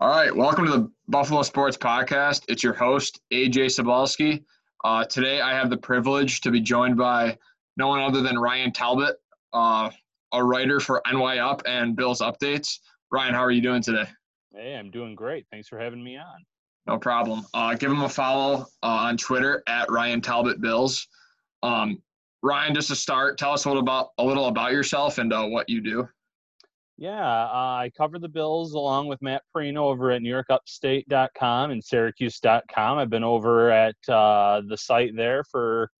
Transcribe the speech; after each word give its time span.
All 0.00 0.10
right, 0.10 0.32
welcome 0.34 0.64
to 0.66 0.70
the 0.70 0.92
Buffalo 1.08 1.42
Sports 1.42 1.76
Podcast. 1.76 2.42
It's 2.46 2.62
your 2.62 2.72
host, 2.72 3.20
AJ 3.32 3.66
Sabalski. 3.66 4.44
Uh, 4.84 5.04
today, 5.04 5.40
I 5.40 5.50
have 5.50 5.70
the 5.70 5.76
privilege 5.76 6.40
to 6.42 6.52
be 6.52 6.60
joined 6.60 6.96
by 6.96 7.36
no 7.76 7.88
one 7.88 8.00
other 8.00 8.22
than 8.22 8.38
Ryan 8.38 8.72
Talbot, 8.72 9.16
uh, 9.52 9.90
a 10.32 10.44
writer 10.44 10.78
for 10.78 11.02
NY 11.12 11.38
Up 11.38 11.62
and 11.66 11.96
Bills 11.96 12.20
Updates. 12.20 12.78
Ryan, 13.10 13.34
how 13.34 13.40
are 13.40 13.50
you 13.50 13.60
doing 13.60 13.82
today? 13.82 14.04
Hey, 14.54 14.76
I'm 14.76 14.92
doing 14.92 15.16
great. 15.16 15.46
Thanks 15.50 15.66
for 15.66 15.80
having 15.80 16.04
me 16.04 16.16
on. 16.16 16.44
No 16.86 16.96
problem. 16.96 17.44
Uh, 17.52 17.74
give 17.74 17.90
him 17.90 18.02
a 18.02 18.08
follow 18.08 18.66
uh, 18.84 18.86
on 18.86 19.16
Twitter 19.16 19.64
at 19.66 19.90
Ryan 19.90 20.20
Talbot 20.20 20.60
Bills. 20.60 21.08
Um, 21.64 22.00
Ryan, 22.44 22.72
just 22.72 22.86
to 22.86 22.94
start, 22.94 23.36
tell 23.36 23.50
us 23.50 23.64
a 23.64 23.68
little 23.68 23.82
about 23.82 24.10
a 24.18 24.22
little 24.22 24.46
about 24.46 24.70
yourself 24.70 25.18
and 25.18 25.32
uh, 25.32 25.44
what 25.46 25.68
you 25.68 25.80
do. 25.80 26.08
Yeah, 27.00 27.44
uh, 27.44 27.78
I 27.78 27.92
cover 27.96 28.18
the 28.18 28.28
Bills 28.28 28.72
along 28.72 29.06
with 29.06 29.22
Matt 29.22 29.42
Parrino 29.54 29.84
over 29.84 30.10
at 30.10 30.20
NewYorkUpstate.com 30.20 31.70
and 31.70 31.82
Syracuse.com. 31.82 32.98
I've 32.98 33.08
been 33.08 33.22
over 33.22 33.70
at 33.70 33.94
uh, 34.08 34.62
the 34.66 34.76
site 34.76 35.14
there 35.14 35.44
for 35.44 35.92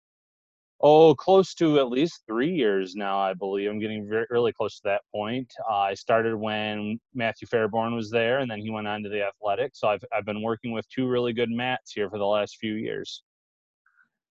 oh, 0.80 1.14
close 1.14 1.55
to 1.55 1.78
at 1.78 1.88
least 1.88 2.24
three 2.27 2.52
years 2.52 2.96
now, 2.96 3.16
I 3.16 3.32
believe. 3.34 3.70
I'm 3.70 3.78
getting 3.78 4.08
very 4.08 4.27
really 4.30 4.52
close 4.52 4.80
to 4.80 4.82
that 4.86 5.02
point. 5.14 5.52
Uh, 5.70 5.77
I 5.77 5.95
started 5.95 6.34
when 6.34 6.98
Matthew 7.14 7.46
Fairburn 7.46 7.94
was 7.94 8.10
there, 8.10 8.41
and 8.41 8.50
then 8.50 8.58
he 8.58 8.70
went 8.70 8.88
on 8.88 9.05
to 9.05 9.08
the 9.08 9.22
Athletic. 9.22 9.77
So 9.77 9.86
I've 9.86 10.05
I've 10.12 10.24
been 10.24 10.42
working 10.42 10.72
with 10.72 10.88
two 10.88 11.06
really 11.06 11.33
good 11.33 11.50
mats 11.50 11.92
here 11.92 12.10
for 12.10 12.19
the 12.19 12.27
last 12.27 12.56
few 12.56 12.74
years. 12.74 13.22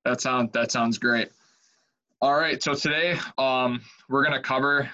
That 0.04 0.20
sounds 0.20 0.52
that 0.52 0.74
sounds 0.74 0.98
great. 0.98 1.30
All 2.22 2.36
right, 2.36 2.62
so 2.62 2.74
today 2.74 3.18
um, 3.38 3.80
we're 4.10 4.26
gonna 4.26 4.42
cover 4.42 4.90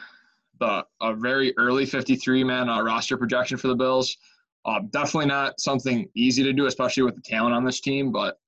the 0.64 0.86
a 1.02 1.14
very 1.14 1.54
early 1.58 1.86
53 1.86 2.44
man 2.44 2.70
uh, 2.70 2.82
roster 2.82 3.18
projection 3.18 3.58
for 3.58 3.68
the 3.68 3.76
Bills. 3.76 4.18
Uh, 4.66 4.80
definitely 4.92 5.26
not 5.26 5.60
something 5.60 6.08
easy 6.16 6.42
to 6.44 6.54
do, 6.54 6.68
especially 6.68 7.04
with 7.04 7.16
the 7.16 7.22
talent 7.22 7.54
on 7.54 7.66
this 7.66 7.82
team, 7.82 8.12
but 8.12 8.40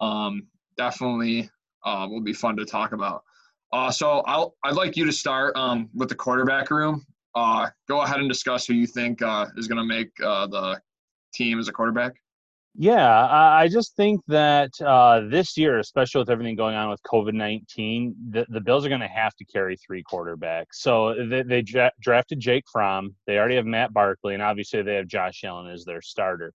um, 0.00 0.46
definitely 0.76 1.50
uh, 1.84 2.06
will 2.08 2.20
be 2.20 2.32
fun 2.32 2.56
to 2.56 2.64
talk 2.64 2.92
about. 2.92 3.24
Uh, 3.72 3.90
so 3.90 4.20
I'll, 4.20 4.54
I'd 4.62 4.76
like 4.76 4.96
you 4.96 5.04
to 5.04 5.12
start 5.12 5.56
um, 5.56 5.90
with 5.94 6.08
the 6.08 6.14
quarterback 6.14 6.70
room. 6.70 7.04
Uh, 7.34 7.68
go 7.88 8.02
ahead 8.02 8.20
and 8.20 8.28
discuss 8.28 8.66
who 8.66 8.74
you 8.74 8.86
think 8.86 9.20
uh, 9.20 9.46
is 9.56 9.66
going 9.66 9.78
to 9.78 9.84
make 9.84 10.14
the 10.16 10.80
team 11.32 11.58
as 11.58 11.66
a 11.66 11.72
quarterback. 11.72 12.14
Yeah, 12.76 13.28
I 13.30 13.68
just 13.68 13.94
think 13.94 14.20
that 14.26 14.70
uh, 14.80 15.20
this 15.28 15.56
year, 15.56 15.78
especially 15.78 16.18
with 16.18 16.30
everything 16.30 16.56
going 16.56 16.74
on 16.74 16.90
with 16.90 17.00
COVID 17.04 17.32
19, 17.32 18.16
the, 18.30 18.46
the 18.48 18.60
Bills 18.60 18.84
are 18.84 18.88
going 18.88 19.00
to 19.00 19.06
have 19.06 19.32
to 19.36 19.44
carry 19.44 19.76
three 19.76 20.02
quarterbacks. 20.02 20.72
So 20.72 21.14
they, 21.28 21.42
they 21.42 21.62
dra- 21.62 21.92
drafted 22.00 22.40
Jake 22.40 22.64
Fromm. 22.72 23.14
They 23.28 23.38
already 23.38 23.54
have 23.54 23.66
Matt 23.66 23.92
Barkley, 23.92 24.34
and 24.34 24.42
obviously 24.42 24.82
they 24.82 24.96
have 24.96 25.06
Josh 25.06 25.44
Allen 25.44 25.70
as 25.70 25.84
their 25.84 26.02
starter. 26.02 26.52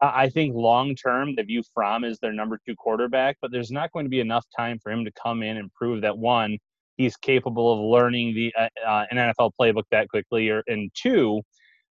I 0.00 0.30
think 0.30 0.56
long 0.56 0.96
term, 0.96 1.36
they 1.36 1.44
view 1.44 1.62
Fromm 1.72 2.02
as 2.02 2.18
their 2.18 2.32
number 2.32 2.58
two 2.66 2.74
quarterback, 2.74 3.36
but 3.40 3.52
there's 3.52 3.70
not 3.70 3.92
going 3.92 4.04
to 4.04 4.10
be 4.10 4.18
enough 4.18 4.44
time 4.56 4.80
for 4.82 4.90
him 4.90 5.04
to 5.04 5.12
come 5.12 5.44
in 5.44 5.58
and 5.58 5.72
prove 5.74 6.02
that 6.02 6.18
one, 6.18 6.58
he's 6.96 7.16
capable 7.16 7.72
of 7.72 7.78
learning 7.78 8.34
the 8.34 8.52
uh, 8.58 8.68
uh 8.84 9.06
an 9.12 9.16
NFL 9.16 9.52
playbook 9.60 9.84
that 9.92 10.08
quickly, 10.08 10.48
or 10.48 10.64
and 10.66 10.90
two, 10.94 11.40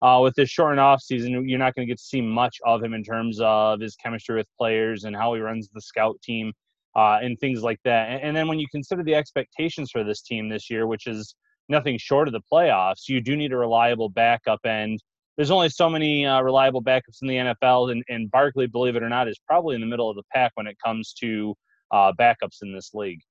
uh, 0.02 0.20
with 0.22 0.34
this 0.36 0.50
shortened 0.50 0.80
off 0.80 1.02
season, 1.02 1.48
you're 1.48 1.60
not 1.60 1.76
going 1.76 1.88
to 1.88 1.92
get 1.92 1.98
to 1.98 2.04
see 2.04 2.22
much 2.22 2.58
of 2.66 2.84
him 2.84 2.94
in 2.94 3.04
terms 3.04 3.40
of 3.42 3.80
his 3.80 3.96
chemistry 3.96 4.36
with 4.36 4.48
players 4.58 5.04
and 5.04 5.16
how 5.16 5.34
he 5.34 5.42
runs 5.42 5.70
the 5.74 5.82
scout 5.82 6.20
team 6.22 6.52
uh, 6.96 7.20
and 7.22 7.40
things 7.40 7.62
like 7.62 7.80
that. 7.86 8.10
And, 8.10 8.22
and, 8.22 8.36
then 8.36 8.48
when 8.48 8.60
you 8.60 8.66
consider 8.72 9.04
the 9.04 9.16
expectations 9.16 9.92
for 9.92 10.04
this 10.04 10.22
team 10.22 10.50
this 10.50 10.70
year, 10.70 10.88
which 10.88 11.08
is 11.08 11.36
nothing 11.70 11.98
short 11.98 12.28
of 12.28 12.34
the 12.34 12.42
playoffs, 12.52 13.08
you 13.08 13.22
do 13.22 13.36
need 13.36 13.54
a 13.54 13.58
reliable 13.58 14.10
backup. 14.10 14.60
And 14.66 15.00
there's 15.38 15.52
only 15.52 15.70
so 15.70 15.90
many 15.90 16.26
uh, 16.26 16.42
reliable 16.42 16.84
backups 16.84 17.22
in 17.22 17.28
the 17.28 17.36
NFL, 17.36 17.92
and, 17.92 18.04
and 18.10 18.30
Barkley, 18.30 18.68
believe 18.68 18.96
it 18.96 19.04
or 19.04 19.10
not, 19.10 19.28
is 19.28 19.40
probably 19.48 19.76
in 19.76 19.82
the 19.82 19.88
middle 19.88 20.10
of 20.10 20.16
the 20.16 20.24
pack 20.34 20.52
when 20.56 20.68
it 20.68 20.76
comes 20.84 21.14
to 21.22 21.56
uh, 21.92 22.12
backups 22.20 22.62
in 22.62 22.74
this 22.74 22.92
league. 22.94 23.22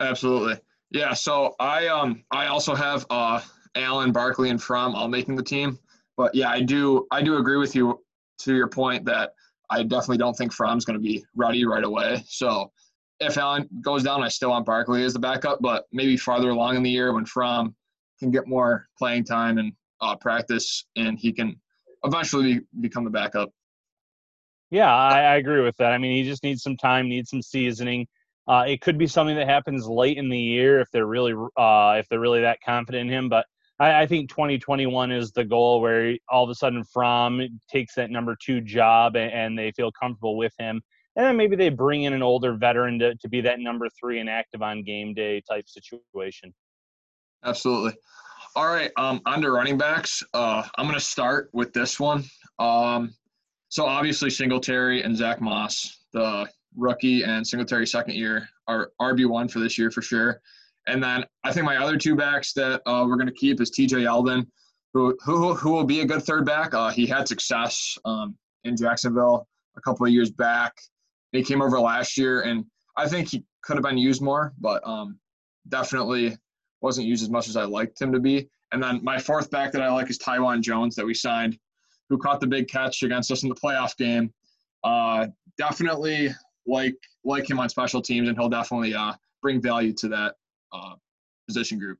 Absolutely. 0.00 0.56
Yeah, 0.90 1.12
so 1.12 1.54
I 1.60 1.88
um 1.88 2.24
I 2.30 2.46
also 2.46 2.74
have 2.74 3.04
uh 3.10 3.40
Allen, 3.74 4.12
Barkley, 4.12 4.50
and 4.50 4.62
Fromm 4.62 4.94
all 4.94 5.08
making 5.08 5.36
the 5.36 5.42
team. 5.42 5.78
But 6.16 6.34
yeah, 6.34 6.50
I 6.50 6.60
do 6.60 7.06
I 7.10 7.22
do 7.22 7.36
agree 7.36 7.56
with 7.56 7.74
you 7.74 8.00
to 8.40 8.54
your 8.54 8.68
point 8.68 9.04
that 9.06 9.32
I 9.70 9.82
definitely 9.82 10.18
don't 10.18 10.34
think 10.34 10.52
Fromm's 10.52 10.84
going 10.84 10.98
to 10.98 11.02
be 11.02 11.24
ready 11.36 11.64
right 11.64 11.84
away. 11.84 12.24
So 12.28 12.72
if 13.20 13.36
Allen 13.36 13.68
goes 13.82 14.02
down, 14.02 14.22
I 14.22 14.28
still 14.28 14.50
want 14.50 14.64
Barkley 14.64 15.04
as 15.04 15.12
the 15.12 15.18
backup, 15.18 15.58
but 15.60 15.84
maybe 15.92 16.16
farther 16.16 16.50
along 16.50 16.76
in 16.76 16.82
the 16.82 16.90
year 16.90 17.12
when 17.12 17.24
Fromm 17.24 17.74
can 18.18 18.30
get 18.30 18.46
more 18.46 18.88
playing 18.96 19.24
time 19.24 19.58
and 19.58 19.72
uh, 20.00 20.16
practice, 20.16 20.84
and 20.96 21.18
he 21.18 21.32
can 21.32 21.60
eventually 22.04 22.54
be, 22.54 22.60
become 22.80 23.04
the 23.04 23.10
backup. 23.10 23.50
Yeah, 24.70 24.94
I, 24.94 25.20
I, 25.20 25.36
agree 25.36 25.62
with 25.62 25.76
that. 25.78 25.92
I 25.92 25.98
mean, 25.98 26.12
he 26.12 26.28
just 26.28 26.42
needs 26.42 26.62
some 26.62 26.76
time, 26.76 27.08
needs 27.08 27.30
some 27.30 27.42
seasoning. 27.42 28.06
Uh, 28.46 28.64
it 28.66 28.80
could 28.80 28.98
be 28.98 29.06
something 29.06 29.36
that 29.36 29.48
happens 29.48 29.86
late 29.86 30.18
in 30.18 30.28
the 30.28 30.38
year 30.38 30.80
if 30.80 30.90
they're 30.90 31.06
really 31.06 31.32
uh, 31.56 31.96
if 31.98 32.08
they're 32.08 32.20
really 32.20 32.42
that 32.42 32.58
confident 32.64 33.10
in 33.10 33.14
him. 33.14 33.28
But 33.28 33.46
I, 33.78 34.02
I, 34.02 34.06
think 34.06 34.28
2021 34.30 35.12
is 35.12 35.32
the 35.32 35.44
goal 35.44 35.80
where 35.80 36.16
all 36.28 36.44
of 36.44 36.50
a 36.50 36.54
sudden 36.54 36.84
Fromm 36.84 37.40
takes 37.70 37.94
that 37.94 38.10
number 38.10 38.36
two 38.44 38.60
job 38.60 39.16
and, 39.16 39.32
and, 39.32 39.58
they 39.58 39.70
feel 39.72 39.92
comfortable 39.92 40.36
with 40.36 40.52
him. 40.58 40.80
And 41.16 41.26
then 41.26 41.36
maybe 41.36 41.56
they 41.56 41.68
bring 41.68 42.04
in 42.04 42.12
an 42.12 42.22
older 42.22 42.54
veteran 42.54 42.98
to, 43.00 43.14
to 43.16 43.28
be 43.28 43.40
that 43.42 43.60
number 43.60 43.88
three 43.98 44.20
and 44.20 44.28
active 44.28 44.62
on 44.62 44.82
game 44.82 45.14
day 45.14 45.42
type 45.48 45.68
situation. 45.68 46.54
Absolutely. 47.44 47.94
All 48.56 48.66
right, 48.66 48.90
um, 48.96 49.20
on 49.26 49.40
to 49.42 49.50
running 49.50 49.78
backs. 49.78 50.22
Uh, 50.34 50.64
I'm 50.76 50.86
going 50.86 50.98
to 50.98 51.04
start 51.04 51.50
with 51.52 51.72
this 51.72 52.00
one. 52.00 52.24
Um, 52.58 53.14
so 53.68 53.84
obviously 53.84 54.30
Singletary 54.30 55.02
and 55.02 55.16
Zach 55.16 55.40
Moss, 55.40 56.04
the 56.12 56.48
rookie 56.76 57.22
and 57.22 57.46
Singletary 57.46 57.86
second 57.86 58.14
year, 58.14 58.48
are 58.66 58.90
RB1 59.00 59.50
for 59.50 59.60
this 59.60 59.78
year 59.78 59.90
for 59.90 60.02
sure. 60.02 60.40
And 60.88 61.02
then 61.02 61.24
I 61.44 61.52
think 61.52 61.66
my 61.66 61.76
other 61.76 61.96
two 61.96 62.16
backs 62.16 62.52
that 62.54 62.80
uh, 62.86 63.04
we're 63.06 63.16
going 63.16 63.26
to 63.26 63.32
keep 63.32 63.60
is 63.60 63.70
TJ 63.70 64.04
Yeldon, 64.04 64.46
who, 64.94 65.16
who, 65.24 65.54
who 65.54 65.72
will 65.72 65.84
be 65.84 66.00
a 66.00 66.06
good 66.06 66.22
third 66.22 66.46
back. 66.46 66.74
Uh, 66.74 66.88
he 66.88 67.06
had 67.06 67.28
success 67.28 67.96
um, 68.04 68.36
in 68.64 68.76
Jacksonville 68.76 69.46
a 69.76 69.80
couple 69.80 70.06
of 70.06 70.12
years 70.12 70.30
back. 70.30 70.74
He 71.32 71.42
came 71.42 71.60
over 71.60 71.78
last 71.78 72.16
year, 72.16 72.42
and 72.42 72.64
I 72.96 73.06
think 73.06 73.28
he 73.28 73.44
could 73.62 73.76
have 73.76 73.84
been 73.84 73.98
used 73.98 74.22
more, 74.22 74.54
but 74.58 74.86
um, 74.86 75.18
definitely 75.68 76.36
wasn't 76.80 77.06
used 77.06 77.22
as 77.22 77.30
much 77.30 77.48
as 77.48 77.56
I 77.56 77.64
liked 77.64 78.00
him 78.00 78.12
to 78.12 78.20
be. 78.20 78.48
And 78.72 78.82
then 78.82 79.00
my 79.02 79.18
fourth 79.18 79.50
back 79.50 79.72
that 79.72 79.82
I 79.82 79.90
like 79.92 80.10
is 80.10 80.18
Taiwan 80.18 80.62
Jones 80.62 80.94
that 80.96 81.04
we 81.04 81.14
signed, 81.14 81.58
who 82.08 82.18
caught 82.18 82.40
the 82.40 82.46
big 82.46 82.68
catch 82.68 83.02
against 83.02 83.30
us 83.30 83.42
in 83.42 83.48
the 83.48 83.54
playoff 83.54 83.96
game. 83.96 84.32
Uh, 84.84 85.26
definitely 85.58 86.30
like 86.66 86.94
like 87.24 87.48
him 87.48 87.58
on 87.58 87.68
special 87.68 88.00
teams, 88.00 88.28
and 88.28 88.38
he'll 88.38 88.48
definitely 88.48 88.94
uh, 88.94 89.12
bring 89.42 89.60
value 89.60 89.92
to 89.92 90.08
that 90.08 90.34
uh, 90.72 90.94
position 91.46 91.78
group. 91.78 91.98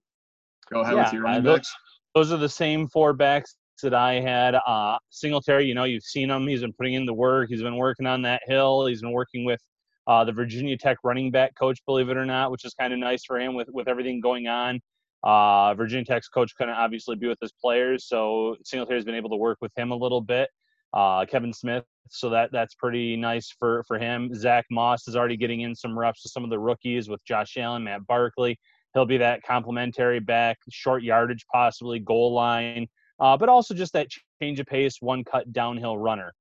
Go 0.70 0.80
ahead 0.80 0.94
yeah, 0.94 1.04
with 1.04 1.12
your 1.12 1.22
running 1.22 1.46
uh, 1.46 1.56
backs. 1.56 1.74
Those, 2.14 2.32
are 2.32 2.36
the 2.36 2.48
same 2.48 2.88
four 2.88 3.12
backs 3.12 3.56
that 3.82 3.94
I 3.94 4.20
had. 4.20 4.54
Uh, 4.54 4.98
Singletary, 5.10 5.66
you 5.66 5.74
know, 5.74 5.84
you've 5.84 6.02
seen 6.02 6.30
him. 6.30 6.46
He's 6.46 6.60
been 6.60 6.72
putting 6.72 6.94
in 6.94 7.06
the 7.06 7.14
work. 7.14 7.48
He's 7.48 7.62
been 7.62 7.76
working 7.76 8.06
on 8.06 8.22
that 8.22 8.42
hill. 8.46 8.86
He's 8.86 9.02
been 9.02 9.12
working 9.12 9.44
with 9.44 9.60
uh, 10.06 10.24
the 10.24 10.32
Virginia 10.32 10.76
Tech 10.76 10.98
running 11.04 11.30
back 11.30 11.54
coach, 11.58 11.78
believe 11.86 12.08
it 12.08 12.16
or 12.16 12.26
not, 12.26 12.50
which 12.50 12.64
is 12.64 12.74
kind 12.74 12.92
of 12.92 12.98
nice 12.98 13.24
for 13.24 13.38
him 13.38 13.54
with 13.54 13.68
with 13.70 13.88
everything 13.88 14.20
going 14.20 14.48
on. 14.48 14.80
Uh, 15.22 15.74
Virginia 15.74 16.04
Tech's 16.04 16.28
coach 16.28 16.52
couldn't 16.56 16.74
obviously 16.74 17.16
be 17.16 17.28
with 17.28 17.38
his 17.40 17.52
players, 17.60 18.06
so 18.06 18.56
Singletary's 18.64 19.04
been 19.04 19.14
able 19.14 19.30
to 19.30 19.36
work 19.36 19.58
with 19.60 19.72
him 19.76 19.90
a 19.90 19.96
little 19.96 20.20
bit. 20.20 20.48
Uh, 20.92 21.24
Kevin 21.26 21.52
Smith, 21.52 21.84
so 22.10 22.30
that 22.30 22.50
that's 22.52 22.74
pretty 22.74 23.16
nice 23.16 23.54
for 23.58 23.84
for 23.86 23.98
him. 23.98 24.34
Zach 24.34 24.64
Moss 24.70 25.06
is 25.06 25.16
already 25.16 25.36
getting 25.36 25.60
in 25.60 25.74
some 25.74 25.98
reps 25.98 26.24
with 26.24 26.32
some 26.32 26.44
of 26.44 26.50
the 26.50 26.58
rookies 26.58 27.08
with 27.08 27.22
Josh 27.24 27.56
Allen, 27.56 27.84
Matt 27.84 28.06
Barkley. 28.06 28.58
He'll 28.94 29.06
be 29.06 29.18
that 29.18 29.42
complementary 29.42 30.18
back, 30.18 30.58
short 30.70 31.02
yardage 31.02 31.44
possibly, 31.52 31.98
goal 31.98 32.32
line, 32.32 32.88
uh, 33.20 33.36
but 33.36 33.48
also 33.48 33.74
just 33.74 33.92
that 33.92 34.08
change 34.40 34.60
of 34.60 34.66
pace, 34.66 34.96
one 35.00 35.24
cut 35.24 35.52
downhill 35.52 35.98
runner. 35.98 36.32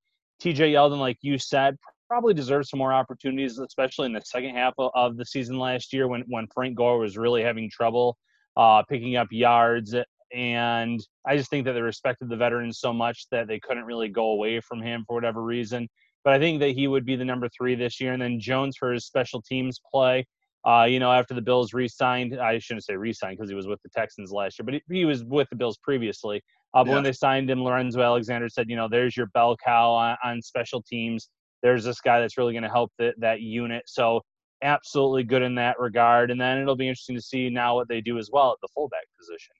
TJ 0.41 0.71
Yeldon, 0.71 0.99
like 0.99 1.17
you 1.21 1.37
said, 1.37 1.75
probably 2.07 2.33
deserves 2.33 2.69
some 2.69 2.77
more 2.77 2.93
opportunities, 2.93 3.59
especially 3.59 4.05
in 4.05 4.13
the 4.13 4.21
second 4.21 4.55
half 4.55 4.73
of 4.77 5.17
the 5.17 5.25
season 5.25 5.57
last 5.59 5.91
year 5.91 6.07
when 6.07 6.23
when 6.27 6.47
Frank 6.53 6.75
Gore 6.75 6.99
was 6.99 7.17
really 7.17 7.43
having 7.43 7.69
trouble 7.69 8.17
uh, 8.55 8.83
picking 8.83 9.17
up 9.17 9.27
yards 9.31 9.93
and 10.33 10.99
I 11.25 11.37
just 11.37 11.49
think 11.49 11.65
that 11.65 11.73
they 11.73 11.81
respected 11.81 12.29
the 12.29 12.35
veterans 12.35 12.79
so 12.79 12.93
much 12.93 13.27
that 13.31 13.47
they 13.47 13.59
couldn't 13.59 13.85
really 13.85 14.09
go 14.09 14.31
away 14.31 14.59
from 14.59 14.81
him 14.81 15.03
for 15.07 15.13
whatever 15.15 15.43
reason. 15.43 15.87
But 16.23 16.33
I 16.33 16.39
think 16.39 16.59
that 16.59 16.71
he 16.71 16.87
would 16.87 17.05
be 17.05 17.15
the 17.15 17.25
number 17.25 17.47
three 17.49 17.75
this 17.75 18.01
year, 18.01 18.13
and 18.13 18.21
then 18.21 18.39
Jones 18.39 18.75
for 18.77 18.91
his 18.91 19.05
special 19.05 19.41
teams 19.41 19.79
play. 19.89 20.25
Uh, 20.65 20.83
you 20.83 20.99
know, 20.99 21.11
after 21.11 21.33
the 21.33 21.41
Bills 21.41 21.73
re-signed, 21.73 22.37
I 22.37 22.59
shouldn't 22.59 22.83
say 22.83 22.95
re-signed 22.95 23.37
because 23.37 23.49
he 23.49 23.55
was 23.55 23.67
with 23.67 23.81
the 23.83 23.89
Texans 23.89 24.31
last 24.31 24.59
year, 24.59 24.65
but 24.65 24.73
he, 24.73 24.81
he 24.89 25.05
was 25.05 25.23
with 25.23 25.47
the 25.49 25.55
Bills 25.55 25.77
previously. 25.77 26.41
Uh, 26.73 26.83
but 26.83 26.89
yeah. 26.89 26.95
when 26.95 27.03
they 27.03 27.13
signed 27.13 27.49
him, 27.49 27.63
Lorenzo 27.63 28.01
Alexander 28.01 28.49
said, 28.49 28.69
you 28.69 28.75
know, 28.75 28.89
there's 28.89 29.15
your 29.15 29.27
bell 29.27 29.55
cow 29.63 29.91
on, 29.91 30.17
on 30.23 30.41
special 30.41 30.81
teams. 30.81 31.29
There's 31.63 31.85
this 31.85 32.01
guy 32.01 32.19
that's 32.19 32.37
really 32.37 32.53
going 32.53 32.63
to 32.63 32.69
help 32.69 32.91
the, 32.99 33.13
that 33.19 33.41
unit. 33.41 33.83
So 33.87 34.21
absolutely 34.61 35.23
good 35.23 35.41
in 35.41 35.55
that 35.55 35.79
regard. 35.79 36.31
And 36.31 36.39
then 36.39 36.57
it'll 36.57 36.75
be 36.75 36.87
interesting 36.87 37.15
to 37.15 37.21
see 37.21 37.49
now 37.49 37.75
what 37.75 37.87
they 37.87 38.01
do 38.01 38.17
as 38.17 38.29
well 38.31 38.51
at 38.51 38.57
the 38.61 38.67
fullback 38.73 39.05
position. 39.17 39.55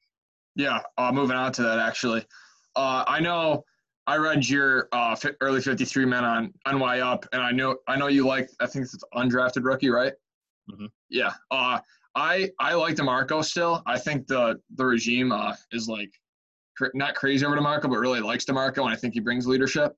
Yeah, 0.57 0.81
uh, 0.98 1.12
moving 1.12 1.38
on 1.38 1.51
to 1.54 1.62
that 1.62 1.80
actually. 1.80 2.25
Uh, 2.75 3.04
I 3.07 3.19
know 3.19 3.63
I 4.07 4.18
read 4.18 4.48
your 4.48 4.89
uh, 4.92 5.15
early 5.42 5.62
53 5.62 6.06
men 6.06 6.24
on 6.24 6.54
NY 6.65 7.00
Up, 7.01 7.25
and 7.31 7.42
I 7.42 7.51
know 7.51 7.77
I 7.88 7.95
know 7.95 8.07
you 8.07 8.25
like. 8.25 8.50
I 8.59 8.65
think 8.65 8.86
it's 8.86 8.98
undrafted 9.13 9.63
rookie, 9.63 9.89
right? 9.89 10.13
Mm-hmm. 10.69 10.88
Yeah. 11.09 11.33
Uh, 11.51 11.80
I 12.15 12.50
I 12.59 12.74
like 12.74 12.95
DiMarco 12.95 13.45
still. 13.45 13.83
I 13.86 14.00
think 14.00 14.25
the 14.25 14.59
the 14.75 14.86
regime 14.86 15.31
uh, 15.31 15.54
is 15.71 15.88
like 15.88 16.12
cr- 16.75 16.88
not 16.95 17.13
crazy 17.13 17.45
over 17.45 17.56
DiMarco, 17.56 17.83
but 17.83 18.00
really 18.00 18.19
likes 18.19 18.45
DiMarco, 18.45 18.83
and 18.83 18.89
I 18.89 18.95
think 18.95 19.13
he 19.13 19.19
brings 19.19 19.45
leadership. 19.45 19.95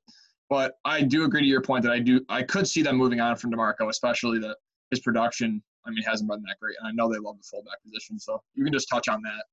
But 0.49 0.73
I 0.83 1.03
do 1.03 1.23
agree 1.23 1.41
to 1.41 1.47
your 1.47 1.61
point 1.61 1.83
that 1.83 1.93
I 1.93 1.99
do 1.99 2.25
I 2.27 2.43
could 2.43 2.67
see 2.67 2.81
them 2.81 2.97
moving 2.97 3.21
on 3.21 3.37
from 3.37 3.51
DiMarco, 3.51 3.89
especially 3.89 4.39
that 4.39 4.57
his 4.91 4.99
production. 4.99 5.63
I 5.85 5.91
mean, 5.91 6.03
hasn't 6.03 6.29
been 6.29 6.41
that 6.41 6.57
great, 6.59 6.75
and 6.79 6.87
I 6.87 6.91
know 6.91 7.09
they 7.11 7.19
love 7.19 7.37
the 7.37 7.43
fullback 7.43 7.81
position. 7.83 8.19
So 8.19 8.41
you 8.55 8.65
can 8.65 8.73
just 8.73 8.89
touch 8.89 9.07
on 9.07 9.21
that. 9.21 9.45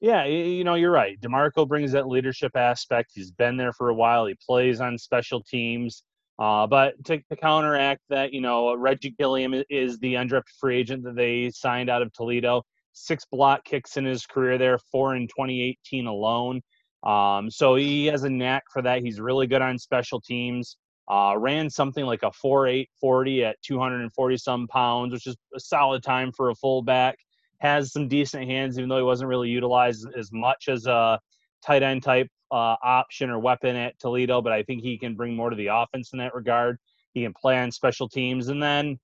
Yeah, 0.00 0.26
you 0.26 0.62
know, 0.62 0.74
you're 0.74 0.92
right. 0.92 1.20
DiMarco 1.20 1.66
brings 1.66 1.90
that 1.92 2.06
leadership 2.06 2.56
aspect. 2.56 3.10
He's 3.14 3.32
been 3.32 3.56
there 3.56 3.72
for 3.72 3.88
a 3.88 3.94
while. 3.94 4.26
He 4.26 4.36
plays 4.46 4.80
on 4.80 4.96
special 4.96 5.42
teams. 5.42 6.04
Uh, 6.38 6.68
but 6.68 6.94
to, 7.04 7.18
to, 7.18 7.34
counteract 7.36 8.00
that, 8.08 8.32
you 8.32 8.40
know, 8.40 8.76
Reggie 8.76 9.10
Gilliam 9.18 9.60
is 9.68 9.98
the 9.98 10.14
undrafted 10.14 10.42
free 10.60 10.78
agent 10.78 11.02
that 11.02 11.16
they 11.16 11.50
signed 11.50 11.90
out 11.90 12.00
of 12.00 12.12
Toledo. 12.12 12.62
Six 12.92 13.24
block 13.24 13.64
kicks 13.64 13.96
in 13.96 14.04
his 14.04 14.24
career 14.24 14.56
there, 14.56 14.78
four 14.92 15.16
in 15.16 15.26
2018 15.26 16.06
alone. 16.06 16.60
Um, 17.02 17.50
so 17.50 17.74
he 17.74 18.06
has 18.06 18.22
a 18.22 18.30
knack 18.30 18.62
for 18.72 18.82
that. 18.82 19.02
He's 19.02 19.18
really 19.20 19.48
good 19.48 19.62
on 19.62 19.80
special 19.80 20.20
teams. 20.20 20.76
Uh, 21.10 21.34
ran 21.36 21.68
something 21.68 22.04
like 22.04 22.22
a 22.22 22.30
4.840 22.30 23.42
at 23.42 23.56
240 23.62 24.36
some 24.36 24.68
pounds, 24.68 25.12
which 25.12 25.26
is 25.26 25.36
a 25.56 25.58
solid 25.58 26.04
time 26.04 26.30
for 26.30 26.50
a 26.50 26.54
fullback 26.54 27.18
has 27.58 27.92
some 27.92 28.08
decent 28.08 28.44
hands, 28.44 28.78
even 28.78 28.88
though 28.88 28.96
he 28.96 29.02
wasn't 29.02 29.28
really 29.28 29.48
utilized 29.48 30.06
as 30.16 30.30
much 30.32 30.68
as 30.68 30.86
a 30.86 31.18
tight 31.64 31.82
end 31.82 32.02
type 32.02 32.28
uh, 32.50 32.76
option 32.82 33.30
or 33.30 33.38
weapon 33.38 33.76
at 33.76 33.98
Toledo. 33.98 34.40
But 34.40 34.52
I 34.52 34.62
think 34.62 34.82
he 34.82 34.98
can 34.98 35.14
bring 35.14 35.34
more 35.34 35.50
to 35.50 35.56
the 35.56 35.68
offense 35.68 36.12
in 36.12 36.18
that 36.20 36.34
regard. 36.34 36.78
He 37.14 37.22
can 37.22 37.34
play 37.34 37.58
on 37.58 37.70
special 37.72 38.08
teams, 38.08 38.48
and 38.48 38.62
then 38.62 38.98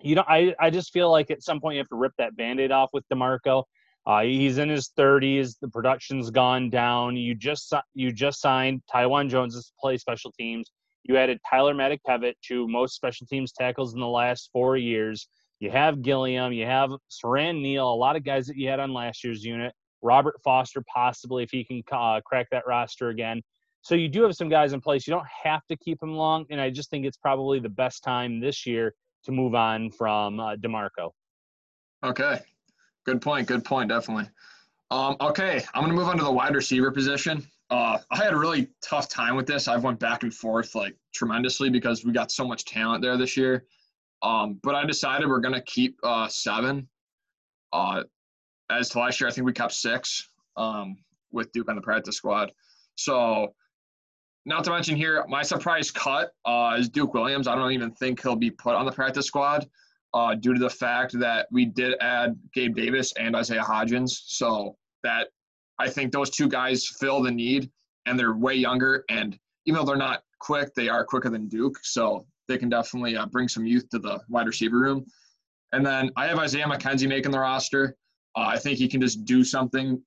you 0.00 0.14
know, 0.14 0.24
I 0.26 0.54
I 0.58 0.70
just 0.70 0.92
feel 0.92 1.10
like 1.10 1.30
at 1.30 1.42
some 1.42 1.60
point 1.60 1.74
you 1.74 1.80
have 1.80 1.88
to 1.88 1.96
rip 1.96 2.12
that 2.18 2.36
band-aid 2.36 2.72
off 2.72 2.90
with 2.92 3.04
DiMarco. 3.12 3.64
Uh, 4.04 4.22
he's 4.22 4.58
in 4.58 4.68
his 4.68 4.90
30s. 4.98 5.54
The 5.60 5.68
production's 5.68 6.30
gone 6.30 6.70
down. 6.70 7.16
You 7.16 7.34
just 7.34 7.72
you 7.94 8.12
just 8.12 8.40
signed 8.40 8.82
Taiwan 8.90 9.28
Jones 9.28 9.54
to 9.54 9.72
play 9.80 9.96
special 9.96 10.32
teams. 10.32 10.70
You 11.04 11.16
added 11.16 11.40
Tyler 11.48 11.74
Matakevich 11.74 12.34
to 12.48 12.68
most 12.68 12.94
special 12.94 13.26
teams 13.26 13.52
tackles 13.52 13.94
in 13.94 14.00
the 14.00 14.08
last 14.08 14.50
four 14.52 14.76
years. 14.76 15.28
You 15.62 15.70
have 15.70 16.02
Gilliam, 16.02 16.52
you 16.52 16.66
have 16.66 16.90
Siran 17.08 17.62
Neal, 17.62 17.88
a 17.88 17.94
lot 17.94 18.16
of 18.16 18.24
guys 18.24 18.48
that 18.48 18.56
you 18.56 18.68
had 18.68 18.80
on 18.80 18.92
last 18.92 19.22
year's 19.22 19.44
unit. 19.44 19.72
Robert 20.02 20.34
Foster, 20.42 20.82
possibly 20.92 21.44
if 21.44 21.52
he 21.52 21.62
can 21.62 21.84
uh, 21.92 22.20
crack 22.26 22.48
that 22.50 22.66
roster 22.66 23.10
again. 23.10 23.40
So 23.82 23.94
you 23.94 24.08
do 24.08 24.24
have 24.24 24.34
some 24.34 24.48
guys 24.48 24.72
in 24.72 24.80
place. 24.80 25.06
You 25.06 25.12
don't 25.14 25.26
have 25.44 25.64
to 25.68 25.76
keep 25.76 26.00
them 26.00 26.16
long, 26.16 26.46
and 26.50 26.60
I 26.60 26.68
just 26.68 26.90
think 26.90 27.06
it's 27.06 27.16
probably 27.16 27.60
the 27.60 27.68
best 27.68 28.02
time 28.02 28.40
this 28.40 28.66
year 28.66 28.92
to 29.22 29.30
move 29.30 29.54
on 29.54 29.92
from 29.92 30.40
uh, 30.40 30.56
DiMarco. 30.56 31.12
Okay, 32.02 32.40
good 33.06 33.22
point. 33.22 33.46
Good 33.46 33.64
point. 33.64 33.88
Definitely. 33.88 34.28
Um, 34.90 35.14
okay, 35.20 35.62
I'm 35.74 35.82
gonna 35.82 35.94
move 35.94 36.08
on 36.08 36.18
to 36.18 36.24
the 36.24 36.32
wide 36.32 36.56
receiver 36.56 36.90
position. 36.90 37.46
Uh, 37.70 37.98
I 38.10 38.16
had 38.16 38.32
a 38.32 38.36
really 38.36 38.66
tough 38.82 39.08
time 39.08 39.36
with 39.36 39.46
this. 39.46 39.68
I've 39.68 39.84
went 39.84 40.00
back 40.00 40.24
and 40.24 40.34
forth 40.34 40.74
like 40.74 40.96
tremendously 41.14 41.70
because 41.70 42.04
we 42.04 42.10
got 42.10 42.32
so 42.32 42.48
much 42.48 42.64
talent 42.64 43.00
there 43.00 43.16
this 43.16 43.36
year. 43.36 43.64
Um, 44.22 44.60
but 44.62 44.74
I 44.74 44.84
decided 44.84 45.28
we're 45.28 45.40
to 45.40 45.62
keep 45.62 45.98
uh, 46.02 46.28
seven. 46.28 46.88
Uh, 47.72 48.04
as 48.70 48.88
to 48.90 49.00
last 49.00 49.20
year, 49.20 49.28
I 49.28 49.32
think 49.32 49.46
we 49.46 49.52
kept 49.52 49.72
six 49.72 50.28
um, 50.56 50.96
with 51.32 51.50
Duke 51.52 51.68
on 51.68 51.76
the 51.76 51.82
practice 51.82 52.16
squad. 52.16 52.52
So, 52.94 53.54
not 54.44 54.64
to 54.64 54.70
mention 54.70 54.96
here, 54.96 55.24
my 55.28 55.42
surprise 55.42 55.90
cut 55.90 56.32
uh, 56.44 56.76
is 56.78 56.88
Duke 56.88 57.14
Williams. 57.14 57.46
I 57.46 57.54
don't 57.54 57.72
even 57.72 57.92
think 57.92 58.22
he'll 58.22 58.36
be 58.36 58.50
put 58.50 58.74
on 58.74 58.86
the 58.86 58.92
practice 58.92 59.26
squad 59.26 59.68
uh, 60.14 60.34
due 60.34 60.52
to 60.52 60.60
the 60.60 60.70
fact 60.70 61.18
that 61.18 61.46
we 61.50 61.64
did 61.64 61.94
add 62.00 62.36
Gabe 62.52 62.74
Davis 62.74 63.12
and 63.18 63.34
Isaiah 63.34 63.62
Hodgins. 63.62 64.10
So, 64.26 64.76
that 65.02 65.28
I 65.78 65.88
think 65.88 66.12
those 66.12 66.30
two 66.30 66.48
guys 66.48 66.86
fill 66.86 67.22
the 67.22 67.30
need, 67.30 67.70
and 68.06 68.18
they're 68.18 68.36
way 68.36 68.54
younger. 68.54 69.04
And 69.08 69.38
even 69.66 69.80
though 69.80 69.86
they're 69.86 69.96
not 69.96 70.22
quick, 70.38 70.74
they 70.74 70.88
are 70.88 71.04
quicker 71.04 71.30
than 71.30 71.48
Duke. 71.48 71.78
So 71.82 72.26
they 72.48 72.58
can 72.58 72.68
definitely 72.68 73.16
uh, 73.16 73.26
bring 73.26 73.48
some 73.48 73.66
youth 73.66 73.88
to 73.90 73.98
the 73.98 74.20
wide 74.28 74.46
receiver 74.46 74.78
room. 74.78 75.04
And 75.72 75.84
then 75.84 76.10
I 76.16 76.26
have 76.26 76.38
Isaiah 76.38 76.66
McKenzie 76.66 77.08
making 77.08 77.32
the 77.32 77.38
roster. 77.38 77.96
Uh, 78.36 78.46
I 78.46 78.58
think 78.58 78.78
he 78.78 78.88
can 78.88 79.00
just 79.00 79.24
do 79.24 79.42
something, 79.42 80.00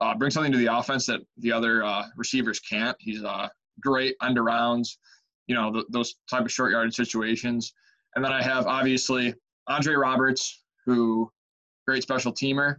uh, 0.00 0.14
bring 0.14 0.30
something 0.30 0.52
to 0.52 0.58
the 0.58 0.76
offense 0.76 1.06
that 1.06 1.20
the 1.38 1.52
other 1.52 1.84
uh, 1.84 2.04
receivers 2.16 2.60
can't. 2.60 2.96
He's 3.00 3.22
uh, 3.22 3.48
great 3.80 4.16
under 4.20 4.42
rounds, 4.42 4.98
you 5.46 5.54
know, 5.54 5.72
th- 5.72 5.86
those 5.90 6.14
type 6.28 6.44
of 6.44 6.52
short 6.52 6.72
yardage 6.72 6.94
situations. 6.94 7.72
And 8.14 8.24
then 8.24 8.32
I 8.32 8.42
have 8.42 8.66
obviously 8.66 9.34
Andre 9.68 9.94
Roberts, 9.94 10.62
who 10.86 11.30
great 11.86 12.02
special 12.02 12.32
teamer. 12.32 12.76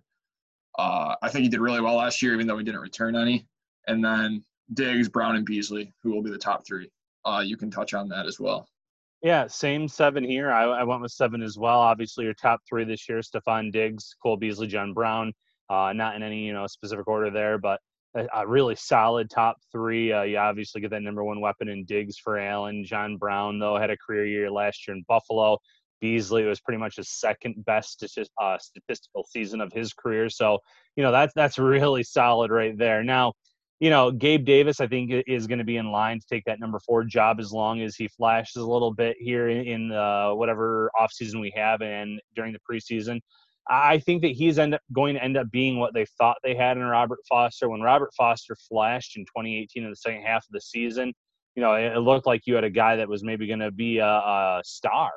Uh, 0.77 1.15
I 1.21 1.30
think 1.30 1.44
he 1.44 1.50
did 1.50 1.60
really 1.60 1.81
well 1.81 1.95
last 1.95 2.21
year, 2.21 2.33
even 2.33 2.48
though 2.48 2.57
he 2.57 2.63
didn't 2.63 2.81
return 2.81 3.15
any. 3.15 3.48
And 3.88 4.04
then 4.04 4.44
Diggs, 4.74 5.07
Brown, 5.10 5.36
and 5.36 5.45
Beasley, 5.45 5.94
who 6.01 6.12
will 6.12 6.24
be 6.24 6.31
the 6.31 6.38
top 6.38 6.65
three. 6.65 6.89
you 7.44 7.57
can 7.57 7.69
touch 7.69 7.94
on 7.94 8.10
that 8.10 8.25
as 8.25 8.39
well. 8.39 8.68
Yeah, 9.24 9.48
same 9.48 9.88
seven 9.88 10.25
here. 10.25 10.52
I, 10.52 10.64
I, 10.66 10.84
went 10.84 11.02
with 11.02 11.14
seven 11.14 11.42
as 11.42 11.58
well. 11.58 11.80
Obviously, 11.80 12.25
your 12.25 12.34
top 12.34 12.60
three 12.68 12.84
this 12.84 13.08
year: 13.08 13.20
Stefon 13.20 13.72
Diggs, 13.72 14.16
Cole 14.22 14.36
Beasley, 14.36 14.68
John 14.68 14.94
Brown. 14.94 15.31
Uh, 15.70 15.94
not 15.94 16.18
in 16.18 16.24
any 16.24 16.46
you 16.46 16.52
know 16.52 16.68
specific 16.68 17.08
order 17.08 17.31
there, 17.31 17.58
but 17.58 17.80
a, 18.16 18.28
a 18.34 18.46
really 18.46 18.75
solid 18.75 19.30
top 19.30 19.58
three. 19.72 20.12
Uh, 20.12 20.24
you 20.24 20.38
obviously 20.38 20.81
get 20.81 20.92
that 20.92 21.04
number 21.04 21.24
one 21.24 21.40
weapon 21.40 21.70
in 21.70 21.86
Diggs 21.86 22.18
for 22.18 22.38
Allen. 22.38 22.84
John 22.84 23.16
Brown 23.16 23.60
though 23.60 23.78
had 23.78 23.90
a 23.90 23.98
career 23.98 24.25
year 24.25 24.52
last 24.52 24.86
year 24.88 24.98
in 24.98 25.06
Buffalo. 25.08 25.58
Beasley 26.02 26.44
was 26.44 26.60
pretty 26.60 26.80
much 26.80 26.98
his 26.98 27.08
second 27.10 27.64
best 27.64 28.04
uh, 28.42 28.58
statistical 28.58 29.25
season 29.25 29.62
of 29.62 29.72
his 29.72 29.94
career. 29.94 30.30
So 30.30 30.60
you 30.98 31.04
know 31.04 31.14
that's 31.14 31.34
that's 31.34 31.58
really 31.60 32.04
solid 32.04 32.52
right 32.52 32.78
there. 32.78 33.06
Now 33.06 33.36
you 33.83 33.89
know, 33.89 34.12
Gabe 34.12 34.45
Davis, 34.45 34.80
I 34.80 34.88
think, 34.88 35.12
is 35.27 35.45
going 35.45 35.57
to 35.57 35.65
be 35.65 35.75
in 35.75 35.91
line 35.91 36.18
to 36.18 36.25
take 36.25 36.45
that 36.45 36.57
number 36.57 36.80
four 36.80 37.03
job 37.03 37.41
as 37.41 37.51
long 37.51 37.81
as 37.81 37.97
he 37.97 38.07
flashes 38.07 38.62
a 38.62 38.65
little 38.65 38.94
bit 38.94 39.18
here 39.19 39.50
in, 39.50 39.68
in 39.68 39.91
uh, 39.91 40.31
whatever 40.31 40.89
offseason 40.97 41.41
we 41.41 41.51
have 41.53 41.81
and 41.81 42.21
during 42.33 42.53
the 42.53 42.59
preseason. 42.59 43.19
I 43.68 44.00
think 44.00 44.21
that 44.21 44.31
he's 44.31 44.57
end 44.57 44.75
up 44.75 44.81
going 44.94 45.15
to 45.15 45.24
end 45.24 45.35
up 45.35 45.51
being 45.51 45.80
what 45.80 45.94
they 45.94 46.06
thought 46.18 46.38
they 46.45 46.56
had 46.56 46.77
in 46.77 46.83
Robert 46.83 47.19
Foster. 47.27 47.68
When 47.68 47.81
Robert 47.81 48.12
Foster 48.15 48.56
flashed 48.69 49.18
in 49.18 49.24
2018 49.24 49.83
in 49.83 49.89
the 49.89 49.97
second 49.97 50.21
half 50.21 50.45
of 50.45 50.53
the 50.53 50.62
season, 50.62 51.13
you 51.57 51.62
know, 51.62 51.74
it, 51.74 51.97
looked 51.97 52.25
like 52.25 52.43
you 52.46 52.55
had 52.55 52.63
a 52.63 52.69
guy 52.69 52.96
that 52.96 53.10
was 53.10 53.22
maybe 53.22 53.48
going 53.48 53.60
to 53.60 53.72
be 53.72 53.98
a, 53.98 54.08
a 54.08 54.62
star. 54.63 55.12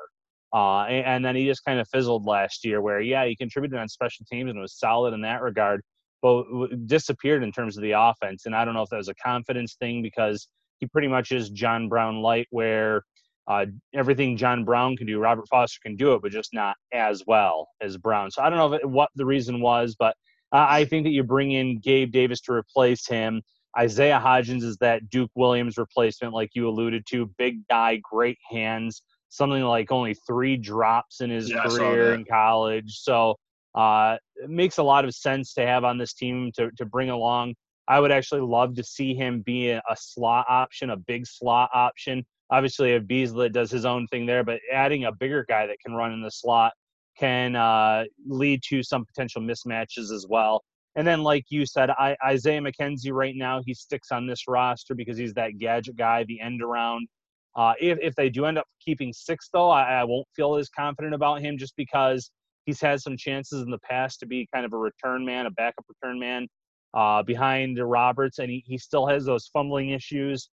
Uh, 0.53 0.81
and, 0.81 1.05
and, 1.05 1.25
then 1.25 1.37
he 1.37 1.45
just 1.45 1.63
kind 1.63 1.79
of 1.79 1.87
fizzled 1.87 2.25
last 2.25 2.65
year, 2.65 2.81
where 2.81 2.99
yeah, 2.99 3.25
he 3.25 3.33
contributed 3.33 3.79
on 3.79 3.87
special 3.87 4.25
teams 4.29 4.49
and 4.49 4.59
was 4.59 4.73
solid 4.73 5.13
in 5.13 5.21
that 5.21 5.41
regard 5.41 5.81
but 6.21 6.43
disappeared 6.87 7.43
in 7.43 7.51
terms 7.51 7.77
of 7.77 7.83
the 7.83 7.91
offense. 7.91 8.45
And 8.45 8.55
I 8.55 8.65
don't 8.65 8.73
know 8.73 8.81
if 8.81 8.89
that 8.89 8.97
was 8.97 9.09
a 9.09 9.15
confidence 9.15 9.75
thing 9.75 10.01
because 10.01 10.47
he 10.79 10.87
pretty 10.87 11.07
much 11.07 11.31
is 11.31 11.49
John 11.49 11.89
Brown 11.89 12.21
light, 12.21 12.47
where 12.49 13.03
uh, 13.47 13.65
everything 13.93 14.35
John 14.37 14.65
Brown 14.65 14.97
can 14.97 15.07
do, 15.07 15.19
Robert 15.19 15.47
Foster 15.47 15.79
can 15.81 15.95
do 15.95 16.13
it, 16.13 16.21
but 16.21 16.31
just 16.31 16.53
not 16.53 16.75
as 16.93 17.23
well 17.25 17.69
as 17.81 17.97
Brown. 17.97 18.29
So 18.31 18.41
I 18.41 18.49
don't 18.49 18.57
know 18.57 18.87
what 18.87 19.09
the 19.15 19.25
reason 19.25 19.61
was, 19.61 19.95
but 19.97 20.15
I 20.51 20.85
think 20.85 21.05
that 21.05 21.11
you 21.11 21.23
bring 21.23 21.51
in 21.51 21.79
Gabe 21.79 22.11
Davis 22.11 22.41
to 22.41 22.53
replace 22.53 23.05
him. 23.07 23.41
Isaiah 23.77 24.21
Hodgins 24.23 24.63
is 24.63 24.77
that 24.77 25.09
Duke 25.09 25.31
Williams 25.35 25.77
replacement, 25.77 26.33
like 26.33 26.51
you 26.53 26.67
alluded 26.67 27.05
to. 27.09 27.29
Big 27.37 27.67
guy, 27.67 27.99
great 28.01 28.37
hands, 28.49 29.01
something 29.29 29.61
like 29.63 29.91
only 29.91 30.13
three 30.13 30.57
drops 30.57 31.21
in 31.21 31.29
his 31.29 31.49
yeah, 31.49 31.63
career 31.63 32.13
in 32.13 32.25
college. 32.25 32.99
So 32.99 33.35
uh, 33.77 34.17
it 34.37 34.49
makes 34.49 34.79
a 34.79 34.83
lot 34.83 35.05
of 35.05 35.13
sense 35.13 35.53
to 35.53 35.65
have 35.65 35.83
on 35.83 35.99
this 35.99 36.13
team 36.13 36.51
to, 36.55 36.71
to 36.77 36.85
bring 36.85 37.11
along. 37.11 37.53
I 37.87 37.99
would 37.99 38.11
actually 38.11 38.41
love 38.41 38.73
to 38.75 38.83
see 38.83 39.13
him 39.13 39.41
be 39.41 39.69
a, 39.69 39.81
slot 39.95 40.47
option, 40.49 40.89
a 40.89 40.97
big 40.97 41.27
slot 41.27 41.69
option. 41.73 42.25
Obviously, 42.49 42.93
if 42.93 43.05
Beasley 43.05 43.49
does 43.49 43.69
his 43.69 43.85
own 43.85 44.07
thing 44.07 44.25
there, 44.25 44.43
but 44.43 44.59
adding 44.73 45.05
a 45.05 45.11
bigger 45.11 45.45
guy 45.47 45.67
that 45.67 45.77
can 45.85 45.93
run 45.93 46.11
in 46.11 46.23
the 46.23 46.31
slot 46.31 46.73
can 47.19 47.55
uh, 47.55 48.05
lead 48.27 48.61
to 48.69 48.81
some 48.81 49.05
potential 49.05 49.41
mismatches 49.41 50.11
as 50.11 50.25
well. 50.27 50.63
And 50.95 51.05
then, 51.05 51.21
like 51.21 51.45
you 51.49 51.67
said, 51.67 51.91
I, 51.91 52.17
Isaiah 52.25 52.61
McKenzie 52.61 53.13
right 53.13 53.35
now, 53.35 53.61
he 53.63 53.75
sticks 53.75 54.11
on 54.11 54.25
this 54.25 54.47
roster 54.47 54.95
because 54.95 55.17
he's 55.17 55.35
that 55.35 55.59
gadget 55.59 55.97
guy, 55.97 56.23
the 56.23 56.41
end 56.41 56.63
around. 56.63 57.07
Uh, 57.55 57.73
if, 57.79 57.99
if 58.01 58.15
they 58.15 58.29
do 58.29 58.45
end 58.45 58.57
up 58.57 58.65
keeping 58.83 59.13
six, 59.13 59.49
though, 59.53 59.69
I, 59.69 59.99
I 59.99 60.03
won't 60.03 60.27
feel 60.35 60.55
as 60.55 60.67
confident 60.69 61.13
about 61.13 61.41
him 61.41 61.59
just 61.59 61.75
because 61.75 62.31
He's 62.67 62.81
had 62.81 63.01
some 63.01 63.15
chances 63.15 63.61
in 63.61 63.71
the 63.71 63.79
past 63.79 64.19
to 64.19 64.25
be 64.25 64.47
kind 64.53 64.65
of 64.65 64.73
a 64.73 64.77
return 64.77 65.25
man, 65.25 65.45
a 65.45 65.51
backup 65.51 65.85
return 65.87 66.19
man 66.19 66.47
uh, 66.93 67.23
behind 67.23 67.79
Roberts, 67.79 68.39
and 68.39 68.51
he, 68.51 68.61
he 68.67 68.77
still 68.77 69.07
has 69.07 69.23
those 69.23 69.47
fumbling 69.47 69.91
issues, 69.91 70.49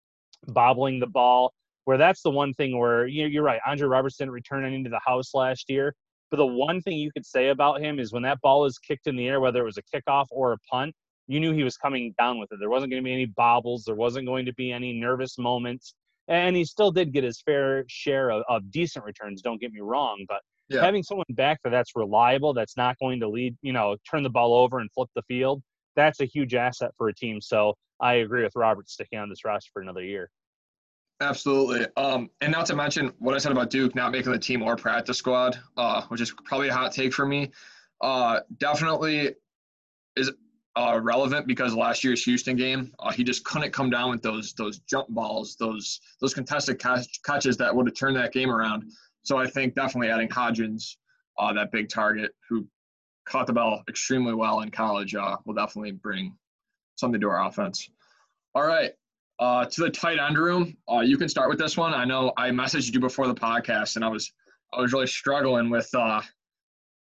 bobbling 0.48 1.00
the 1.00 1.08
ball. 1.08 1.54
Where 1.86 1.98
that's 1.98 2.22
the 2.22 2.30
one 2.30 2.54
thing 2.54 2.78
where 2.78 3.08
you 3.08 3.24
know, 3.24 3.28
you're 3.30 3.44
right. 3.44 3.62
Andre 3.66 3.88
Roberts 3.88 4.18
didn't 4.18 4.34
return 4.34 4.66
any 4.66 4.84
to 4.84 4.90
the 4.90 5.00
house 5.04 5.34
last 5.34 5.70
year, 5.70 5.96
but 6.30 6.38
the 6.38 6.46
one 6.46 6.82
thing 6.82 6.98
you 6.98 7.12
could 7.12 7.26
say 7.26 7.48
about 7.48 7.82
him 7.82 7.98
is 7.98 8.12
when 8.12 8.24
that 8.24 8.42
ball 8.42 8.66
is 8.66 8.78
kicked 8.78 9.08
in 9.08 9.16
the 9.16 9.28
air, 9.28 9.40
whether 9.40 9.62
it 9.62 9.66
was 9.66 9.78
a 9.78 9.84
kickoff 9.84 10.28
or 10.32 10.52
a 10.52 10.58
punt, 10.70 10.94
you 11.28 11.40
knew 11.40 11.54
he 11.54 11.64
was 11.64 11.78
coming 11.78 12.14
down 12.20 12.40
with 12.40 12.52
it. 12.52 12.58
There 12.60 12.70
wasn't 12.70 12.92
going 12.92 13.02
to 13.02 13.08
be 13.08 13.14
any 13.14 13.26
bobbles. 13.26 13.84
There 13.86 13.96
wasn't 13.96 14.28
going 14.28 14.46
to 14.46 14.54
be 14.54 14.72
any 14.72 14.94
nervous 14.94 15.38
moments. 15.38 15.94
And 16.28 16.56
he 16.56 16.66
still 16.66 16.92
did 16.92 17.14
get 17.14 17.24
his 17.24 17.42
fair 17.42 17.86
share 17.88 18.32
of, 18.32 18.44
of 18.50 18.70
decent 18.70 19.06
returns. 19.06 19.42
Don't 19.42 19.60
get 19.60 19.72
me 19.72 19.80
wrong, 19.82 20.26
but 20.28 20.42
yeah. 20.72 20.82
having 20.82 21.04
someone 21.04 21.26
back 21.32 21.60
there 21.64 21.72
that's 21.72 21.92
reliable, 21.96 22.54
that's 22.54 22.78
not 22.78 22.98
going 23.00 23.20
to 23.20 23.28
lead, 23.28 23.56
you 23.62 23.74
know, 23.74 23.96
turn 24.10 24.24
the 24.24 24.30
ball 24.30 24.54
over 24.54 24.80
and 24.80 24.90
flip 24.94 25.10
the 25.16 25.24
field, 25.24 25.62
that's 25.96 26.22
a 26.22 26.26
huge 26.26 26.54
asset 26.54 26.92
for 26.98 27.10
a 27.10 27.14
team. 27.14 27.42
So 27.42 27.76
I 28.00 28.16
agree 28.16 28.44
with 28.44 28.54
Robert 28.56 28.90
sticking 28.90 29.20
on 29.20 29.30
this 29.30 29.44
roster 29.46 29.70
for 29.74 29.82
another 29.82 30.04
year. 30.04 30.30
Absolutely. 31.22 31.86
Um, 31.98 32.30
and 32.42 32.52
not 32.52 32.66
to 32.68 32.76
mention 32.76 33.14
what 33.20 33.36
I 33.36 33.38
said 33.38 33.52
about 33.52 33.70
Duke 33.70 33.94
not 33.94 34.12
making 34.12 34.32
the 34.32 34.40
team 34.40 34.64
or 34.64 34.76
practice 34.76 35.18
squad, 35.18 35.60
uh, 35.78 36.02
which 36.08 36.20
is 36.20 36.34
probably 36.46 36.70
a 36.70 36.74
hot 36.74 36.92
take 36.92 37.14
for 37.14 37.28
me. 37.28 37.52
Uh, 38.02 38.40
definitely 38.58 39.36
is 40.16 40.32
uh, 40.76 41.00
relevant 41.02 41.48
because 41.48 41.76
last 41.76 42.04
year's 42.04 42.24
Houston 42.24 42.56
game, 42.56 42.92
uh, 43.00 43.12
he 43.12 43.24
just 43.24 43.44
couldn't 43.44 43.72
come 43.72 43.90
down 43.90 44.10
with 44.10 44.22
those 44.22 44.54
those 44.54 44.80
jump 44.80 45.10
balls, 45.10 45.56
those 45.60 46.00
those 46.20 46.34
contested 46.34 46.80
catch, 46.80 47.22
catches 47.24 47.56
that 47.58 47.76
would 47.76 47.88
have 47.88 47.96
turned 47.96 48.16
that 48.16 48.34
game 48.34 48.50
around. 48.50 48.92
So 49.24 49.38
I 49.38 49.48
think 49.48 49.76
definitely 49.76 50.10
adding 50.10 50.30
Hodgins, 50.30 50.98
uh, 51.38 51.54
that 51.54 51.72
big 51.72 51.90
target 51.90 52.32
who 52.50 52.68
caught 53.26 53.48
the 53.48 53.54
ball 53.54 53.84
extremely 53.88 54.34
well 54.34 54.62
in 54.62 54.72
college, 54.72 55.16
uh, 55.16 55.38
will 55.46 55.54
definitely 55.54 55.92
bring 55.92 56.36
something 56.96 57.22
to 57.22 57.30
our 57.30 57.46
offense. 57.46 57.90
All 58.54 58.66
right, 58.66 58.92
uh, 59.40 59.66
to 59.66 59.82
the 59.82 59.90
tight 59.90 60.20
end 60.20 60.38
room, 60.38 60.78
uh, 60.92 61.00
you 61.00 61.18
can 61.18 61.30
start 61.30 61.50
with 61.50 61.58
this 61.58 61.78
one. 61.78 61.94
I 61.94 62.06
know 62.06 62.32
I 62.38 62.50
messaged 62.50 62.94
you 62.94 63.00
before 63.00 63.28
the 63.28 63.36
podcast, 63.36 63.96
and 63.96 64.06
I 64.06 64.08
was 64.08 64.32
I 64.74 64.80
was 64.80 64.94
really 64.94 65.08
struggling 65.08 65.70
with 65.70 65.90
uh, 65.94 66.22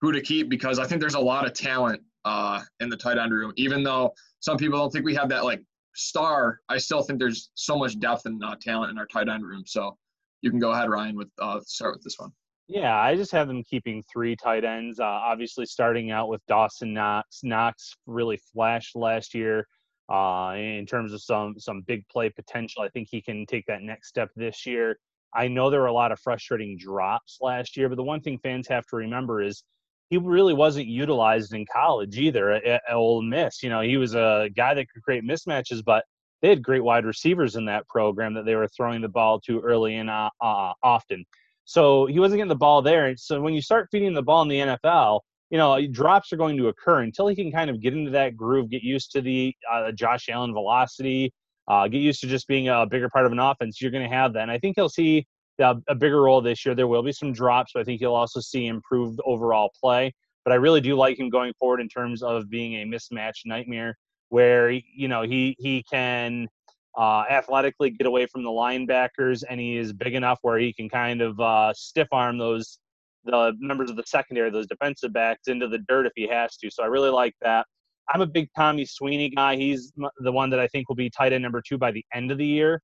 who 0.01 0.13
to 0.13 0.21
keep 0.21 0.49
because 0.49 0.79
I 0.79 0.87
think 0.87 1.01
there's 1.01 1.15
a 1.15 1.21
lot 1.21 1.47
of 1.47 1.55
talent 1.55 2.03
uh, 2.25 2.61
in 2.81 2.89
the 2.89 2.97
tight 2.97 3.19
end 3.19 3.33
room. 3.33 3.53
Even 3.57 3.83
though 3.83 4.13
some 4.41 4.57
people 4.57 4.79
don't 4.79 4.91
think 4.91 5.05
we 5.05 5.15
have 5.15 5.29
that 5.31 5.45
like 5.45 5.63
star, 5.95 6.61
I 6.69 6.79
still 6.79 7.03
think 7.03 7.19
there's 7.19 7.51
so 7.55 7.77
much 7.77 7.99
depth 7.99 8.27
and 8.27 8.43
talent 8.61 8.91
in 8.91 8.99
our 8.99 9.07
tight 9.07 9.29
end 9.29 9.45
room. 9.45 9.65
So 9.67 9.97
you 10.43 10.51
can 10.51 10.59
go 10.59 10.73
ahead, 10.73 10.91
Ryan, 10.91 11.17
with 11.17 11.29
uh, 11.41 11.61
start 11.65 11.95
with 11.95 12.03
this 12.03 12.17
one. 12.19 12.31
Yeah, 12.69 12.97
I 12.97 13.15
just 13.15 13.31
have 13.33 13.47
them 13.47 13.63
keeping 13.63 14.03
three 14.13 14.35
tight 14.35 14.65
ends. 14.65 14.99
Uh, 14.99 15.05
obviously, 15.05 15.67
starting 15.67 16.11
out 16.11 16.29
with 16.29 16.41
Dawson 16.49 16.93
Knox. 16.93 17.41
Knox 17.45 17.95
really 18.07 18.41
flashed 18.53 18.97
last 18.97 19.35
year 19.35 19.67
uh, 20.13 20.55
in 20.57 20.85
terms 20.87 21.13
of 21.13 21.23
some 21.23 21.59
some 21.59 21.83
big 21.83 22.07
play 22.09 22.29
potential. 22.29 22.83
I 22.83 22.89
think 22.89 23.09
he 23.11 23.23
can 23.23 23.47
take 23.47 23.67
that 23.67 23.83
next 23.83 24.09
step 24.09 24.31
this 24.35 24.67
year. 24.67 24.99
I 25.33 25.49
know 25.49 25.71
there 25.71 25.81
were 25.81 25.87
a 25.87 25.93
lot 25.93 26.13
of 26.13 26.19
frustrating 26.21 26.77
drops 26.79 27.39
last 27.41 27.77
year, 27.77 27.89
but 27.89 27.97
the 27.97 28.03
one 28.03 28.21
thing 28.21 28.39
fans 28.39 28.67
have 28.69 28.87
to 28.87 28.97
remember 28.97 29.43
is 29.43 29.63
he 30.11 30.19
really 30.19 30.55
wasn't 30.55 30.87
utilized 30.87 31.53
in 31.53 31.67
college 31.73 32.17
either 32.17 32.53
at, 32.53 32.65
at 32.65 32.83
Ole 32.93 33.23
Miss. 33.23 33.63
You 33.63 33.71
know, 33.71 33.81
he 33.81 33.97
was 33.97 34.15
a 34.15 34.49
guy 34.57 34.75
that 34.75 34.87
could 34.89 35.03
create 35.03 35.25
mismatches, 35.25 35.85
but 35.85 36.05
they 36.43 36.49
had 36.49 36.63
great 36.63 36.85
wide 36.85 37.05
receivers 37.05 37.57
in 37.57 37.65
that 37.67 37.87
program 37.89 38.35
that 38.35 38.45
they 38.45 38.55
were 38.55 38.69
throwing 38.69 39.01
the 39.01 39.09
ball 39.09 39.41
to 39.41 39.61
early 39.61 39.97
and 39.97 40.11
uh, 40.11 40.31
uh, 40.41 40.73
often. 40.83 41.25
So 41.65 42.07
he 42.07 42.21
wasn't 42.21 42.39
getting 42.39 42.49
the 42.49 42.55
ball 42.55 42.83
there. 42.83 43.17
So 43.17 43.41
when 43.41 43.55
you 43.55 43.61
start 43.61 43.89
feeding 43.91 44.15
the 44.15 44.23
ball 44.23 44.43
in 44.43 44.49
the 44.49 44.61
NFL, 44.61 45.21
you 45.51 45.59
know, 45.59 45.85
drops 45.89 46.33
are 46.33 46.37
going 46.37 46.57
to 46.57 46.69
occur 46.69 47.03
until 47.03 47.29
he 47.29 47.37
can 47.37 47.51
kind 47.53 47.71
of 47.71 47.81
get 47.81 47.95
into 47.95 48.11
that 48.13 48.37
groove, 48.37 48.71
get 48.71 48.83
used 48.83 49.13
to 49.13 49.21
the 49.21 49.55
uh, 49.71 49.93
Josh 49.93 50.29
Allen 50.29 50.53
velocity, 50.53 51.33
uh, 51.69 51.89
get 51.89 51.99
used 51.99 52.21
to 52.21 52.27
just 52.27 52.47
being 52.47 52.69
a 52.69 52.87
bigger 52.87 53.09
part 53.09 53.27
of 53.27 53.33
an 53.33 53.39
offense. 53.39 53.81
You're 53.81 53.91
going 53.91 54.09
to 54.09 54.15
have 54.15 54.33
that. 54.35 54.43
And 54.43 54.51
I 54.51 54.59
think 54.59 54.77
he'll 54.77 54.89
see 54.89 55.27
a, 55.61 55.77
a 55.89 55.95
bigger 55.95 56.23
role 56.23 56.41
this 56.41 56.65
year. 56.65 56.75
There 56.75 56.87
will 56.87 57.03
be 57.03 57.13
some 57.13 57.33
drops, 57.33 57.73
but 57.75 57.81
I 57.81 57.85
think 57.85 58.01
you'll 58.01 58.15
also 58.15 58.41
see 58.41 58.67
improved 58.67 59.21
overall 59.25 59.71
play. 59.81 60.13
But 60.45 60.53
I 60.53 60.57
really 60.57 60.81
do 60.81 60.95
like 60.95 61.19
him 61.19 61.29
going 61.29 61.53
forward 61.59 61.81
in 61.81 61.89
terms 61.89 62.23
of 62.23 62.49
being 62.49 62.75
a 62.75 62.85
mismatch 62.85 63.39
nightmare, 63.45 63.97
where 64.29 64.71
you 64.71 65.09
know 65.09 65.23
he 65.23 65.57
he 65.59 65.85
can 65.91 66.49
uh, 66.97 67.25
athletically 67.31 67.91
get 67.91 68.07
away 68.07 68.27
from 68.27 68.43
the 68.43 68.51
linebackers, 68.51 69.45
and 69.49 69.61
he 69.61 69.77
is 69.77 69.93
big 69.93 70.15
enough 70.15 70.39
where 70.43 70.59
he 70.59 70.73
can 70.73 70.89
kind 70.89 71.21
of 71.21 71.39
uh, 71.41 71.73
stiff 71.75 72.09
arm 72.13 72.39
those 72.39 72.79
the 73.25 73.55
members 73.59 73.91
of 73.91 73.97
the 73.97 74.05
secondary, 74.07 74.51
those 74.51 74.69
defensive 74.69 75.13
backs, 75.13 75.49
into 75.49 75.67
the 75.67 75.79
dirt 75.89 76.07
if 76.07 76.13
he 76.15 76.29
has 76.29 76.57
to. 76.59 76.71
So 76.71 76.83
I 76.83 76.87
really 76.87 77.11
like 77.11 77.35
that. 77.43 77.67
I'm 78.09 78.21
a 78.21 78.27
big 78.27 78.49
Tommy 78.57 78.85
Sweeney 78.85 79.31
guy. 79.31 79.57
He's 79.57 79.93
the 80.19 80.31
one 80.31 80.49
that 80.51 80.61
I 80.61 80.69
think 80.69 80.89
will 80.89 80.97
be 80.97 81.11
tight 81.11 81.33
end 81.33 81.43
number 81.43 81.61
two 81.61 81.77
by 81.77 81.91
the 81.91 82.05
end 82.15 82.31
of 82.31 82.39
the 82.39 82.47
year. 82.47 82.81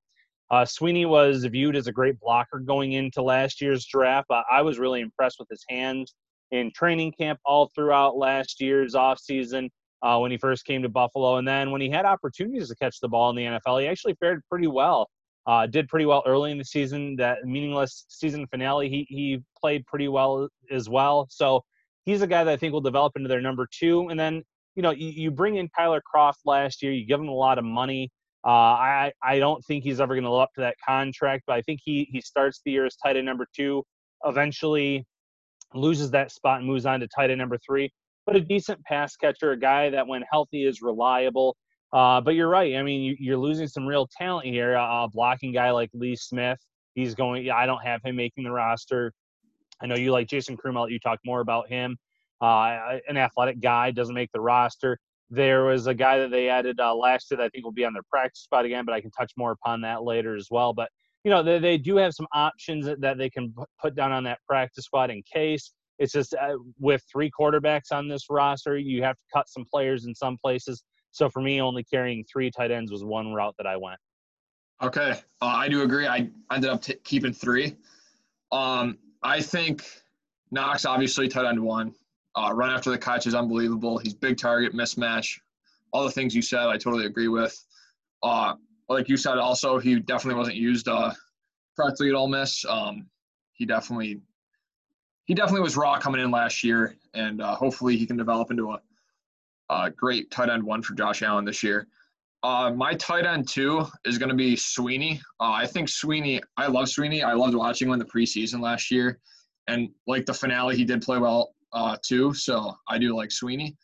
Uh, 0.51 0.65
Sweeney 0.65 1.05
was 1.05 1.45
viewed 1.45 1.75
as 1.75 1.87
a 1.87 1.91
great 1.91 2.19
blocker 2.19 2.59
going 2.59 2.91
into 2.91 3.21
last 3.21 3.61
year's 3.61 3.85
draft. 3.85 4.27
Uh, 4.29 4.43
I 4.51 4.61
was 4.61 4.79
really 4.79 4.99
impressed 4.99 5.39
with 5.39 5.47
his 5.49 5.63
hands 5.69 6.13
in 6.51 6.71
training 6.75 7.13
camp 7.13 7.39
all 7.45 7.71
throughout 7.73 8.17
last 8.17 8.61
year's 8.61 8.93
offseason 8.93 9.69
uh, 10.03 10.19
when 10.19 10.31
he 10.31 10.37
first 10.37 10.65
came 10.65 10.83
to 10.83 10.89
Buffalo. 10.89 11.37
And 11.37 11.47
then 11.47 11.71
when 11.71 11.81
he 11.81 11.89
had 11.89 12.05
opportunities 12.05 12.67
to 12.69 12.75
catch 12.75 12.99
the 12.99 13.07
ball 13.07 13.29
in 13.29 13.35
the 13.35 13.43
NFL, 13.43 13.81
he 13.81 13.87
actually 13.87 14.15
fared 14.19 14.41
pretty 14.49 14.67
well. 14.67 15.09
Uh, 15.45 15.65
did 15.65 15.89
pretty 15.89 16.05
well 16.05 16.23
early 16.25 16.51
in 16.51 16.57
the 16.57 16.63
season. 16.63 17.15
That 17.17 17.43
meaningless 17.43 18.05
season 18.07 18.47
finale, 18.47 18.87
he 18.89 19.05
he 19.09 19.41
played 19.59 19.85
pretty 19.85 20.07
well 20.07 20.47
as 20.71 20.87
well. 20.87 21.27
So 21.29 21.63
he's 22.05 22.21
a 22.21 22.27
guy 22.27 22.45
that 22.45 22.51
I 22.51 22.55
think 22.55 22.71
will 22.71 22.81
develop 22.81 23.13
into 23.17 23.27
their 23.27 23.41
number 23.41 23.67
two. 23.69 24.07
And 24.09 24.17
then 24.17 24.43
you 24.75 24.81
know 24.81 24.91
you, 24.91 25.09
you 25.09 25.31
bring 25.31 25.57
in 25.57 25.67
Tyler 25.69 26.01
Kroft 26.01 26.45
last 26.45 26.81
year. 26.81 26.93
You 26.93 27.05
give 27.05 27.19
him 27.19 27.27
a 27.27 27.33
lot 27.33 27.57
of 27.57 27.65
money. 27.65 28.09
Uh, 28.45 28.49
I 28.49 29.11
I 29.21 29.39
don't 29.39 29.63
think 29.65 29.83
he's 29.83 29.99
ever 29.99 30.13
going 30.13 30.23
to 30.23 30.31
live 30.31 30.43
up 30.43 30.53
to 30.55 30.61
that 30.61 30.75
contract, 30.85 31.43
but 31.45 31.57
I 31.57 31.61
think 31.61 31.81
he 31.83 32.07
he 32.09 32.21
starts 32.21 32.61
the 32.63 32.71
year 32.71 32.85
as 32.85 32.95
tight 32.95 33.17
end 33.17 33.25
number 33.25 33.47
two. 33.53 33.83
Eventually, 34.23 35.05
loses 35.73 36.09
that 36.11 36.31
spot 36.31 36.59
and 36.59 36.67
moves 36.67 36.85
on 36.85 37.01
to 37.01 37.07
tight 37.07 37.31
end 37.31 37.39
number 37.39 37.57
three. 37.57 37.91
But 38.25 38.35
a 38.35 38.41
decent 38.41 38.83
pass 38.85 39.15
catcher, 39.15 39.51
a 39.51 39.59
guy 39.59 39.89
that 39.89 40.07
when 40.07 40.23
healthy 40.31 40.65
is 40.65 40.81
reliable. 40.81 41.57
Uh, 41.91 42.21
but 42.21 42.35
you're 42.35 42.49
right. 42.49 42.75
I 42.75 42.83
mean, 42.83 43.15
you, 43.19 43.33
are 43.33 43.37
losing 43.37 43.67
some 43.67 43.85
real 43.85 44.07
talent 44.07 44.47
here. 44.47 44.73
A 44.73 45.07
blocking 45.11 45.51
guy 45.51 45.71
like 45.71 45.89
Lee 45.93 46.15
Smith, 46.15 46.59
he's 46.95 47.13
going. 47.13 47.49
I 47.51 47.65
don't 47.65 47.83
have 47.83 48.01
him 48.03 48.15
making 48.15 48.45
the 48.45 48.51
roster. 48.51 49.13
I 49.81 49.85
know 49.85 49.95
you 49.95 50.11
like 50.11 50.27
Jason 50.27 50.57
let 50.63 50.91
you 50.91 50.99
talk 50.99 51.19
more 51.25 51.41
about 51.41 51.67
him. 51.69 51.97
Uh, 52.41 52.99
an 53.07 53.17
athletic 53.17 53.59
guy 53.61 53.91
doesn't 53.91 54.15
make 54.15 54.31
the 54.31 54.41
roster. 54.41 54.97
There 55.29 55.65
was 55.65 55.87
a 55.87 55.93
guy 55.93 56.19
that 56.19 56.31
they 56.31 56.49
added 56.49 56.79
uh, 56.79 56.95
last 56.95 57.29
year 57.29 57.37
that 57.37 57.43
I 57.43 57.49
think 57.49 57.63
will 57.63 57.71
be 57.71 57.85
on 57.85 57.93
their 57.93 58.03
practice 58.09 58.41
spot 58.41 58.65
again, 58.65 58.85
but 58.85 58.93
I 58.93 59.01
can 59.01 59.11
touch 59.11 59.31
more 59.37 59.51
upon 59.51 59.81
that 59.81 60.03
later 60.03 60.35
as 60.35 60.47
well. 60.49 60.73
But 60.73 60.89
you 61.23 61.31
know, 61.31 61.41
they, 61.41 61.59
they 61.59 61.77
do 61.77 61.95
have 61.97 62.13
some 62.13 62.27
options 62.33 62.85
that, 62.85 63.01
that 63.01 63.17
they 63.17 63.29
can 63.29 63.53
put 63.81 63.95
down 63.95 64.11
on 64.11 64.23
that 64.25 64.39
practice 64.47 64.85
squad 64.85 65.09
in 65.09 65.23
case. 65.23 65.71
It's 65.99 66.13
just 66.13 66.33
uh, 66.33 66.57
with 66.79 67.03
three 67.11 67.29
quarterbacks 67.29 67.91
on 67.91 68.07
this 68.07 68.25
roster, 68.29 68.77
you 68.77 69.03
have 69.03 69.15
to 69.15 69.23
cut 69.33 69.47
some 69.47 69.65
players 69.71 70.05
in 70.05 70.15
some 70.15 70.37
places. 70.43 70.83
So 71.11 71.29
for 71.29 71.41
me, 71.41 71.61
only 71.61 71.83
carrying 71.83 72.23
three 72.31 72.49
tight 72.49 72.71
ends 72.71 72.91
was 72.91 73.03
one 73.03 73.33
route 73.33 73.55
that 73.57 73.67
I 73.67 73.77
went. 73.77 73.99
Okay, 74.81 75.11
uh, 75.41 75.45
I 75.45 75.69
do 75.69 75.83
agree. 75.83 76.07
I 76.07 76.29
ended 76.51 76.69
up 76.69 76.81
t- 76.81 76.95
keeping 77.03 77.31
three. 77.31 77.77
Um, 78.51 78.97
I 79.21 79.39
think 79.39 79.85
Knox 80.51 80.85
obviously 80.85 81.27
tight 81.27 81.45
end 81.45 81.61
one. 81.61 81.93
Uh, 82.35 82.51
run 82.53 82.71
after 82.71 82.89
the 82.89 82.97
catch 82.97 83.27
is 83.27 83.35
unbelievable. 83.35 83.99
He's 83.99 84.13
big 84.13 84.37
target 84.37 84.73
mismatch. 84.73 85.39
All 85.91 86.03
the 86.03 86.11
things 86.11 86.35
you 86.35 86.41
said, 86.41 86.65
I 86.67 86.77
totally 86.77 87.05
agree 87.05 87.27
with. 87.27 87.55
Uh, 88.23 88.55
like 88.89 89.07
you 89.07 89.17
said, 89.17 89.37
also 89.37 89.77
he 89.77 89.99
definitely 89.99 90.39
wasn't 90.39 90.57
used 90.57 90.87
uh, 90.87 91.13
correctly 91.75 92.09
at 92.09 92.15
Ole 92.15 92.27
Miss. 92.27 92.65
Um, 92.65 93.07
he 93.53 93.65
definitely 93.65 94.19
he 95.25 95.33
definitely 95.33 95.61
was 95.61 95.77
raw 95.77 95.97
coming 95.99 96.21
in 96.21 96.31
last 96.31 96.63
year, 96.63 96.95
and 97.13 97.41
uh, 97.41 97.55
hopefully 97.55 97.97
he 97.97 98.05
can 98.05 98.17
develop 98.17 98.51
into 98.51 98.71
a 98.71 98.81
uh, 99.69 99.89
great 99.89 100.29
tight 100.31 100.49
end 100.49 100.63
one 100.63 100.81
for 100.81 100.93
Josh 100.93 101.21
Allen 101.21 101.45
this 101.45 101.63
year. 101.63 101.87
Uh, 102.43 102.71
my 102.75 102.93
tight 102.95 103.25
end 103.25 103.47
two 103.47 103.85
is 104.05 104.17
going 104.17 104.29
to 104.29 104.35
be 104.35 104.55
Sweeney. 104.55 105.21
Uh, 105.39 105.51
I 105.51 105.65
think 105.65 105.87
Sweeney, 105.87 106.41
I 106.57 106.67
love 106.67 106.89
Sweeney. 106.89 107.23
I 107.23 107.33
loved 107.33 107.55
watching 107.55 107.87
him 107.87 107.93
in 107.93 107.99
the 107.99 108.05
preseason 108.05 108.59
last 108.59 108.91
year. 108.91 109.19
And 109.67 109.89
like 110.07 110.25
the 110.25 110.33
finale, 110.33 110.75
he 110.75 110.83
did 110.83 111.01
play 111.01 111.17
well 111.17 111.55
uh, 111.71 111.95
too. 112.05 112.33
So 112.33 112.75
I 112.89 112.97
do 112.97 113.15
like 113.15 113.31
Sweeney. 113.31 113.77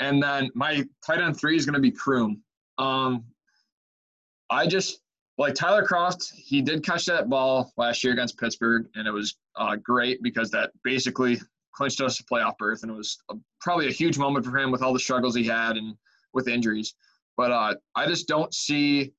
And 0.00 0.22
then 0.22 0.50
my 0.54 0.86
tight 1.06 1.20
end 1.20 1.38
three 1.38 1.54
is 1.54 1.66
going 1.66 1.74
to 1.74 1.80
be 1.80 1.90
Croom. 1.90 2.42
Um, 2.78 3.24
I 4.48 4.66
just 4.66 5.01
like 5.38 5.54
Tyler 5.54 5.84
Kroft, 5.84 6.32
He 6.34 6.60
did 6.60 6.84
catch 6.84 7.06
that 7.06 7.28
ball 7.28 7.72
last 7.76 8.04
year 8.04 8.12
against 8.12 8.38
Pittsburgh, 8.38 8.86
and 8.94 9.06
it 9.06 9.12
was 9.12 9.36
uh, 9.56 9.76
great 9.76 10.22
because 10.22 10.50
that 10.50 10.70
basically 10.84 11.40
clinched 11.74 12.00
us 12.00 12.20
a 12.20 12.24
playoff 12.24 12.56
berth, 12.58 12.82
and 12.82 12.92
it 12.92 12.94
was 12.96 13.18
a, 13.30 13.34
probably 13.60 13.88
a 13.88 13.92
huge 13.92 14.18
moment 14.18 14.44
for 14.44 14.56
him 14.56 14.70
with 14.70 14.82
all 14.82 14.92
the 14.92 15.00
struggles 15.00 15.34
he 15.34 15.44
had 15.44 15.76
and 15.76 15.96
with 16.34 16.48
injuries. 16.48 16.94
But 17.36 17.50
uh, 17.50 17.74
I 17.96 18.06
just 18.06 18.28
don't 18.28 18.52
see 18.52 19.12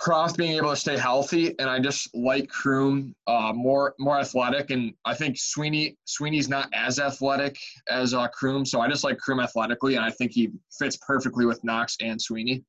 Kroft 0.00 0.36
being 0.36 0.52
able 0.52 0.70
to 0.70 0.76
stay 0.76 0.96
healthy, 0.96 1.54
and 1.58 1.68
I 1.68 1.80
just 1.80 2.08
like 2.14 2.48
Croom 2.48 3.14
uh, 3.26 3.52
more 3.52 3.94
more 3.98 4.18
athletic, 4.18 4.70
and 4.70 4.94
I 5.04 5.14
think 5.14 5.36
Sweeney 5.38 5.96
Sweeney's 6.04 6.48
not 6.48 6.68
as 6.72 6.98
athletic 6.98 7.58
as 7.90 8.14
uh, 8.14 8.28
Croom, 8.28 8.64
so 8.64 8.80
I 8.80 8.88
just 8.88 9.04
like 9.04 9.18
Croom 9.18 9.40
athletically, 9.40 9.96
and 9.96 10.04
I 10.04 10.10
think 10.10 10.32
he 10.32 10.50
fits 10.78 10.96
perfectly 11.06 11.46
with 11.46 11.62
Knox 11.62 11.96
and 12.00 12.20
Sweeney. 12.20 12.64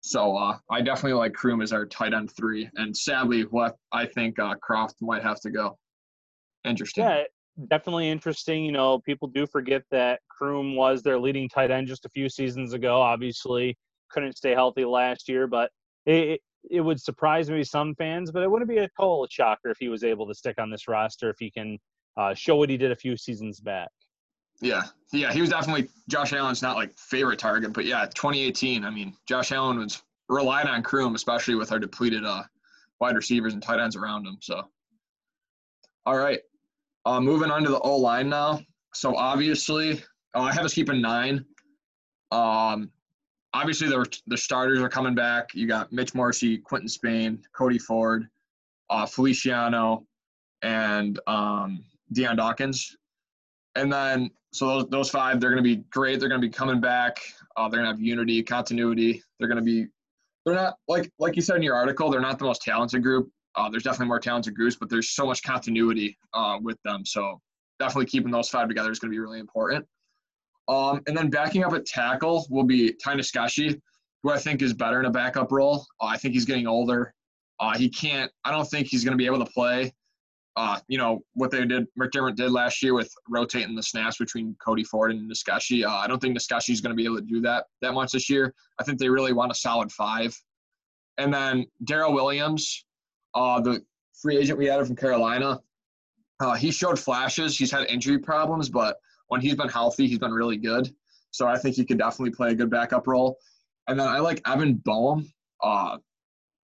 So 0.00 0.36
uh, 0.36 0.58
I 0.70 0.82
definitely 0.82 1.14
like 1.14 1.32
Croom 1.32 1.62
as 1.62 1.72
our 1.72 1.86
tight 1.86 2.14
end 2.14 2.30
three, 2.30 2.70
and 2.76 2.96
sadly, 2.96 3.42
what 3.42 3.76
I 3.92 4.06
think 4.06 4.38
uh, 4.38 4.54
Kroft 4.56 4.94
might 5.00 5.22
have 5.22 5.40
to 5.40 5.50
go. 5.50 5.78
Interesting. 6.64 7.04
Yeah, 7.04 7.22
definitely 7.68 8.08
interesting. 8.08 8.64
You 8.64 8.72
know, 8.72 9.00
people 9.00 9.28
do 9.28 9.46
forget 9.46 9.82
that 9.90 10.20
Croom 10.28 10.76
was 10.76 11.02
their 11.02 11.18
leading 11.18 11.48
tight 11.48 11.70
end 11.70 11.88
just 11.88 12.04
a 12.04 12.10
few 12.10 12.28
seasons 12.28 12.72
ago. 12.72 13.00
Obviously, 13.00 13.76
couldn't 14.10 14.36
stay 14.36 14.52
healthy 14.52 14.84
last 14.84 15.28
year, 15.28 15.46
but 15.46 15.70
it, 16.04 16.40
it 16.70 16.80
would 16.80 17.00
surprise 17.00 17.50
maybe 17.50 17.64
some 17.64 17.94
fans, 17.94 18.30
but 18.30 18.42
it 18.42 18.50
wouldn't 18.50 18.70
be 18.70 18.78
a 18.78 18.88
total 18.98 19.26
shocker 19.30 19.70
if 19.70 19.78
he 19.78 19.88
was 19.88 20.04
able 20.04 20.26
to 20.26 20.34
stick 20.34 20.56
on 20.58 20.70
this 20.70 20.88
roster 20.88 21.30
if 21.30 21.36
he 21.38 21.50
can 21.50 21.78
uh, 22.16 22.34
show 22.34 22.56
what 22.56 22.70
he 22.70 22.76
did 22.76 22.92
a 22.92 22.96
few 22.96 23.16
seasons 23.16 23.60
back. 23.60 23.88
Yeah, 24.60 24.82
yeah, 25.12 25.32
he 25.32 25.40
was 25.40 25.50
definitely 25.50 25.88
Josh 26.08 26.32
Allen's 26.32 26.62
not 26.62 26.76
like 26.76 26.96
favorite 26.98 27.38
target, 27.38 27.72
but 27.72 27.84
yeah, 27.84 28.06
2018. 28.14 28.84
I 28.84 28.90
mean, 28.90 29.14
Josh 29.26 29.52
Allen 29.52 29.78
was 29.78 30.02
relying 30.28 30.68
on 30.68 30.82
Croom, 30.82 31.14
especially 31.14 31.54
with 31.54 31.72
our 31.72 31.78
depleted 31.78 32.24
uh, 32.24 32.42
wide 33.00 33.16
receivers 33.16 33.54
and 33.54 33.62
tight 33.62 33.80
ends 33.80 33.96
around 33.96 34.26
him. 34.26 34.38
So, 34.40 34.62
all 36.04 36.16
right, 36.16 36.40
uh, 37.04 37.20
moving 37.20 37.50
on 37.50 37.62
to 37.64 37.70
the 37.70 37.80
O 37.80 37.96
line 37.96 38.28
now. 38.28 38.60
So 38.94 39.14
obviously, 39.14 40.02
uh, 40.34 40.40
I 40.40 40.52
have 40.52 40.64
us 40.64 40.74
keeping 40.74 41.00
nine. 41.00 41.44
Um, 42.32 42.90
obviously 43.56 43.88
the 43.88 44.06
the 44.26 44.36
starters 44.36 44.80
are 44.80 44.88
coming 44.88 45.14
back. 45.14 45.54
You 45.54 45.66
got 45.66 45.92
Mitch 45.92 46.14
Morse, 46.14 46.44
Quinton 46.64 46.88
Spain, 46.88 47.42
Cody 47.52 47.78
Ford, 47.78 48.28
uh, 48.90 49.06
Feliciano, 49.06 50.06
and 50.62 51.18
um, 51.26 51.84
Dion 52.12 52.36
Dawkins. 52.36 52.96
And 53.76 53.92
then 53.92 54.30
so 54.52 54.66
those 54.66 54.88
those 54.88 55.10
five, 55.10 55.40
they're 55.40 55.50
going 55.50 55.62
to 55.62 55.76
be 55.76 55.84
great. 55.90 56.18
They're 56.18 56.28
going 56.28 56.40
to 56.40 56.46
be 56.46 56.52
coming 56.52 56.80
back. 56.80 57.18
Uh, 57.56 57.68
they're 57.68 57.80
going 57.80 57.90
to 57.90 57.96
have 57.96 58.00
unity, 58.00 58.42
continuity. 58.42 59.22
They're 59.38 59.48
going 59.48 59.58
to 59.58 59.64
be 59.64 59.86
they're 60.44 60.54
not 60.54 60.76
like 60.88 61.10
like 61.18 61.36
you 61.36 61.42
said 61.42 61.56
in 61.56 61.62
your 61.62 61.74
article. 61.74 62.10
They're 62.10 62.20
not 62.20 62.38
the 62.38 62.44
most 62.44 62.62
talented 62.62 63.02
group. 63.02 63.28
Uh, 63.56 63.68
there's 63.68 63.82
definitely 63.82 64.08
more 64.08 64.20
talented 64.20 64.54
groups, 64.54 64.76
but 64.76 64.88
there's 64.88 65.10
so 65.10 65.26
much 65.26 65.42
continuity 65.42 66.16
uh, 66.34 66.58
with 66.60 66.78
them. 66.84 67.04
So 67.04 67.40
definitely 67.78 68.06
keeping 68.06 68.30
those 68.30 68.48
five 68.48 68.68
together 68.68 68.90
is 68.90 68.98
going 68.98 69.10
to 69.10 69.14
be 69.14 69.18
really 69.18 69.40
important. 69.40 69.86
Um, 70.68 71.00
and 71.06 71.16
then 71.16 71.30
backing 71.30 71.64
up 71.64 71.72
at 71.72 71.86
tackle 71.86 72.46
will 72.50 72.64
be 72.64 72.92
Ty 72.92 73.14
Nsekhe, 73.14 73.80
who 74.22 74.30
I 74.30 74.38
think 74.38 74.62
is 74.62 74.74
better 74.74 75.00
in 75.00 75.06
a 75.06 75.10
backup 75.10 75.52
role. 75.52 75.86
Uh, 76.00 76.06
I 76.06 76.16
think 76.16 76.34
he's 76.34 76.44
getting 76.44 76.66
older. 76.66 77.14
Uh, 77.58 77.76
he 77.76 77.88
can't. 77.88 78.30
I 78.44 78.50
don't 78.50 78.66
think 78.66 78.88
he's 78.88 79.04
going 79.04 79.12
to 79.12 79.18
be 79.18 79.26
able 79.26 79.44
to 79.44 79.50
play. 79.52 79.92
Uh, 80.56 80.78
you 80.88 80.96
know 80.96 81.20
what 81.34 81.50
they 81.50 81.66
did, 81.66 81.86
McDermott 82.00 82.34
did 82.34 82.50
last 82.50 82.82
year 82.82 82.94
with 82.94 83.12
rotating 83.28 83.74
the 83.74 83.82
snaps 83.82 84.16
between 84.16 84.56
Cody 84.64 84.84
Ford 84.84 85.10
and 85.10 85.30
Nsekhe. 85.30 85.84
Uh, 85.84 85.90
I 85.90 86.06
don't 86.06 86.18
think 86.18 86.36
Nsekhe 86.36 86.70
is 86.70 86.80
going 86.80 86.90
to 86.90 86.96
be 86.96 87.04
able 87.04 87.16
to 87.16 87.22
do 87.22 87.42
that 87.42 87.66
that 87.82 87.92
much 87.92 88.12
this 88.12 88.30
year. 88.30 88.54
I 88.78 88.84
think 88.84 88.98
they 88.98 89.10
really 89.10 89.34
want 89.34 89.52
a 89.52 89.54
solid 89.54 89.92
five. 89.92 90.34
And 91.18 91.32
then 91.32 91.66
Daryl 91.84 92.14
Williams, 92.14 92.86
uh, 93.34 93.60
the 93.60 93.84
free 94.14 94.38
agent 94.38 94.58
we 94.58 94.70
added 94.70 94.86
from 94.86 94.96
Carolina, 94.96 95.60
uh, 96.40 96.54
he 96.54 96.70
showed 96.70 96.98
flashes. 96.98 97.58
He's 97.58 97.70
had 97.70 97.86
injury 97.86 98.18
problems, 98.18 98.68
but 98.70 98.96
when 99.28 99.40
he's 99.42 99.54
been 99.54 99.68
healthy, 99.68 100.06
he's 100.06 100.18
been 100.18 100.32
really 100.32 100.56
good. 100.56 100.90
So 101.32 101.46
I 101.46 101.58
think 101.58 101.76
he 101.76 101.84
could 101.84 101.98
definitely 101.98 102.30
play 102.30 102.52
a 102.52 102.54
good 102.54 102.70
backup 102.70 103.06
role. 103.06 103.36
And 103.88 103.98
then 104.00 104.08
I 104.08 104.18
like 104.20 104.40
Evan 104.46 104.74
Boehm, 104.74 105.30
uh, 105.62 105.98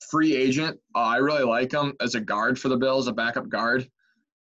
free 0.09 0.35
agent. 0.35 0.79
Uh, 0.95 0.99
I 0.99 1.17
really 1.17 1.43
like 1.43 1.71
him 1.71 1.93
as 2.01 2.15
a 2.15 2.21
guard 2.21 2.59
for 2.59 2.69
the 2.69 2.77
Bills, 2.77 3.07
a 3.07 3.13
backup 3.13 3.49
guard. 3.49 3.89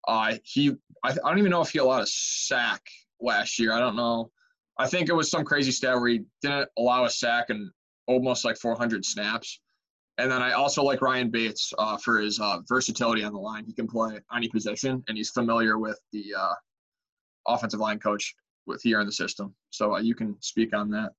Uh, 0.06 0.34
he, 0.44 0.74
I, 1.04 1.10
I 1.10 1.14
don't 1.28 1.38
even 1.38 1.50
know 1.50 1.60
if 1.60 1.70
he 1.70 1.78
allowed 1.78 2.02
a 2.02 2.06
sack 2.06 2.82
last 3.20 3.58
year. 3.58 3.72
I 3.72 3.80
don't 3.80 3.96
know. 3.96 4.30
I 4.78 4.86
think 4.86 5.08
it 5.08 5.14
was 5.14 5.30
some 5.30 5.44
crazy 5.44 5.72
stat 5.72 5.96
where 5.96 6.08
he 6.08 6.22
didn't 6.40 6.68
allow 6.78 7.04
a 7.04 7.10
sack 7.10 7.50
and 7.50 7.70
almost 8.06 8.44
like 8.44 8.56
400 8.56 9.04
snaps. 9.04 9.60
And 10.18 10.30
then 10.30 10.42
I 10.42 10.52
also 10.52 10.82
like 10.82 11.02
Ryan 11.02 11.30
Bates 11.30 11.72
uh, 11.78 11.96
for 11.96 12.18
his 12.18 12.40
uh, 12.40 12.58
versatility 12.68 13.22
on 13.22 13.32
the 13.32 13.38
line. 13.38 13.64
He 13.64 13.72
can 13.72 13.86
play 13.86 14.18
any 14.34 14.48
position, 14.48 15.02
and 15.06 15.16
he's 15.16 15.30
familiar 15.30 15.78
with 15.78 15.98
the 16.12 16.34
uh, 16.36 16.54
offensive 17.46 17.78
line 17.78 18.00
coach 18.00 18.34
with 18.66 18.82
here 18.82 19.00
in 19.00 19.06
the 19.06 19.12
system. 19.12 19.54
So 19.70 19.94
uh, 19.94 20.00
you 20.00 20.14
can 20.14 20.36
speak 20.40 20.74
on 20.74 20.90
that. 20.90 21.12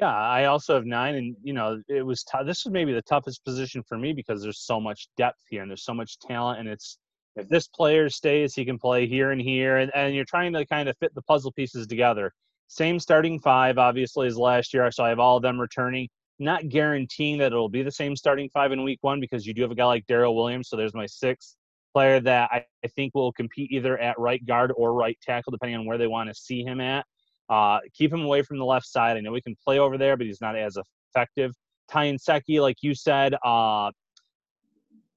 Yeah, 0.00 0.08
I 0.08 0.46
also 0.46 0.74
have 0.74 0.86
nine, 0.86 1.16
and 1.16 1.36
you 1.42 1.52
know, 1.52 1.82
it 1.88 2.02
was 2.04 2.24
t- 2.24 2.44
this 2.44 2.64
was 2.64 2.72
maybe 2.72 2.94
the 2.94 3.02
toughest 3.02 3.44
position 3.44 3.82
for 3.82 3.98
me 3.98 4.14
because 4.14 4.42
there's 4.42 4.60
so 4.60 4.80
much 4.80 5.08
depth 5.18 5.42
here 5.50 5.60
and 5.60 5.70
there's 5.70 5.84
so 5.84 5.92
much 5.92 6.18
talent, 6.18 6.60
and 6.60 6.68
it's 6.68 6.98
if 7.36 7.48
this 7.48 7.68
player 7.68 8.08
stays, 8.08 8.54
he 8.54 8.64
can 8.64 8.78
play 8.78 9.06
here 9.06 9.30
and 9.30 9.40
here, 9.40 9.78
and, 9.78 9.90
and 9.94 10.14
you're 10.14 10.24
trying 10.24 10.52
to 10.54 10.66
kind 10.66 10.88
of 10.88 10.96
fit 10.98 11.14
the 11.14 11.22
puzzle 11.22 11.52
pieces 11.52 11.86
together. 11.86 12.32
Same 12.68 12.98
starting 12.98 13.38
five, 13.38 13.78
obviously, 13.78 14.26
as 14.26 14.36
last 14.38 14.72
year, 14.72 14.90
so 14.90 15.04
I 15.04 15.10
have 15.10 15.18
all 15.18 15.36
of 15.36 15.42
them 15.42 15.60
returning. 15.60 16.08
Not 16.38 16.68
guaranteeing 16.68 17.38
that 17.38 17.52
it'll 17.52 17.68
be 17.68 17.82
the 17.82 17.92
same 17.92 18.16
starting 18.16 18.48
five 18.48 18.72
in 18.72 18.82
week 18.82 18.98
one 19.02 19.20
because 19.20 19.46
you 19.46 19.54
do 19.54 19.62
have 19.62 19.70
a 19.70 19.74
guy 19.74 19.84
like 19.84 20.06
Daryl 20.06 20.34
Williams, 20.34 20.68
so 20.68 20.76
there's 20.76 20.94
my 20.94 21.06
sixth 21.06 21.56
player 21.92 22.20
that 22.20 22.48
I, 22.50 22.64
I, 22.82 22.88
think 22.88 23.14
will 23.14 23.32
compete 23.32 23.70
either 23.70 23.98
at 23.98 24.18
right 24.18 24.44
guard 24.46 24.72
or 24.76 24.94
right 24.94 25.18
tackle, 25.22 25.50
depending 25.50 25.76
on 25.76 25.84
where 25.84 25.98
they 25.98 26.06
want 26.06 26.30
to 26.30 26.34
see 26.34 26.62
him 26.62 26.80
at. 26.80 27.04
Uh, 27.52 27.80
keep 27.92 28.10
him 28.10 28.22
away 28.22 28.40
from 28.40 28.56
the 28.56 28.64
left 28.64 28.86
side. 28.86 29.18
I 29.18 29.20
know 29.20 29.34
he 29.34 29.42
can 29.42 29.54
play 29.62 29.78
over 29.78 29.98
there, 29.98 30.16
but 30.16 30.26
he's 30.26 30.40
not 30.40 30.56
as 30.56 30.78
effective. 31.14 31.52
Ty 31.90 32.12
Nsekhe, 32.12 32.62
like 32.62 32.76
you 32.80 32.94
said, 32.94 33.34
uh, 33.44 33.90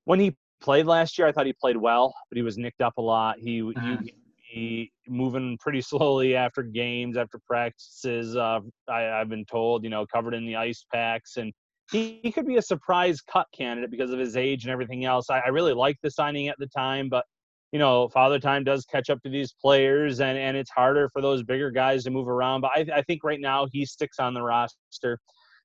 when 0.03 0.19
he 0.19 0.35
played 0.59 0.85
last 0.85 1.17
year, 1.17 1.29
I 1.29 1.31
thought 1.31 1.45
he 1.45 1.53
played 1.53 1.77
well, 1.77 2.13
but 2.29 2.35
he 2.35 2.41
was 2.41 2.57
nicked 2.57 2.81
up 2.81 2.95
a 2.97 3.01
lot. 3.01 3.37
He, 3.39 3.61
mm-hmm. 3.61 4.03
he, 4.03 4.13
he 4.35 4.91
moving 5.07 5.57
pretty 5.61 5.79
slowly 5.93 6.35
after 6.35 6.61
games, 6.61 7.15
after 7.15 7.39
practices. 7.47 8.35
Uh, 8.35 8.59
I, 8.89 8.99
have 8.99 9.29
been 9.29 9.45
told, 9.45 9.85
you 9.85 9.89
know, 9.89 10.05
covered 10.05 10.33
in 10.33 10.45
the 10.45 10.57
ice 10.57 10.85
packs, 10.93 11.37
and 11.37 11.53
he, 11.89 12.19
he 12.21 12.33
could 12.33 12.45
be 12.45 12.57
a 12.57 12.61
surprise 12.61 13.21
cut 13.21 13.47
candidate 13.57 13.91
because 13.91 14.11
of 14.11 14.19
his 14.19 14.35
age 14.35 14.65
and 14.65 14.73
everything 14.73 15.05
else. 15.05 15.29
I, 15.29 15.39
I 15.39 15.49
really 15.49 15.73
liked 15.73 15.99
the 16.03 16.11
signing 16.11 16.49
at 16.49 16.57
the 16.59 16.67
time, 16.67 17.07
but 17.07 17.23
you 17.75 17.79
know, 17.79 18.07
father 18.07 18.39
time 18.39 18.63
does 18.63 18.85
catch 18.85 19.09
up 19.09 19.21
to 19.23 19.29
these 19.29 19.51
players, 19.51 20.21
and 20.21 20.37
and 20.37 20.55
it's 20.55 20.71
harder 20.71 21.09
for 21.09 21.21
those 21.21 21.43
bigger 21.43 21.69
guys 21.69 22.05
to 22.05 22.09
move 22.09 22.29
around. 22.29 22.61
But 22.61 22.71
I, 22.73 22.85
I 22.95 23.01
think 23.01 23.21
right 23.21 23.41
now 23.41 23.67
he 23.69 23.85
sticks 23.85 24.17
on 24.17 24.33
the 24.33 24.41
roster. 24.41 25.19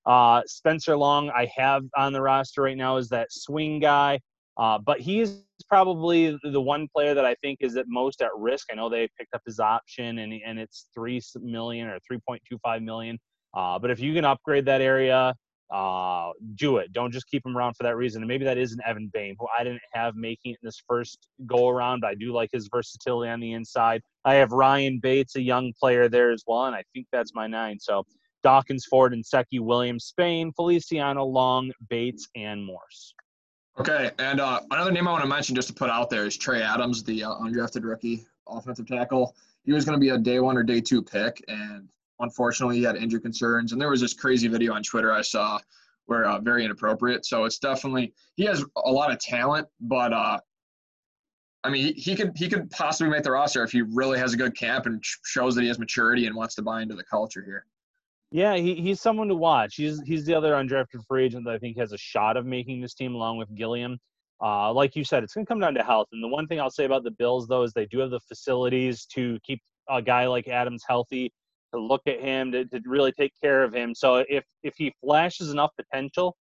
Uh, 0.04 0.42
Spencer 0.44 0.96
Long, 0.96 1.30
I 1.30 1.48
have 1.56 1.84
on 1.96 2.12
the 2.12 2.20
roster 2.20 2.62
right 2.62 2.76
now, 2.76 2.96
is 2.96 3.08
that 3.10 3.28
swing 3.30 3.78
guy. 3.78 4.18
Uh, 4.56 4.76
but 4.84 4.98
he's 4.98 5.44
probably 5.68 6.36
the 6.42 6.60
one 6.60 6.88
player 6.92 7.14
that 7.14 7.24
I 7.24 7.36
think 7.36 7.58
is 7.60 7.76
at 7.76 7.84
most 7.86 8.22
at 8.22 8.30
risk. 8.36 8.66
I 8.72 8.74
know 8.74 8.88
they 8.88 9.08
picked 9.16 9.32
up 9.32 9.42
his 9.46 9.60
option, 9.60 10.18
and 10.18 10.32
and 10.44 10.58
it's 10.58 10.88
three 10.92 11.20
million 11.40 11.86
or 11.86 12.00
three 12.04 12.18
point 12.26 12.42
two 12.50 12.58
five 12.60 12.82
million. 12.82 13.20
Uh, 13.54 13.78
but 13.78 13.92
if 13.92 14.00
you 14.00 14.12
can 14.14 14.24
upgrade 14.24 14.64
that 14.64 14.80
area, 14.80 15.32
uh, 15.72 16.30
do 16.56 16.78
it. 16.78 16.92
Don't 16.92 17.12
just 17.12 17.28
keep 17.28 17.44
him 17.46 17.56
around 17.56 17.74
for 17.74 17.84
that 17.84 17.96
reason. 17.96 18.22
And 18.22 18.28
maybe 18.28 18.44
that 18.44 18.58
is 18.58 18.72
an 18.72 18.80
Evan 18.86 19.10
Boehm, 19.12 19.36
who 19.38 19.46
I 19.56 19.62
didn't 19.62 19.82
have 19.92 20.16
making 20.16 20.52
it 20.52 20.58
in 20.62 20.66
this 20.66 20.82
first 20.86 21.28
go 21.46 21.68
around, 21.68 22.00
but 22.00 22.08
I 22.08 22.14
do 22.14 22.32
like 22.32 22.50
his 22.52 22.68
versatility 22.72 23.30
on 23.30 23.40
the 23.40 23.52
inside. 23.52 24.02
I 24.24 24.34
have 24.34 24.52
Ryan 24.52 24.98
Bates, 25.00 25.36
a 25.36 25.42
young 25.42 25.72
player 25.78 26.08
there 26.08 26.30
as 26.30 26.42
well, 26.46 26.66
and 26.66 26.74
I 26.74 26.82
think 26.92 27.06
that's 27.12 27.34
my 27.34 27.46
nine. 27.46 27.78
So 27.78 28.04
Dawkins, 28.42 28.86
Ford, 28.86 29.12
Nsekhe, 29.12 29.60
Williams, 29.60 30.04
Spain, 30.04 30.52
Feliciano, 30.52 31.24
Long, 31.24 31.70
Bates, 31.88 32.28
and 32.34 32.64
Morse. 32.64 33.14
Okay, 33.78 34.10
and 34.18 34.40
uh, 34.40 34.60
another 34.70 34.90
name 34.90 35.06
I 35.06 35.12
want 35.12 35.22
to 35.22 35.28
mention 35.28 35.54
just 35.54 35.68
to 35.68 35.74
put 35.74 35.88
out 35.88 36.10
there 36.10 36.26
is 36.26 36.36
Trey 36.36 36.62
Adams, 36.62 37.04
the 37.04 37.24
uh, 37.24 37.34
undrafted 37.36 37.84
rookie 37.84 38.26
offensive 38.48 38.86
tackle. 38.86 39.34
He 39.64 39.72
was 39.72 39.84
going 39.84 39.96
to 39.96 40.00
be 40.00 40.10
a 40.10 40.18
day 40.18 40.40
one 40.40 40.56
or 40.56 40.62
day 40.62 40.80
two 40.80 41.02
pick, 41.02 41.42
and 41.48 41.79
unfortunately 42.20 42.76
he 42.76 42.82
had 42.82 42.96
injury 42.96 43.20
concerns 43.20 43.72
and 43.72 43.80
there 43.80 43.90
was 43.90 44.00
this 44.00 44.14
crazy 44.14 44.48
video 44.48 44.72
on 44.72 44.82
twitter 44.82 45.12
i 45.12 45.22
saw 45.22 45.58
where 46.10 46.24
uh, 46.24 46.40
very 46.40 46.64
inappropriate. 46.64 47.24
So 47.24 47.44
it's 47.44 47.60
definitely 47.60 48.12
he 48.34 48.44
has 48.44 48.64
a 48.84 48.90
lot 48.90 49.12
of 49.12 49.20
talent 49.20 49.68
but 49.80 50.12
uh 50.12 50.40
i 51.62 51.70
mean 51.70 51.86
he, 51.86 51.92
he 51.92 52.16
could 52.16 52.32
he 52.36 52.48
could 52.48 52.68
possibly 52.70 53.10
make 53.10 53.22
the 53.22 53.30
roster 53.30 53.62
if 53.62 53.70
he 53.70 53.82
really 53.82 54.18
has 54.18 54.34
a 54.34 54.36
good 54.36 54.56
camp 54.56 54.86
and 54.86 55.02
shows 55.24 55.54
that 55.54 55.62
he 55.62 55.68
has 55.68 55.78
maturity 55.78 56.26
and 56.26 56.34
wants 56.34 56.56
to 56.56 56.62
buy 56.62 56.82
into 56.82 56.96
the 56.96 57.04
culture 57.04 57.44
here. 57.44 57.64
Yeah 58.32 58.56
he, 58.56 58.74
he's 58.74 59.00
someone 59.00 59.28
to 59.28 59.36
watch. 59.36 59.76
He's 59.76 60.02
he's 60.02 60.26
the 60.26 60.34
other 60.34 60.52
undrafted 60.54 61.06
free 61.06 61.26
agent 61.26 61.44
that 61.44 61.54
i 61.54 61.58
think 61.58 61.78
has 61.78 61.92
a 61.92 61.98
shot 61.98 62.36
of 62.36 62.44
making 62.44 62.80
this 62.80 62.94
team 62.94 63.14
along 63.14 63.38
with 63.38 63.54
gilliam. 63.54 63.98
Uh, 64.42 64.72
like 64.72 64.96
you 64.96 65.04
said, 65.04 65.22
it's 65.22 65.34
going 65.34 65.44
to 65.44 65.48
come 65.48 65.60
down 65.60 65.74
to 65.74 65.82
health. 65.82 66.08
And 66.12 66.24
the 66.24 66.28
one 66.28 66.46
thing 66.46 66.58
I'll 66.58 66.70
say 66.70 66.86
about 66.86 67.04
the 67.04 67.10
Bills, 67.10 67.46
though, 67.46 67.62
is 67.62 67.74
they 67.74 67.84
do 67.84 67.98
have 67.98 68.08
the 68.08 68.20
facilities 68.20 69.04
to 69.12 69.38
keep 69.42 69.60
a 69.90 70.00
guy 70.00 70.26
like 70.26 70.48
Adams 70.48 70.82
healthy 70.88 71.30
to 71.74 71.80
look 71.80 72.02
at 72.06 72.20
him, 72.20 72.52
to, 72.52 72.64
to 72.64 72.80
really 72.86 73.12
take 73.12 73.32
care 73.42 73.62
of 73.62 73.72
him. 73.72 73.94
So 73.94 74.24
if 74.28 74.44
if 74.62 74.74
he 74.76 74.92
flashes 75.02 75.50
enough 75.50 75.70
potential, 75.76 76.36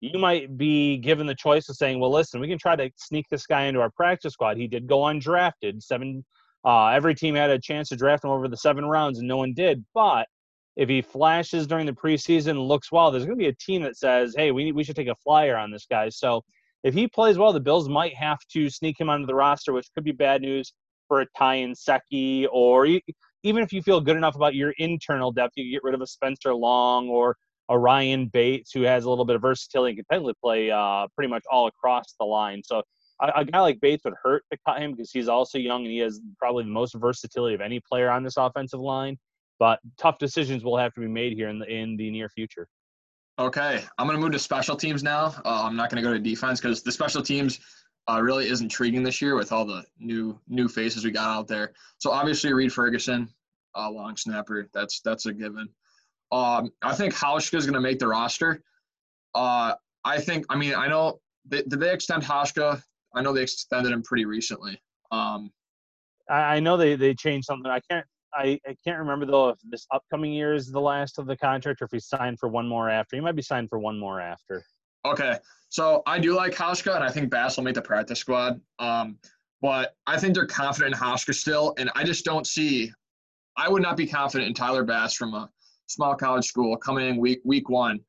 you 0.00 0.18
might 0.18 0.56
be 0.58 0.98
given 0.98 1.26
the 1.26 1.34
choice 1.34 1.68
of 1.68 1.76
saying, 1.76 2.00
well, 2.00 2.10
listen, 2.10 2.40
we 2.40 2.48
can 2.48 2.58
try 2.58 2.74
to 2.74 2.90
sneak 2.96 3.26
this 3.30 3.46
guy 3.46 3.64
into 3.64 3.80
our 3.80 3.90
practice 3.90 4.32
squad. 4.32 4.56
He 4.56 4.66
did 4.66 4.88
go 4.88 5.02
undrafted. 5.02 5.80
Seven, 5.80 6.24
uh, 6.64 6.88
every 6.88 7.14
team 7.14 7.36
had 7.36 7.50
a 7.50 7.58
chance 7.58 7.88
to 7.90 7.96
draft 7.96 8.24
him 8.24 8.30
over 8.30 8.48
the 8.48 8.56
seven 8.56 8.84
rounds, 8.84 9.20
and 9.20 9.28
no 9.28 9.36
one 9.36 9.54
did. 9.54 9.84
But 9.94 10.26
if 10.76 10.88
he 10.88 11.02
flashes 11.02 11.68
during 11.68 11.86
the 11.86 11.92
preseason, 11.92 12.50
and 12.50 12.60
looks 12.62 12.90
well, 12.90 13.10
there's 13.10 13.24
going 13.24 13.38
to 13.38 13.42
be 13.42 13.48
a 13.48 13.54
team 13.54 13.82
that 13.82 13.96
says, 13.96 14.34
hey, 14.36 14.50
we 14.50 14.72
we 14.72 14.82
should 14.82 14.96
take 14.96 15.08
a 15.08 15.14
flyer 15.16 15.56
on 15.56 15.70
this 15.70 15.86
guy. 15.88 16.08
So 16.08 16.42
if 16.82 16.94
he 16.94 17.06
plays 17.06 17.38
well, 17.38 17.52
the 17.52 17.60
Bills 17.60 17.88
might 17.88 18.14
have 18.16 18.38
to 18.54 18.68
sneak 18.68 18.98
him 18.98 19.08
onto 19.08 19.26
the 19.26 19.34
roster, 19.34 19.72
which 19.72 19.86
could 19.94 20.04
be 20.04 20.12
bad 20.12 20.42
news 20.42 20.72
for 21.06 21.20
a 21.20 21.26
Ty 21.38 21.58
Nsekhe 21.58 22.48
or 22.50 22.86
even 23.42 23.62
if 23.62 23.72
you 23.72 23.82
feel 23.82 24.00
good 24.00 24.16
enough 24.16 24.36
about 24.36 24.54
your 24.54 24.72
internal 24.78 25.32
depth, 25.32 25.52
you 25.56 25.70
get 25.70 25.82
rid 25.82 25.94
of 25.94 26.00
a 26.00 26.06
Spencer 26.06 26.54
Long 26.54 27.08
or 27.08 27.36
a 27.68 27.78
Ryan 27.78 28.26
Bates 28.26 28.72
who 28.72 28.82
has 28.82 29.04
a 29.04 29.10
little 29.10 29.24
bit 29.24 29.36
of 29.36 29.42
versatility 29.42 29.90
and 29.90 29.98
can 29.98 30.04
technically 30.10 30.34
play 30.42 30.70
uh, 30.70 31.06
pretty 31.16 31.30
much 31.30 31.42
all 31.50 31.66
across 31.66 32.14
the 32.18 32.26
line. 32.26 32.62
So 32.64 32.82
a, 33.20 33.32
a 33.36 33.44
guy 33.44 33.60
like 33.60 33.80
Bates 33.80 34.04
would 34.04 34.14
hurt 34.22 34.44
to 34.52 34.58
cut 34.66 34.80
him 34.80 34.92
because 34.92 35.10
he's 35.10 35.28
also 35.28 35.58
young 35.58 35.82
and 35.82 35.90
he 35.90 35.98
has 35.98 36.20
probably 36.38 36.64
the 36.64 36.70
most 36.70 36.94
versatility 36.94 37.54
of 37.54 37.60
any 37.60 37.80
player 37.80 38.10
on 38.10 38.22
this 38.22 38.36
offensive 38.36 38.80
line. 38.80 39.18
But 39.58 39.78
tough 39.98 40.18
decisions 40.18 40.64
will 40.64 40.76
have 40.76 40.92
to 40.94 41.00
be 41.00 41.08
made 41.08 41.34
here 41.34 41.48
in 41.48 41.58
the 41.58 41.66
in 41.66 41.96
the 41.96 42.10
near 42.10 42.28
future. 42.28 42.66
Okay, 43.38 43.82
I'm 43.96 44.06
going 44.06 44.18
to 44.18 44.22
move 44.22 44.32
to 44.32 44.38
special 44.38 44.76
teams 44.76 45.02
now. 45.02 45.34
Uh, 45.44 45.62
I'm 45.64 45.76
not 45.76 45.88
going 45.88 46.02
to 46.02 46.08
go 46.08 46.12
to 46.12 46.18
defense 46.18 46.60
because 46.60 46.82
the 46.82 46.92
special 46.92 47.22
teams 47.22 47.60
uh, 48.08 48.20
really 48.20 48.48
is 48.48 48.60
intriguing 48.60 49.02
this 49.02 49.22
year 49.22 49.36
with 49.36 49.52
all 49.52 49.64
the 49.64 49.84
new 49.98 50.38
new 50.48 50.68
faces 50.68 51.04
we 51.04 51.10
got 51.10 51.28
out 51.28 51.48
there. 51.48 51.72
So 51.98 52.10
obviously 52.10 52.52
Reed 52.52 52.72
Ferguson, 52.72 53.28
uh, 53.76 53.90
long 53.90 54.16
snapper, 54.16 54.68
that's 54.74 55.00
that's 55.00 55.26
a 55.26 55.32
given. 55.32 55.68
Um, 56.30 56.70
I 56.82 56.94
think 56.94 57.14
Hauschka 57.14 57.56
is 57.56 57.66
going 57.66 57.74
to 57.74 57.80
make 57.80 57.98
the 57.98 58.08
roster. 58.08 58.62
Uh, 59.34 59.74
I 60.04 60.18
think. 60.18 60.46
I 60.48 60.56
mean, 60.56 60.74
I 60.74 60.88
know. 60.88 61.20
They, 61.46 61.62
did 61.62 61.80
they 61.80 61.92
extend 61.92 62.22
Hauschka? 62.22 62.82
I 63.14 63.22
know 63.22 63.32
they 63.32 63.42
extended 63.42 63.92
him 63.92 64.02
pretty 64.02 64.24
recently. 64.24 64.80
Um, 65.10 65.52
I, 66.28 66.56
I 66.56 66.60
know 66.60 66.76
they 66.76 66.96
they 66.96 67.14
changed 67.14 67.46
something. 67.46 67.70
I 67.70 67.80
can't 67.88 68.06
I, 68.34 68.58
I 68.66 68.76
can't 68.84 68.98
remember 68.98 69.26
though 69.26 69.50
if 69.50 69.58
this 69.64 69.86
upcoming 69.90 70.32
year 70.32 70.54
is 70.54 70.70
the 70.70 70.80
last 70.80 71.18
of 71.18 71.26
the 71.26 71.36
contract 71.36 71.82
or 71.82 71.84
if 71.84 71.90
he's 71.90 72.06
signed 72.06 72.38
for 72.38 72.48
one 72.48 72.66
more 72.66 72.88
after. 72.88 73.16
He 73.16 73.20
might 73.20 73.36
be 73.36 73.42
signed 73.42 73.68
for 73.68 73.78
one 73.78 73.98
more 73.98 74.20
after. 74.20 74.64
Okay, 75.04 75.36
so 75.68 76.02
I 76.06 76.18
do 76.18 76.34
like 76.34 76.54
Hauschka, 76.54 76.94
and 76.94 77.02
I 77.02 77.10
think 77.10 77.30
Bass 77.30 77.56
will 77.56 77.64
make 77.64 77.74
the 77.74 77.82
practice 77.82 78.20
squad. 78.20 78.60
Um, 78.78 79.18
but 79.60 79.96
I 80.06 80.18
think 80.18 80.34
they're 80.34 80.46
confident 80.46 80.94
in 80.94 81.00
Hauschka 81.00 81.34
still, 81.34 81.74
and 81.78 81.90
I 81.94 82.04
just 82.04 82.24
don't 82.24 82.46
see. 82.46 82.92
I 83.56 83.68
would 83.68 83.82
not 83.82 83.96
be 83.96 84.06
confident 84.06 84.48
in 84.48 84.54
Tyler 84.54 84.84
Bass 84.84 85.14
from 85.14 85.34
a 85.34 85.50
small 85.86 86.14
college 86.14 86.46
school 86.46 86.76
coming 86.76 87.08
in 87.08 87.16
week 87.18 87.40
week 87.44 87.68
one 87.68 88.00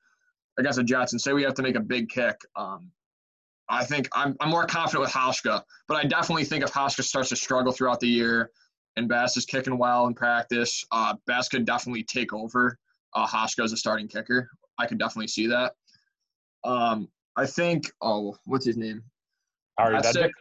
against 0.57 0.77
the 0.77 0.83
Jets 0.83 1.13
and 1.13 1.21
say 1.21 1.33
we 1.33 1.43
have 1.43 1.55
to 1.55 1.63
make 1.63 1.75
a 1.75 1.81
big 1.81 2.09
kick. 2.09 2.35
Um, 2.55 2.91
I 3.69 3.83
think 3.83 4.07
I'm, 4.13 4.35
I'm 4.39 4.49
more 4.49 4.65
confident 4.65 5.01
with 5.01 5.11
Hauschka, 5.11 5.63
but 5.87 5.95
I 5.95 6.03
definitely 6.05 6.45
think 6.45 6.63
if 6.63 6.71
Hauschka 6.71 7.03
starts 7.03 7.29
to 7.29 7.35
struggle 7.35 7.71
throughout 7.71 7.99
the 7.99 8.07
year 8.07 8.51
and 8.97 9.07
Bass 9.07 9.35
is 9.37 9.45
kicking 9.45 9.77
well 9.77 10.05
in 10.07 10.13
practice, 10.13 10.85
uh, 10.91 11.15
Bass 11.25 11.49
could 11.49 11.65
definitely 11.65 12.03
take 12.03 12.33
over 12.33 12.77
uh, 13.13 13.27
Hauschka 13.27 13.63
as 13.63 13.71
a 13.71 13.77
starting 13.77 14.07
kicker. 14.07 14.49
I 14.77 14.85
could 14.85 14.99
definitely 14.99 15.27
see 15.27 15.47
that. 15.47 15.73
Um, 16.65 17.07
I 17.35 17.45
think, 17.45 17.91
oh, 18.01 18.35
what's 18.45 18.65
his 18.65 18.77
name? 18.77 19.03
Ari 19.77 19.97
Vedvik? 19.97 20.31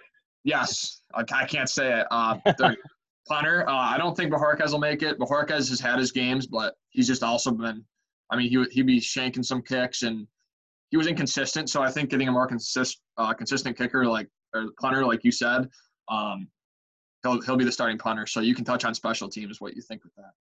Yes, 0.45 1.03
I, 1.15 1.23
I, 1.33 1.47
can't 1.47 1.69
say 1.69 2.01
it. 2.01 2.07
Uh, 2.11 2.37
punter. 3.29 3.69
Uh, 3.69 3.73
I 3.73 3.97
don't 3.97 4.17
think 4.17 4.33
Bojorquez 4.33 4.73
will 4.73 4.79
make 4.79 5.03
it. 5.03 5.19
Bojorquez 5.19 5.69
has 5.69 5.81
had 5.81 5.99
his 5.99 6.13
games, 6.13 6.47
but 6.47 6.75
he's 6.91 7.07
just 7.07 7.23
also 7.23 7.51
been. 7.51 7.85
I 8.31 8.37
mean, 8.37 8.51
he 8.51 8.65
he'd 8.73 8.87
be 8.87 9.01
shanking 9.01 9.45
some 9.45 9.63
kicks, 9.63 10.03
and 10.03 10.27
he 10.91 10.97
was 10.97 11.07
inconsistent. 11.07 11.71
So 11.71 11.83
I 11.83 11.91
think 11.91 12.11
getting 12.11 12.29
a 12.29 12.33
more 12.33 12.47
consist 12.47 13.01
uh, 13.17 13.33
consistent 13.33 13.77
kicker 13.77 14.07
like 14.07 14.29
or 14.55 14.67
punter, 14.81 15.05
like 15.07 15.25
you 15.25 15.33
said, 15.33 15.69
um, 16.09 16.49
he'll 17.23 17.41
he'll 17.43 17.57
be 17.57 17.65
the 17.65 17.73
starting 17.73 17.99
punter. 17.99 18.27
So 18.27 18.41
you 18.41 18.55
can 18.55 18.65
touch 18.65 18.85
on 18.85 18.95
special 18.95 19.29
teams. 19.29 19.61
What 19.61 19.75
you 19.75 19.83
think 19.83 20.03
with 20.05 20.15
that? 20.17 20.33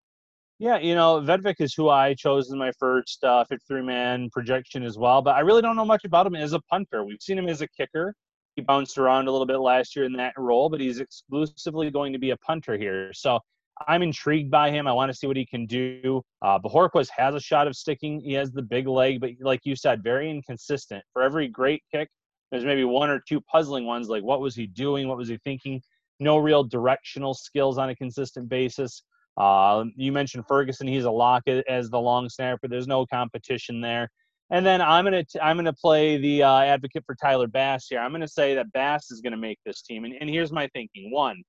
Yeah, 0.60 0.76
you 0.76 0.94
know, 0.94 1.22
Vedvik 1.22 1.54
is 1.58 1.72
who 1.72 1.88
I 1.88 2.12
chose 2.12 2.50
in 2.50 2.58
my 2.58 2.70
first 2.78 3.24
uh, 3.24 3.46
53 3.46 3.80
man 3.80 4.28
projection 4.30 4.82
as 4.82 4.98
well, 4.98 5.22
but 5.22 5.34
I 5.34 5.40
really 5.40 5.62
don't 5.62 5.74
know 5.74 5.86
much 5.86 6.04
about 6.04 6.26
him 6.26 6.34
as 6.34 6.52
a 6.52 6.60
punter. 6.60 7.02
We've 7.02 7.22
seen 7.22 7.38
him 7.38 7.48
as 7.48 7.62
a 7.62 7.68
kicker. 7.68 8.14
He 8.56 8.62
bounced 8.62 8.98
around 8.98 9.26
a 9.26 9.32
little 9.32 9.46
bit 9.46 9.56
last 9.56 9.96
year 9.96 10.04
in 10.04 10.12
that 10.18 10.34
role, 10.36 10.68
but 10.68 10.78
he's 10.78 11.00
exclusively 11.00 11.90
going 11.90 12.12
to 12.12 12.18
be 12.18 12.32
a 12.32 12.36
punter 12.36 12.76
here. 12.76 13.10
So 13.14 13.40
I'm 13.88 14.02
intrigued 14.02 14.50
by 14.50 14.70
him. 14.70 14.86
I 14.86 14.92
want 14.92 15.10
to 15.10 15.16
see 15.16 15.26
what 15.26 15.38
he 15.38 15.46
can 15.46 15.64
do. 15.64 16.20
Uh, 16.42 16.58
Bojorquez 16.58 17.08
has 17.16 17.34
a 17.34 17.40
shot 17.40 17.66
of 17.66 17.74
sticking. 17.74 18.20
He 18.20 18.34
has 18.34 18.52
the 18.52 18.60
big 18.60 18.86
leg, 18.86 19.22
but 19.22 19.30
like 19.40 19.60
you 19.64 19.74
said, 19.74 20.02
very 20.02 20.30
inconsistent. 20.30 21.02
For 21.14 21.22
every 21.22 21.48
great 21.48 21.82
kick, 21.90 22.10
there's 22.50 22.66
maybe 22.66 22.84
one 22.84 23.08
or 23.08 23.22
two 23.26 23.40
puzzling 23.50 23.86
ones, 23.86 24.10
like 24.10 24.22
what 24.22 24.42
was 24.42 24.54
he 24.54 24.66
doing? 24.66 25.08
What 25.08 25.16
was 25.16 25.28
he 25.28 25.38
thinking? 25.42 25.80
No 26.18 26.36
real 26.36 26.64
directional 26.64 27.32
skills 27.32 27.78
on 27.78 27.88
a 27.88 27.96
consistent 27.96 28.50
basis. 28.50 29.04
Uh, 29.36 29.84
you 29.96 30.12
mentioned 30.12 30.44
Ferguson; 30.46 30.86
he's 30.86 31.04
a 31.04 31.10
lock 31.10 31.44
as 31.46 31.90
the 31.90 31.98
long 31.98 32.28
snapper. 32.28 32.68
There's 32.68 32.88
no 32.88 33.06
competition 33.06 33.80
there. 33.80 34.10
And 34.50 34.66
then 34.66 34.82
I'm 34.82 35.04
gonna 35.04 35.24
t- 35.24 35.40
I'm 35.40 35.56
gonna 35.56 35.72
play 35.72 36.16
the 36.16 36.42
uh, 36.42 36.60
advocate 36.60 37.04
for 37.06 37.14
Tyler 37.14 37.46
Bass 37.46 37.86
here. 37.88 38.00
I'm 38.00 38.10
gonna 38.10 38.28
say 38.28 38.54
that 38.56 38.72
Bass 38.72 39.10
is 39.10 39.20
gonna 39.20 39.36
make 39.36 39.58
this 39.64 39.82
team. 39.82 40.04
And, 40.04 40.14
and 40.20 40.28
here's 40.28 40.50
my 40.50 40.68
thinking: 40.74 41.12
one, 41.12 41.42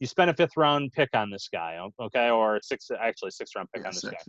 you 0.00 0.06
spent 0.06 0.30
a 0.30 0.34
fifth 0.34 0.56
round 0.56 0.92
pick 0.92 1.10
on 1.14 1.30
this 1.30 1.48
guy, 1.52 1.78
okay, 2.00 2.30
or 2.30 2.60
six 2.62 2.90
actually 2.98 3.30
six 3.30 3.50
round 3.54 3.68
pick 3.74 3.82
yeah, 3.82 3.88
on 3.88 3.94
this 3.94 4.00
six, 4.00 4.24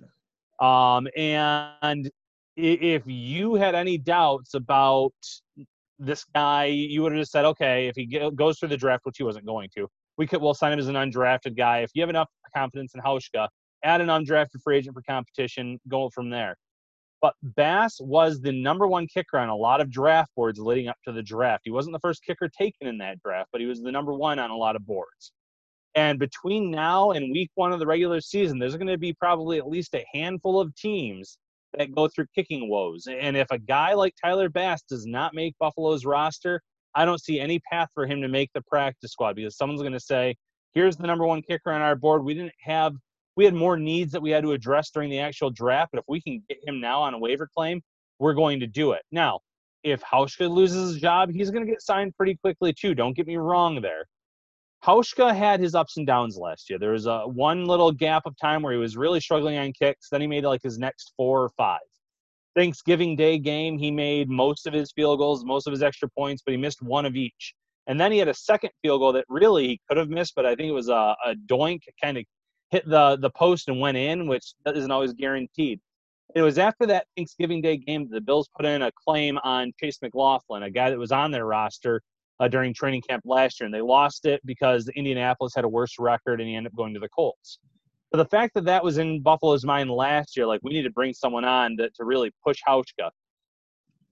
guy. 0.59 0.97
Um, 0.97 1.07
and 1.15 2.11
if 2.57 3.03
you 3.05 3.55
had 3.55 3.75
any 3.75 3.97
doubts 3.97 4.55
about 4.55 5.13
this 5.99 6.25
guy, 6.33 6.65
you 6.65 7.03
would 7.03 7.11
have 7.11 7.21
just 7.21 7.31
said, 7.31 7.45
okay, 7.45 7.87
if 7.87 7.95
he 7.95 8.05
goes 8.35 8.59
through 8.59 8.69
the 8.69 8.77
draft, 8.77 9.05
which 9.05 9.17
he 9.17 9.23
wasn't 9.23 9.45
going 9.45 9.69
to, 9.75 9.87
we 10.17 10.25
could 10.25 10.41
we'll 10.41 10.53
sign 10.53 10.73
him 10.73 10.79
as 10.79 10.87
an 10.87 10.95
undrafted 10.95 11.55
guy. 11.55 11.79
If 11.79 11.91
you 11.93 12.01
have 12.01 12.09
enough 12.09 12.29
confidence 12.55 12.93
in 12.95 13.01
Hauschka, 13.01 13.47
add 13.83 14.01
an 14.01 14.07
undrafted 14.07 14.61
free 14.63 14.77
agent 14.77 14.95
for 14.95 15.01
competition, 15.03 15.79
go 15.87 16.09
from 16.09 16.29
there. 16.29 16.55
But 17.21 17.33
Bass 17.41 17.97
was 17.99 18.41
the 18.41 18.51
number 18.51 18.87
one 18.87 19.07
kicker 19.07 19.39
on 19.39 19.49
a 19.49 19.55
lot 19.55 19.81
of 19.81 19.89
draft 19.89 20.31
boards 20.35 20.59
leading 20.59 20.87
up 20.87 20.97
to 21.05 21.11
the 21.11 21.23
draft. 21.23 21.61
He 21.65 21.71
wasn't 21.71 21.93
the 21.93 21.99
first 21.99 22.23
kicker 22.23 22.47
taken 22.47 22.87
in 22.87 22.97
that 22.99 23.19
draft, 23.23 23.49
but 23.51 23.59
he 23.59 23.67
was 23.67 23.81
the 23.81 23.91
number 23.91 24.13
one 24.13 24.37
on 24.37 24.51
a 24.51 24.55
lot 24.55 24.75
of 24.75 24.85
boards. 24.85 25.31
And 25.95 26.19
between 26.19 26.69
now 26.69 27.11
and 27.11 27.31
week 27.31 27.49
one 27.55 27.73
of 27.73 27.79
the 27.79 27.87
regular 27.87 28.21
season, 28.21 28.59
there's 28.59 28.77
going 28.77 28.87
to 28.87 28.99
be 28.99 29.13
probably 29.13 29.57
at 29.57 29.67
least 29.67 29.95
a 29.95 30.05
handful 30.13 30.61
of 30.61 30.75
teams 30.75 31.39
that 31.75 31.93
go 31.93 32.07
through 32.07 32.27
kicking 32.35 32.69
woes. 32.69 33.07
And 33.07 33.35
if 33.35 33.47
a 33.49 33.57
guy 33.57 33.93
like 33.93 34.13
Tyler 34.23 34.47
Bass 34.47 34.83
does 34.83 35.07
not 35.07 35.33
make 35.33 35.55
Buffalo's 35.59 36.05
roster, 36.05 36.61
I 36.93 37.05
don't 37.05 37.21
see 37.21 37.39
any 37.39 37.59
path 37.71 37.89
for 37.95 38.05
him 38.05 38.21
to 38.21 38.27
make 38.27 38.51
the 38.53 38.61
practice 38.61 39.11
squad 39.11 39.35
because 39.35 39.57
someone's 39.57 39.81
going 39.81 39.93
to 39.93 39.99
say, 39.99 40.35
here's 40.73 40.97
the 40.97 41.07
number 41.07 41.25
one 41.25 41.41
kicker 41.41 41.71
on 41.71 41.81
our 41.81 41.95
board. 41.95 42.23
We 42.23 42.33
didn't 42.33 42.53
have, 42.61 42.93
we 43.35 43.45
had 43.45 43.53
more 43.53 43.77
needs 43.77 44.11
that 44.11 44.21
we 44.21 44.31
had 44.31 44.43
to 44.43 44.51
address 44.51 44.89
during 44.91 45.09
the 45.09 45.19
actual 45.19 45.49
draft, 45.49 45.91
but 45.91 45.99
if 45.99 46.05
we 46.07 46.21
can 46.21 46.43
get 46.49 46.57
him 46.65 46.79
now 46.79 47.01
on 47.01 47.13
a 47.13 47.19
waiver 47.19 47.49
claim, 47.55 47.81
we're 48.19 48.33
going 48.33 48.59
to 48.59 48.67
do 48.67 48.91
it. 48.91 49.03
Now, 49.11 49.39
if 49.83 50.01
Hauschka 50.01 50.49
loses 50.49 50.93
his 50.93 51.01
job, 51.01 51.31
he's 51.31 51.51
going 51.51 51.65
to 51.65 51.71
get 51.71 51.81
signed 51.81 52.15
pretty 52.15 52.35
quickly 52.35 52.73
too. 52.73 52.95
Don't 52.95 53.15
get 53.15 53.27
me 53.27 53.37
wrong 53.37 53.81
there. 53.81 54.05
Hauschka 54.83 55.35
had 55.35 55.59
his 55.59 55.75
ups 55.75 55.97
and 55.97 56.05
downs 56.05 56.37
last 56.37 56.69
year. 56.69 56.77
There 56.79 56.91
was 56.91 57.07
a 57.07 57.21
one 57.27 57.65
little 57.65 57.91
gap 57.91 58.25
of 58.25 58.37
time 58.37 58.61
where 58.61 58.73
he 58.73 58.79
was 58.79 58.95
really 58.95 59.19
struggling 59.19 59.57
on 59.57 59.73
kicks. 59.73 60.09
Then 60.09 60.21
he 60.21 60.27
made 60.27 60.43
like 60.43 60.61
his 60.61 60.77
next 60.77 61.13
four 61.17 61.43
or 61.43 61.49
five. 61.49 61.79
Thanksgiving 62.55 63.15
Day 63.15 63.37
game, 63.37 63.77
he 63.77 63.91
made 63.91 64.29
most 64.29 64.65
of 64.65 64.73
his 64.73 64.91
field 64.91 65.19
goals, 65.19 65.45
most 65.45 65.67
of 65.67 65.71
his 65.71 65.83
extra 65.83 66.09
points, 66.09 66.41
but 66.43 66.51
he 66.51 66.57
missed 66.57 66.81
one 66.81 67.05
of 67.05 67.15
each. 67.15 67.53
And 67.87 67.99
then 67.99 68.11
he 68.11 68.17
had 68.17 68.27
a 68.27 68.33
second 68.33 68.71
field 68.81 68.99
goal 68.99 69.13
that 69.13 69.25
really 69.29 69.67
he 69.67 69.81
could 69.87 69.97
have 69.97 70.09
missed, 70.09 70.33
but 70.35 70.45
I 70.45 70.55
think 70.55 70.69
it 70.69 70.73
was 70.73 70.89
a, 70.89 71.15
a 71.25 71.35
doink, 71.47 71.79
kind 72.01 72.17
of 72.17 72.25
hit 72.69 72.87
the, 72.87 73.17
the 73.17 73.29
post 73.29 73.69
and 73.69 73.79
went 73.79 73.97
in, 73.97 74.27
which 74.27 74.53
isn't 74.65 74.91
always 74.91 75.13
guaranteed. 75.13 75.79
It 76.35 76.41
was 76.41 76.57
after 76.57 76.85
that 76.87 77.07
Thanksgiving 77.15 77.61
Day 77.61 77.77
game 77.77 78.03
that 78.03 78.13
the 78.13 78.21
Bills 78.21 78.49
put 78.55 78.65
in 78.65 78.81
a 78.81 78.91
claim 78.91 79.37
on 79.43 79.71
Chase 79.79 79.99
McLaughlin, 80.01 80.63
a 80.63 80.69
guy 80.69 80.89
that 80.89 80.99
was 80.99 81.13
on 81.13 81.31
their 81.31 81.45
roster 81.45 82.01
uh, 82.39 82.47
during 82.49 82.73
training 82.73 83.01
camp 83.07 83.23
last 83.25 83.59
year, 83.59 83.65
and 83.65 83.73
they 83.73 83.81
lost 83.81 84.25
it 84.25 84.45
because 84.45 84.89
Indianapolis 84.89 85.53
had 85.55 85.63
a 85.63 85.69
worse 85.69 85.95
record, 85.97 86.41
and 86.41 86.49
he 86.49 86.55
ended 86.55 86.73
up 86.73 86.77
going 86.77 86.93
to 86.93 86.99
the 86.99 87.09
Colts. 87.09 87.59
But 88.11 88.17
the 88.17 88.25
fact 88.25 88.53
that 88.55 88.65
that 88.65 88.83
was 88.83 88.97
in 88.97 89.21
Buffalo's 89.21 89.65
mind 89.65 89.89
last 89.89 90.37
year, 90.37 90.45
like 90.45 90.61
we 90.63 90.73
need 90.73 90.83
to 90.83 90.91
bring 90.91 91.13
someone 91.13 91.45
on 91.45 91.77
to, 91.77 91.89
to 91.91 92.03
really 92.03 92.31
push 92.43 92.59
Hauschka. 92.67 93.09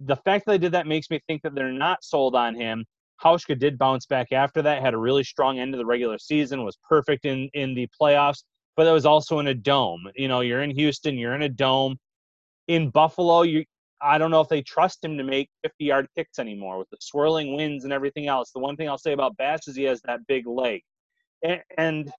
The 0.02 0.18
fact 0.18 0.46
that 0.46 0.54
they 0.54 0.58
did 0.58 0.74
that 0.74 0.88
makes 0.88 1.10
me 1.10 1.22
think 1.28 1.42
that 1.44 1.56
they're 1.56 1.72
not 1.72 2.04
sold 2.04 2.36
on 2.36 2.56
him. 2.56 2.86
Hauschka 3.24 3.58
did 3.58 3.78
bounce 3.78 4.06
back 4.06 4.32
after 4.32 4.62
that, 4.62 4.82
had 4.82 4.94
a 4.94 4.98
really 4.98 5.24
strong 5.24 5.60
end 5.60 5.74
of 5.74 5.78
the 5.78 5.86
regular 5.86 6.18
season, 6.18 6.64
was 6.64 6.78
perfect 6.88 7.26
in, 7.26 7.50
in 7.54 7.74
the 7.74 7.88
playoffs, 8.00 8.44
but 8.76 8.84
that 8.84 8.92
was 8.92 9.06
also 9.06 9.40
in 9.40 9.48
a 9.48 9.54
dome. 9.54 10.04
You 10.16 10.28
know, 10.28 10.42
you're 10.42 10.64
in 10.64 10.72
Houston, 10.72 11.18
you're 11.18 11.36
in 11.36 11.44
a 11.44 11.50
dome. 11.50 11.98
In 12.68 12.90
Buffalo, 12.90 13.44
you 13.44 13.64
I 14.02 14.18
don't 14.18 14.32
know 14.32 14.42
if 14.42 14.50
they 14.50 14.62
trust 14.62 15.04
him 15.04 15.18
to 15.18 15.24
make 15.24 15.50
50 15.64 15.86
yard 15.86 16.08
kicks 16.16 16.40
anymore 16.40 16.78
with 16.78 16.90
the 16.90 16.98
swirling 17.00 17.56
winds 17.56 17.86
and 17.86 17.94
everything 17.94 18.28
else. 18.28 18.52
The 18.52 18.60
one 18.60 18.76
thing 18.76 18.90
I'll 18.90 18.98
say 18.98 19.14
about 19.14 19.38
Bass 19.38 19.68
is 19.68 19.76
he 19.76 19.84
has 19.84 20.02
that 20.02 20.20
big 20.28 20.46
leg. 20.48 20.82
And, 21.44 21.62
and 21.78 22.12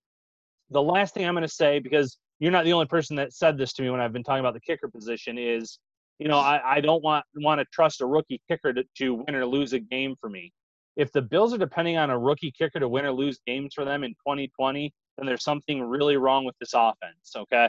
the 0.70 0.82
last 0.82 1.14
thing 1.14 1.26
I'm 1.26 1.34
going 1.34 1.42
to 1.42 1.48
say, 1.48 1.78
because 1.78 2.18
you're 2.38 2.52
not 2.52 2.64
the 2.64 2.72
only 2.72 2.86
person 2.86 3.16
that 3.16 3.32
said 3.32 3.58
this 3.58 3.72
to 3.74 3.82
me 3.82 3.90
when 3.90 4.00
I've 4.00 4.12
been 4.12 4.24
talking 4.24 4.40
about 4.40 4.54
the 4.54 4.60
kicker 4.60 4.88
position, 4.88 5.38
is 5.38 5.78
you 6.18 6.28
know 6.28 6.38
I, 6.38 6.76
I 6.76 6.80
don't 6.80 7.02
want 7.02 7.24
want 7.36 7.60
to 7.60 7.66
trust 7.72 8.00
a 8.00 8.06
rookie 8.06 8.40
kicker 8.48 8.72
to, 8.72 8.84
to 8.98 9.14
win 9.14 9.34
or 9.34 9.46
lose 9.46 9.72
a 9.72 9.78
game 9.78 10.16
for 10.20 10.28
me. 10.28 10.52
If 10.96 11.12
the 11.12 11.22
Bills 11.22 11.52
are 11.52 11.58
depending 11.58 11.96
on 11.96 12.10
a 12.10 12.18
rookie 12.18 12.52
kicker 12.56 12.80
to 12.80 12.88
win 12.88 13.04
or 13.04 13.12
lose 13.12 13.38
games 13.46 13.74
for 13.74 13.84
them 13.84 14.02
in 14.04 14.10
2020, 14.12 14.92
then 15.18 15.26
there's 15.26 15.44
something 15.44 15.82
really 15.82 16.16
wrong 16.16 16.44
with 16.44 16.56
this 16.58 16.72
offense. 16.74 17.34
Okay, 17.36 17.68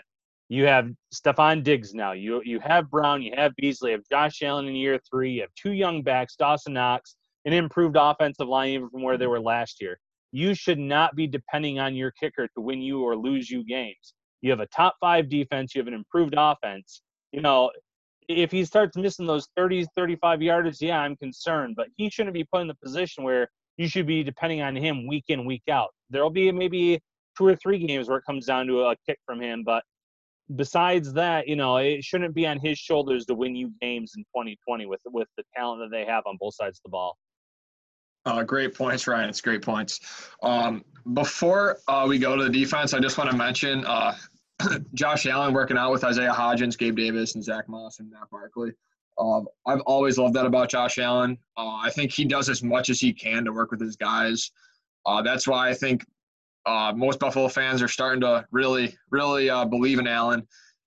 you 0.49 0.65
have 0.65 0.89
Stefon 1.13 1.63
Diggs 1.63 1.93
now. 1.93 2.13
You 2.13 2.41
you 2.45 2.59
have 2.59 2.89
Brown. 2.89 3.21
You 3.21 3.33
have 3.35 3.53
Beasley. 3.57 3.91
You 3.91 3.97
have 3.97 4.05
Josh 4.09 4.41
Allen 4.41 4.67
in 4.67 4.75
year 4.75 4.99
three. 5.09 5.31
You 5.31 5.41
have 5.41 5.51
two 5.55 5.73
young 5.73 6.01
backs, 6.01 6.35
Dawson 6.35 6.73
Knox, 6.73 7.15
an 7.45 7.53
improved 7.53 7.97
offensive 7.99 8.47
line 8.47 8.69
even 8.69 8.89
from 8.89 9.03
where 9.03 9.17
they 9.17 9.27
were 9.27 9.41
last 9.41 9.81
year 9.81 9.99
you 10.31 10.53
should 10.53 10.79
not 10.79 11.15
be 11.15 11.27
depending 11.27 11.79
on 11.79 11.95
your 11.95 12.11
kicker 12.11 12.47
to 12.47 12.61
win 12.61 12.81
you 12.81 13.01
or 13.01 13.15
lose 13.15 13.49
you 13.49 13.63
games. 13.63 14.13
You 14.41 14.51
have 14.51 14.59
a 14.59 14.67
top 14.67 14.95
five 14.99 15.29
defense, 15.29 15.73
you 15.73 15.79
have 15.79 15.87
an 15.87 15.93
improved 15.93 16.35
offense. 16.37 17.01
You 17.31 17.41
know, 17.41 17.71
if 18.27 18.51
he 18.51 18.65
starts 18.65 18.97
missing 18.97 19.25
those 19.25 19.47
30, 19.55 19.85
35 19.95 20.41
yardage, 20.41 20.81
yeah, 20.81 20.99
I'm 20.99 21.15
concerned, 21.15 21.75
but 21.75 21.87
he 21.97 22.09
shouldn't 22.09 22.33
be 22.33 22.43
put 22.43 22.61
in 22.61 22.67
the 22.67 22.75
position 22.75 23.23
where 23.23 23.49
you 23.77 23.87
should 23.87 24.07
be 24.07 24.23
depending 24.23 24.61
on 24.61 24.75
him 24.75 25.07
week 25.07 25.25
in, 25.29 25.45
week 25.45 25.63
out. 25.69 25.89
There'll 26.09 26.29
be 26.29 26.51
maybe 26.51 26.99
two 27.37 27.45
or 27.45 27.55
three 27.55 27.85
games 27.85 28.09
where 28.09 28.17
it 28.17 28.25
comes 28.25 28.45
down 28.45 28.67
to 28.67 28.81
a 28.81 28.95
kick 29.05 29.19
from 29.25 29.41
him, 29.41 29.63
but 29.63 29.83
besides 30.55 31.13
that, 31.13 31.47
you 31.47 31.55
know, 31.55 31.77
it 31.77 32.03
shouldn't 32.03 32.33
be 32.33 32.47
on 32.47 32.59
his 32.59 32.77
shoulders 32.77 33.25
to 33.25 33.35
win 33.35 33.55
you 33.55 33.71
games 33.81 34.13
in 34.17 34.23
2020 34.23 34.85
with 34.85 35.01
with 35.05 35.27
the 35.37 35.43
talent 35.55 35.81
that 35.81 35.95
they 35.95 36.05
have 36.05 36.23
on 36.25 36.37
both 36.39 36.55
sides 36.55 36.79
of 36.79 36.83
the 36.83 36.89
ball. 36.89 37.17
Uh, 38.25 38.43
great 38.43 38.75
points, 38.75 39.07
Ryan. 39.07 39.29
It's 39.29 39.39
great 39.39 39.61
points. 39.61 40.01
Um, 40.43 40.83
before 41.13 41.79
uh, 41.87 42.05
we 42.09 42.19
go 42.19 42.35
to 42.35 42.43
the 42.43 42.49
defense, 42.49 42.93
I 42.93 42.99
just 42.99 43.17
want 43.17 43.29
to 43.31 43.37
mention 43.37 43.85
uh, 43.85 44.15
Josh 44.93 45.25
Allen 45.25 45.53
working 45.53 45.77
out 45.77 45.91
with 45.91 46.03
Isaiah 46.03 46.33
Hodgins, 46.33 46.77
Gabe 46.77 46.95
Davis, 46.95 47.35
and 47.35 47.43
Zach 47.43 47.69
Moss 47.69 47.99
and 47.99 48.09
Matt 48.09 48.29
Barkley. 48.31 48.71
Um, 49.17 49.47
I've 49.65 49.81
always 49.81 50.17
loved 50.17 50.35
that 50.35 50.45
about 50.45 50.69
Josh 50.69 50.97
Allen. 50.99 51.37
Uh, 51.55 51.75
I 51.75 51.89
think 51.89 52.11
he 52.11 52.25
does 52.25 52.49
as 52.49 52.63
much 52.63 52.89
as 52.89 52.99
he 52.99 53.13
can 53.13 53.45
to 53.45 53.53
work 53.53 53.71
with 53.71 53.81
his 53.81 53.95
guys. 53.95 54.51
Uh, 55.05 55.21
that's 55.21 55.47
why 55.47 55.69
I 55.69 55.73
think 55.73 56.03
uh, 56.65 56.93
most 56.95 57.19
Buffalo 57.19 57.47
fans 57.47 57.81
are 57.81 57.87
starting 57.87 58.21
to 58.21 58.45
really, 58.51 58.95
really 59.09 59.49
uh, 59.49 59.65
believe 59.65 59.99
in 59.99 60.07
Allen. 60.07 60.45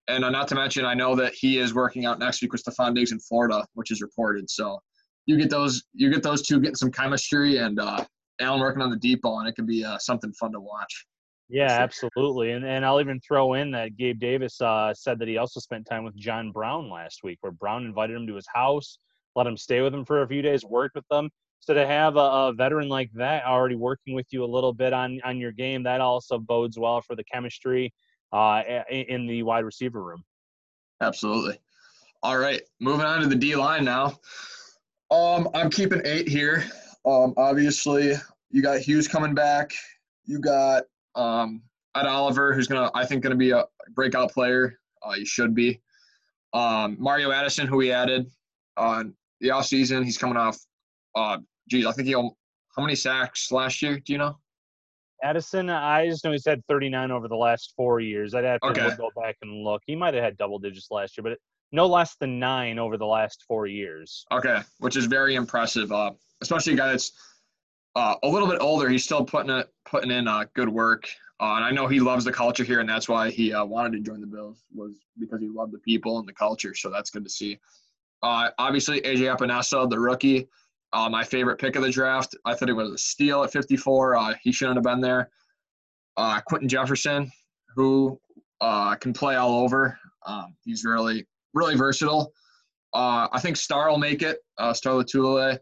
And 0.09 0.25
uh, 0.25 0.31
not 0.31 0.49
to 0.49 0.55
mention, 0.55 0.85
I 0.85 0.95
know 0.95 1.15
that 1.17 1.33
he 1.35 1.59
is 1.59 1.75
working 1.75 2.05
out 2.05 2.19
next 2.19 2.43
week 2.43 2.53
with 2.53 2.63
Stefon 2.63 2.95
Diggs 2.95 3.13
in 3.13 3.19
Florida, 3.21 3.67
which 3.75 3.91
is 3.91 4.03
reported. 4.03 4.51
So 4.51 4.81
you 5.27 5.37
get 5.37 5.51
those, 5.51 5.85
you 5.95 6.11
get 6.11 6.23
those 6.23 6.43
two 6.43 6.61
getting 6.61 6.77
some 6.77 6.91
chemistry, 6.91 7.59
and 7.59 7.79
uh, 7.79 8.05
Allen 8.41 8.61
working 8.61 8.83
on 8.83 8.91
the 8.91 8.97
deep 8.97 9.23
ball, 9.23 9.41
and 9.41 9.49
it 9.49 9.55
could 9.55 9.67
be 9.67 9.87
something 9.99 10.33
fun 10.33 10.53
to 10.53 10.61
watch. 10.61 11.07
Yeah, 11.51 11.71
absolutely. 11.71 12.53
And 12.53 12.65
and 12.65 12.87
I'll 12.87 13.01
even 13.01 13.21
throw 13.21 13.55
in 13.55 13.73
that 13.73 13.97
Gabe 13.97 14.21
Davis 14.21 14.61
uh, 14.61 14.95
said 14.95 15.19
that 15.19 15.27
he 15.27 15.37
also 15.37 15.59
spent 15.59 15.85
time 15.85 16.05
with 16.05 16.15
John 16.15 16.53
Brown 16.53 16.89
last 16.89 17.25
week, 17.25 17.39
where 17.41 17.51
Brown 17.51 17.85
invited 17.85 18.17
him 18.17 18.27
to 18.29 18.37
his 18.37 18.47
house, 18.55 18.99
let 19.35 19.49
him 19.49 19.57
stay 19.57 19.81
with 19.81 19.93
him 19.93 20.05
for 20.05 20.23
a 20.23 20.29
few 20.29 20.43
days, 20.43 20.65
worked 20.65 20.95
with 20.95 21.09
them. 21.11 21.29
So 21.59 21.75
to 21.75 21.87
have 21.87 22.17
a, 22.17 22.21
a 22.21 22.53
veteran 22.53 22.89
like 22.89 23.11
that 23.15 23.45
already 23.45 23.75
working 23.75 24.15
with 24.15 24.27
you 24.31 24.45
a 24.45 24.47
little 24.47 24.73
bit 24.73 24.93
on 24.93 25.21
on 25.25 25.39
your 25.39 25.51
game, 25.51 25.83
that 25.83 26.01
also 26.01 26.39
bodes 26.39 26.79
well 26.79 27.01
for 27.03 27.17
the 27.17 27.25
chemistry 27.25 27.93
uh, 28.33 28.63
in 28.89 29.27
the 29.27 29.43
wide 29.43 29.65
receiver 29.65 30.03
room. 30.03 30.23
Absolutely. 31.01 31.59
All 32.23 32.39
right, 32.39 32.63
moving 32.81 33.07
on 33.07 33.23
to 33.23 33.27
the 33.27 33.35
D 33.35 33.57
line 33.57 33.85
now. 33.85 34.19
Um, 35.11 35.49
I'm 35.55 35.71
keeping 35.71 36.01
eight 36.05 36.29
here. 36.29 36.65
Um, 37.05 37.35
obviously, 37.37 38.15
you 38.51 38.63
got 38.63 38.79
Hughes 38.79 39.09
coming 39.09 39.35
back. 39.35 39.73
You 40.27 40.39
got 40.39 40.85
um, 41.15 41.63
Ed 41.97 42.07
Oliver, 42.07 42.55
who's 42.55 42.67
gonna 42.67 42.91
I 42.95 43.05
think 43.05 43.23
gonna 43.23 43.35
be 43.37 43.51
a 43.51 43.65
breakout 43.95 44.33
player. 44.33 44.79
Uh, 45.03 45.13
he 45.13 45.25
should 45.25 45.55
be. 45.55 45.81
Um, 46.53 46.97
Mario 46.99 47.31
Addison, 47.31 47.67
who 47.67 47.77
we 47.77 47.93
added 47.93 48.31
on 48.77 49.15
the 49.41 49.51
off 49.51 49.67
season, 49.67 50.05
he's 50.05 50.19
coming 50.19 50.37
off. 50.37 50.59
Uh, 51.15 51.39
geez, 51.69 51.87
I 51.87 51.93
think 51.93 52.09
he 52.09 52.13
how 52.13 52.83
many 52.83 52.95
sacks 52.95 53.51
last 53.51 53.83
year? 53.83 53.99
Do 53.99 54.13
you 54.13 54.19
know? 54.19 54.39
Addison, 55.23 55.69
I 55.69 56.09
just 56.09 56.25
know 56.25 56.33
he's 56.33 56.47
had 56.47 56.65
39 56.67 57.11
over 57.11 57.29
the 57.29 57.37
last 57.37 57.75
four 57.77 58.01
years. 58.01 58.35
I'd 58.35 58.45
have 58.45 58.61
to 58.61 58.69
okay. 58.69 58.97
go 58.97 59.11
back 59.21 59.37
and 59.43 59.65
look. 59.65 59.83
He 59.87 59.95
might 59.95 60.15
have 60.15 60.23
had 60.23 60.39
double 60.39 60.59
digits 60.59 60.91
last 60.91 61.19
year, 61.19 61.23
but 61.23 61.39
no 61.73 61.87
less 61.87 62.17
than 62.17 62.39
nine 62.39 62.79
over 62.79 62.97
the 62.97 63.07
last 63.07 63.45
four 63.47 63.67
years. 63.67 64.25
Okay, 64.33 64.61
which 64.79 64.97
is 64.97 65.07
very 65.07 65.35
impressive. 65.35 65.93
Uh, 65.93 66.13
especially 66.41 66.73
a 66.73 66.77
guy 66.77 66.89
that's 66.89 67.13
uh, 67.97 68.15
a 68.23 68.29
little 68.29 68.49
bit 68.49 68.59
older, 68.61 68.89
he's 68.89 69.05
still 69.05 69.25
putting 69.25 69.51
it 69.51 69.69
putting 69.85 70.11
in 70.11 70.29
uh, 70.29 70.45
good 70.55 70.69
work. 70.69 71.09
Uh, 71.41 71.55
and 71.57 71.65
I 71.65 71.71
know 71.71 71.89
he 71.89 72.01
loves 72.01 72.25
the 72.25 72.33
culture 72.33 72.65
here, 72.65 72.81
and 72.81 72.89
that's 72.89 73.09
why 73.09 73.31
he 73.31 73.53
uh, 73.53 73.65
wanted 73.65 73.93
to 73.93 74.01
join 74.01 74.21
the 74.21 74.27
Bills 74.27 74.63
was 74.75 75.01
because 75.19 75.41
he 75.41 75.49
loved 75.49 75.73
the 75.73 75.79
people 75.79 76.19
and 76.19 76.29
the 76.29 76.35
culture. 76.35 76.75
So 76.75 76.91
that's 76.91 77.11
good 77.11 77.25
to 77.25 77.31
see. 77.31 77.59
Uh, 78.23 78.51
obviously, 78.59 79.01
AJ 79.01 79.35
Epenesa, 79.35 79.89
the 79.89 79.99
rookie, 79.99 80.49
uh, 80.93 81.09
my 81.09 81.25
favorite 81.25 81.59
pick 81.59 81.77
of 81.77 81.83
the 81.83 81.91
draft. 81.91 82.37
I 82.45 82.55
thought 82.55 82.69
it 82.69 82.75
was 82.75 82.91
a 82.91 82.99
steal 82.99 83.43
at 83.43 83.53
54. 83.53 84.37
he 84.43 84.53
shouldn't 84.53 84.77
have 84.77 84.85
been 84.85 85.01
there. 85.01 85.31
Quinton 86.47 86.69
Jefferson, 86.69 87.33
who 87.75 88.21
can 88.61 89.15
play 89.15 89.37
all 89.37 89.63
over. 89.63 89.99
Um, 90.27 90.55
he's 90.65 90.85
really 90.85 91.27
really 91.55 91.75
versatile. 91.75 92.33
I 92.93 93.41
think 93.41 93.57
Star 93.57 93.89
will 93.89 93.99
make 93.99 94.21
it. 94.21 94.41
Star 94.75 94.93
Lotulelei. 94.93 95.59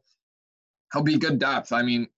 He'll 0.92 1.02
be 1.02 1.18
good 1.18 1.38
depth. 1.38 1.72
I 1.72 1.82
mean, 1.82 2.08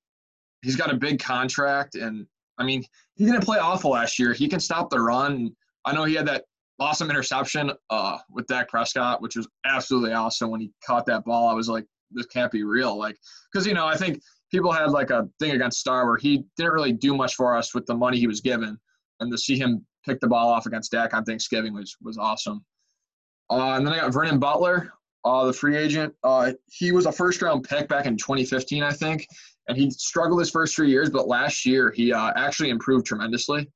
he's 0.62 0.77
got 0.77 0.90
a 0.90 0.96
big 0.96 1.20
contract, 1.20 1.94
and 1.94 2.27
I 2.59 2.64
mean, 2.64 2.85
he 3.14 3.25
didn't 3.25 3.44
play 3.44 3.59
awful 3.59 3.92
last 3.92 4.18
year. 4.18 4.33
He 4.33 4.49
can 4.49 4.61
stop 4.61 4.90
the 4.90 5.01
run. 5.01 5.51
I 5.85 5.94
know 5.94 6.05
he 6.05 6.14
had 6.14 6.27
that 6.29 6.44
awesome 6.79 7.11
interception 7.11 7.73
uh, 7.90 8.18
with 8.31 8.46
Dak 8.46 8.68
Prescott, 8.68 9.23
which 9.23 9.37
was 9.37 9.49
absolutely 9.64 10.12
awesome. 10.12 10.51
When 10.51 10.61
he 10.61 10.70
caught 10.85 11.07
that 11.07 11.25
ball, 11.25 11.49
I 11.49 11.55
was 11.55 11.68
like, 11.68 11.87
this 12.11 12.27
can't 12.27 12.53
be 12.53 12.64
real. 12.64 12.99
Like, 12.99 13.16
because 13.53 13.66
you 13.66 13.75
know, 13.75 13.87
I 13.87 13.96
think 13.96 14.20
people 14.51 14.73
had 14.73 14.90
like 14.90 15.11
a 15.11 15.29
thing 15.38 15.53
against 15.53 15.81
Star 15.81 16.07
where 16.07 16.16
he 16.16 16.44
didn't 16.57 16.73
really 16.73 16.92
do 16.92 17.16
much 17.16 17.35
for 17.35 17.57
us 17.57 17.75
with 17.75 17.87
the 17.87 17.94
money 17.94 18.18
he 18.18 18.27
was 18.27 18.40
given, 18.40 18.79
and 19.20 19.31
to 19.31 19.38
see 19.38 19.59
him 19.59 19.85
pick 20.07 20.20
the 20.20 20.29
ball 20.29 20.49
off 20.49 20.66
against 20.66 20.92
Dak 20.92 21.14
on 21.14 21.25
Thanksgiving 21.25 21.75
was 21.75 21.96
was 22.03 22.18
awesome. 22.18 22.64
Uh, 23.51 23.75
and 23.75 23.87
then 23.87 23.94
I 23.94 24.01
got 24.01 24.12
Vernon 24.12 24.38
Butler, 24.38 24.92
uh, 25.25 25.47
the 25.47 25.53
free 25.53 25.77
agent. 25.77 26.15
Uh, 26.25 26.53
he 26.67 26.93
was 26.93 27.07
a 27.07 27.13
first 27.13 27.43
round 27.43 27.65
pick 27.65 27.89
back 27.89 28.07
in 28.07 28.17
2015, 28.17 28.83
I 28.83 28.93
think, 28.93 29.27
and 29.69 29.77
he 29.77 29.91
struggled 29.91 30.41
his 30.41 30.51
first 30.51 30.75
three 30.75 30.91
years, 30.91 31.11
but 31.11 31.29
last 31.29 31.67
year 31.67 31.91
he 31.91 32.13
uh, 32.13 32.33
actually 32.37 32.71
improved 32.71 33.07
tremendously. 33.07 33.69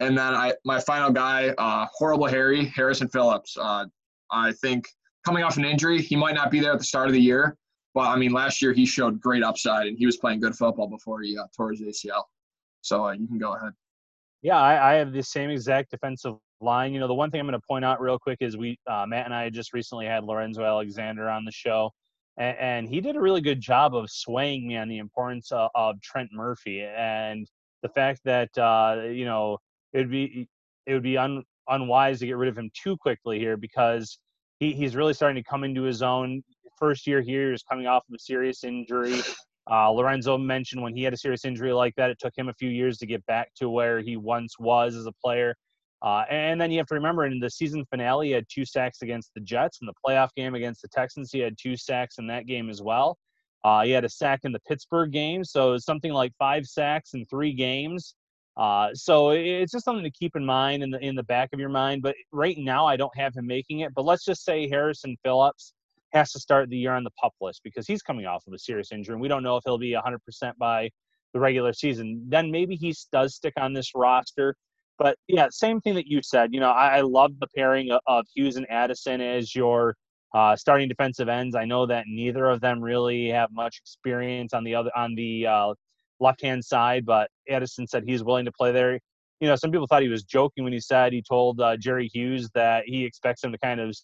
And 0.00 0.16
then 0.16 0.34
I, 0.34 0.54
my 0.64 0.80
final 0.80 1.10
guy, 1.10 1.50
uh, 1.58 1.86
horrible 1.92 2.26
Harry 2.26 2.66
Harrison 2.66 3.08
Phillips. 3.08 3.56
Uh, 3.56 3.86
I 4.30 4.52
think 4.52 4.88
coming 5.24 5.44
off 5.44 5.56
an 5.56 5.64
injury, 5.64 6.00
he 6.00 6.16
might 6.16 6.34
not 6.34 6.50
be 6.50 6.60
there 6.60 6.72
at 6.72 6.78
the 6.78 6.84
start 6.84 7.06
of 7.06 7.12
the 7.12 7.20
year, 7.20 7.56
but 7.94 8.08
I 8.08 8.16
mean 8.16 8.32
last 8.32 8.60
year 8.60 8.72
he 8.72 8.86
showed 8.86 9.20
great 9.20 9.44
upside 9.44 9.86
and 9.86 9.96
he 9.96 10.06
was 10.06 10.16
playing 10.16 10.40
good 10.40 10.56
football 10.56 10.88
before 10.88 11.20
he 11.20 11.36
uh, 11.38 11.44
tore 11.56 11.70
his 11.70 11.82
ACL. 11.82 12.24
So 12.80 13.08
you 13.10 13.28
can 13.28 13.38
go 13.38 13.54
ahead. 13.54 13.72
Yeah, 14.42 14.56
I, 14.56 14.94
I 14.94 14.94
have 14.94 15.12
the 15.12 15.22
same 15.22 15.50
exact 15.50 15.92
defensive 15.92 16.34
line. 16.62 16.92
You 16.92 17.00
know, 17.00 17.08
the 17.08 17.14
one 17.14 17.30
thing 17.30 17.40
I'm 17.40 17.46
going 17.46 17.60
to 17.60 17.66
point 17.66 17.84
out 17.84 18.00
real 18.00 18.18
quick 18.18 18.38
is 18.40 18.56
we 18.56 18.78
uh, 18.86 19.04
Matt 19.06 19.26
and 19.26 19.34
I 19.34 19.50
just 19.50 19.72
recently 19.72 20.06
had 20.06 20.24
Lorenzo 20.24 20.64
Alexander 20.64 21.28
on 21.28 21.44
the 21.44 21.52
show, 21.52 21.90
and, 22.36 22.56
and, 22.58 22.88
he 22.88 23.00
did 23.00 23.16
a 23.16 23.20
really 23.20 23.40
good 23.40 23.60
job 23.60 23.94
of 23.94 24.10
swaying 24.10 24.66
me 24.66 24.76
on 24.76 24.88
the 24.88 24.98
importance 24.98 25.52
of, 25.52 25.70
of 25.74 26.00
Trent 26.00 26.30
Murphy 26.32 26.82
and 26.82 27.46
the 27.82 27.88
fact 27.88 28.20
that 28.24 28.56
uh, 28.58 29.02
you 29.04 29.24
know 29.24 29.58
it 29.92 29.98
would 29.98 30.10
be 30.10 30.48
it 30.86 30.94
would 30.94 31.02
be 31.02 31.16
un, 31.16 31.42
unwise 31.68 32.20
to 32.20 32.26
get 32.26 32.36
rid 32.36 32.48
of 32.48 32.56
him 32.56 32.70
too 32.74 32.96
quickly 32.96 33.38
here 33.38 33.56
because 33.56 34.18
he, 34.60 34.72
he's 34.72 34.96
really 34.96 35.14
starting 35.14 35.42
to 35.42 35.48
come 35.48 35.64
into 35.64 35.82
his 35.82 36.02
own. 36.02 36.42
First 36.78 37.06
year 37.06 37.20
here 37.20 37.52
is 37.52 37.62
coming 37.62 37.86
off 37.86 38.04
of 38.08 38.14
a 38.14 38.18
serious 38.18 38.64
injury. 38.64 39.20
Uh, 39.70 39.90
Lorenzo 39.90 40.36
mentioned 40.36 40.82
when 40.82 40.94
he 40.94 41.02
had 41.02 41.12
a 41.12 41.16
serious 41.16 41.44
injury 41.44 41.72
like 41.72 41.94
that, 41.96 42.10
it 42.10 42.18
took 42.18 42.36
him 42.36 42.48
a 42.48 42.54
few 42.54 42.68
years 42.68 42.98
to 42.98 43.06
get 43.06 43.24
back 43.26 43.52
to 43.54 43.68
where 43.68 44.00
he 44.00 44.16
once 44.16 44.58
was 44.58 44.96
as 44.96 45.06
a 45.06 45.12
player. 45.12 45.54
Uh, 46.02 46.24
and 46.30 46.60
then 46.60 46.70
you 46.70 46.78
have 46.78 46.86
to 46.88 46.94
remember 46.94 47.26
in 47.26 47.38
the 47.38 47.48
season 47.48 47.84
finale, 47.84 48.28
he 48.28 48.32
had 48.32 48.44
two 48.48 48.64
sacks 48.64 49.02
against 49.02 49.32
the 49.34 49.40
Jets. 49.40 49.78
In 49.80 49.86
the 49.86 49.94
playoff 50.04 50.30
game 50.36 50.54
against 50.54 50.82
the 50.82 50.88
Texans, 50.88 51.30
he 51.30 51.38
had 51.38 51.56
two 51.56 51.76
sacks 51.76 52.18
in 52.18 52.26
that 52.26 52.46
game 52.46 52.68
as 52.68 52.82
well. 52.82 53.18
Uh, 53.64 53.84
he 53.84 53.92
had 53.92 54.04
a 54.04 54.08
sack 54.08 54.40
in 54.42 54.50
the 54.50 54.60
Pittsburgh 54.68 55.12
game, 55.12 55.44
so 55.44 55.78
something 55.78 56.12
like 56.12 56.32
five 56.38 56.66
sacks 56.66 57.14
in 57.14 57.24
three 57.26 57.52
games. 57.52 58.16
Uh, 58.56 58.88
so 58.92 59.30
it's 59.30 59.72
just 59.72 59.84
something 59.84 60.04
to 60.04 60.10
keep 60.10 60.34
in 60.36 60.44
mind 60.44 60.82
in 60.82 60.90
the 60.90 60.98
in 60.98 61.14
the 61.14 61.22
back 61.22 61.50
of 61.52 61.60
your 61.60 61.68
mind. 61.68 62.02
But 62.02 62.16
right 62.32 62.58
now, 62.58 62.84
I 62.84 62.96
don't 62.96 63.16
have 63.16 63.34
him 63.34 63.46
making 63.46 63.80
it. 63.80 63.94
But 63.94 64.04
let's 64.04 64.24
just 64.24 64.44
say 64.44 64.68
Harrison 64.68 65.16
Phillips 65.24 65.72
has 66.12 66.32
to 66.32 66.40
start 66.40 66.68
the 66.68 66.76
year 66.76 66.92
on 66.92 67.04
the 67.04 67.10
pup 67.12 67.32
list 67.40 67.60
because 67.62 67.86
he's 67.86 68.02
coming 68.02 68.26
off 68.26 68.44
of 68.46 68.52
a 68.52 68.58
serious 68.58 68.92
injury, 68.92 69.14
and 69.14 69.22
we 69.22 69.28
don't 69.28 69.42
know 69.42 69.56
if 69.56 69.62
he'll 69.64 69.78
be 69.78 69.92
100% 69.92 70.18
by 70.58 70.90
the 71.32 71.40
regular 71.40 71.72
season. 71.72 72.24
Then 72.28 72.50
maybe 72.50 72.76
he 72.76 72.94
does 73.12 73.36
stick 73.36 73.54
on 73.56 73.72
this 73.72 73.92
roster. 73.94 74.54
But 75.02 75.18
yeah, 75.26 75.48
same 75.50 75.80
thing 75.80 75.96
that 75.96 76.06
you 76.06 76.22
said. 76.22 76.54
You 76.54 76.60
know, 76.60 76.70
I, 76.70 76.98
I 76.98 77.00
love 77.00 77.32
the 77.40 77.48
pairing 77.56 77.90
of, 77.90 78.00
of, 78.06 78.24
Hughes 78.36 78.54
and 78.54 78.70
Addison 78.70 79.20
as 79.20 79.52
your 79.52 79.96
uh, 80.32 80.54
starting 80.54 80.88
defensive 80.88 81.28
ends. 81.28 81.56
I 81.56 81.64
know 81.64 81.86
that 81.86 82.04
neither 82.06 82.46
of 82.46 82.60
them 82.60 82.80
really 82.80 83.28
have 83.30 83.50
much 83.50 83.80
experience 83.82 84.54
on 84.54 84.62
the 84.62 84.76
other 84.76 84.92
on 84.94 85.16
the 85.16 85.44
uh, 85.48 85.74
left 86.20 86.40
hand 86.40 86.64
side, 86.64 87.04
but 87.04 87.28
Addison 87.50 87.88
said 87.88 88.04
he's 88.06 88.22
willing 88.22 88.44
to 88.44 88.52
play 88.52 88.70
there. 88.70 89.00
You 89.40 89.48
know, 89.48 89.56
some 89.56 89.72
people 89.72 89.88
thought 89.88 90.02
he 90.02 90.08
was 90.08 90.22
joking 90.22 90.62
when 90.62 90.72
he 90.72 90.78
said 90.78 91.12
he 91.12 91.20
told 91.20 91.60
uh, 91.60 91.76
Jerry 91.76 92.08
Hughes 92.14 92.48
that 92.54 92.84
he 92.86 93.04
expects 93.04 93.42
him 93.42 93.50
to 93.50 93.58
kind 93.58 93.80
of 93.80 93.96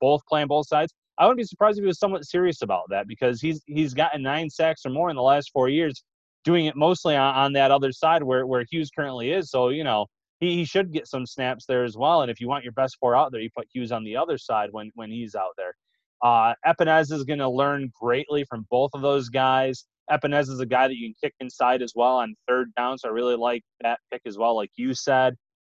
both 0.00 0.26
play 0.26 0.42
on 0.42 0.48
both 0.48 0.66
sides. 0.66 0.92
I 1.16 1.26
wouldn't 1.26 1.38
be 1.38 1.44
surprised 1.44 1.78
if 1.78 1.84
he 1.84 1.86
was 1.86 2.00
somewhat 2.00 2.26
serious 2.26 2.60
about 2.62 2.86
that 2.90 3.06
because 3.06 3.40
he's 3.40 3.62
he's 3.66 3.94
gotten 3.94 4.20
nine 4.20 4.50
sacks 4.50 4.84
or 4.84 4.90
more 4.90 5.10
in 5.10 5.16
the 5.16 5.22
last 5.22 5.52
four 5.52 5.68
years, 5.68 6.02
doing 6.42 6.66
it 6.66 6.74
mostly 6.74 7.14
on, 7.14 7.36
on 7.36 7.52
that 7.52 7.70
other 7.70 7.92
side 7.92 8.24
where 8.24 8.48
where 8.48 8.64
Hughes 8.68 8.90
currently 8.90 9.30
is. 9.30 9.48
So 9.48 9.68
you 9.68 9.84
know, 9.84 10.08
he, 10.44 10.54
he 10.56 10.64
should 10.64 10.92
get 10.92 11.06
some 11.06 11.26
snaps 11.26 11.66
there 11.66 11.84
as 11.84 11.96
well. 11.96 12.22
And 12.22 12.30
if 12.30 12.40
you 12.40 12.48
want 12.48 12.64
your 12.64 12.72
best 12.72 12.96
four 13.00 13.16
out 13.16 13.32
there, 13.32 13.40
you 13.40 13.50
put 13.56 13.68
Hughes 13.72 13.92
on 13.92 14.04
the 14.04 14.16
other 14.16 14.38
side 14.38 14.68
when 14.72 14.90
when 14.94 15.10
he's 15.10 15.34
out 15.34 15.54
there. 15.56 15.74
Uh, 16.22 16.54
Epenesa 16.66 17.12
is 17.12 17.24
going 17.24 17.38
to 17.38 17.48
learn 17.48 17.90
greatly 18.00 18.44
from 18.44 18.66
both 18.70 18.90
of 18.94 19.02
those 19.02 19.28
guys. 19.28 19.84
Epenesa 20.10 20.50
is 20.50 20.60
a 20.60 20.66
guy 20.66 20.88
that 20.88 20.96
you 20.96 21.08
can 21.08 21.14
kick 21.22 21.34
inside 21.40 21.82
as 21.82 21.92
well 21.94 22.16
on 22.16 22.34
third 22.46 22.74
down, 22.76 22.98
so 22.98 23.08
I 23.08 23.12
really 23.12 23.36
like 23.36 23.62
that 23.80 23.98
pick 24.12 24.22
as 24.26 24.38
well, 24.38 24.54
like 24.54 24.70
you 24.76 24.94
said. 24.94 25.34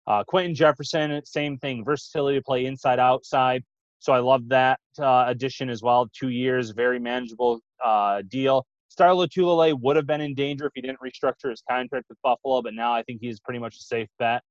Uh, 0.06 0.22
Quinton 0.24 0.54
Jefferson, 0.54 1.20
same 1.24 1.58
thing, 1.58 1.84
versatility 1.84 2.38
to 2.38 2.42
play 2.42 2.66
inside 2.66 2.98
outside. 2.98 3.64
So 3.98 4.12
I 4.12 4.18
love 4.18 4.48
that 4.48 4.78
uh, 5.00 5.24
addition 5.26 5.68
as 5.68 5.82
well. 5.82 6.08
Two 6.12 6.28
years, 6.28 6.70
very 6.70 7.00
manageable 7.00 7.60
uh, 7.84 8.22
deal. 8.28 8.64
Star 8.88 9.10
Lotulelei 9.10 9.78
would 9.78 9.96
have 9.96 10.06
been 10.06 10.20
in 10.20 10.34
danger 10.34 10.66
if 10.66 10.72
he 10.74 10.80
didn't 10.80 11.00
restructure 11.00 11.50
his 11.50 11.62
contract 11.68 12.06
with 12.08 12.18
Buffalo, 12.22 12.62
but 12.62 12.74
now 12.74 12.92
I 12.92 13.02
think 13.02 13.20
he's 13.20 13.40
pretty 13.40 13.58
much 13.58 13.76
a 13.76 13.82
safe 13.82 14.08
bet. 14.18 14.42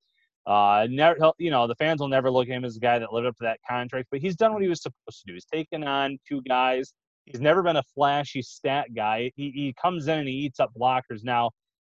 Uh, 0.45 0.87
never, 0.89 1.31
you 1.37 1.49
know, 1.49 1.67
the 1.67 1.75
fans 1.75 1.99
will 1.99 2.07
never 2.07 2.29
look 2.29 2.47
at 2.47 2.53
him 2.53 2.65
as 2.65 2.77
a 2.77 2.79
guy 2.79 2.99
that 2.99 3.11
lived 3.11 3.27
up 3.27 3.35
to 3.37 3.43
that 3.43 3.59
contract, 3.67 4.07
but 4.11 4.19
he's 4.19 4.35
done 4.35 4.53
what 4.53 4.61
he 4.61 4.67
was 4.67 4.81
supposed 4.81 5.21
to 5.21 5.27
do. 5.27 5.33
He's 5.33 5.45
taken 5.45 5.83
on 5.83 6.19
two 6.27 6.41
guys. 6.47 6.93
He's 7.25 7.41
never 7.41 7.63
been 7.63 7.77
a 7.77 7.83
flashy 7.95 8.43
stat 8.43 8.93
guy. 8.95 9.31
He, 9.35 9.51
he 9.51 9.75
comes 9.81 10.07
in 10.07 10.19
and 10.19 10.27
he 10.27 10.35
eats 10.35 10.59
up 10.59 10.71
blockers. 10.79 11.23
Now, 11.23 11.49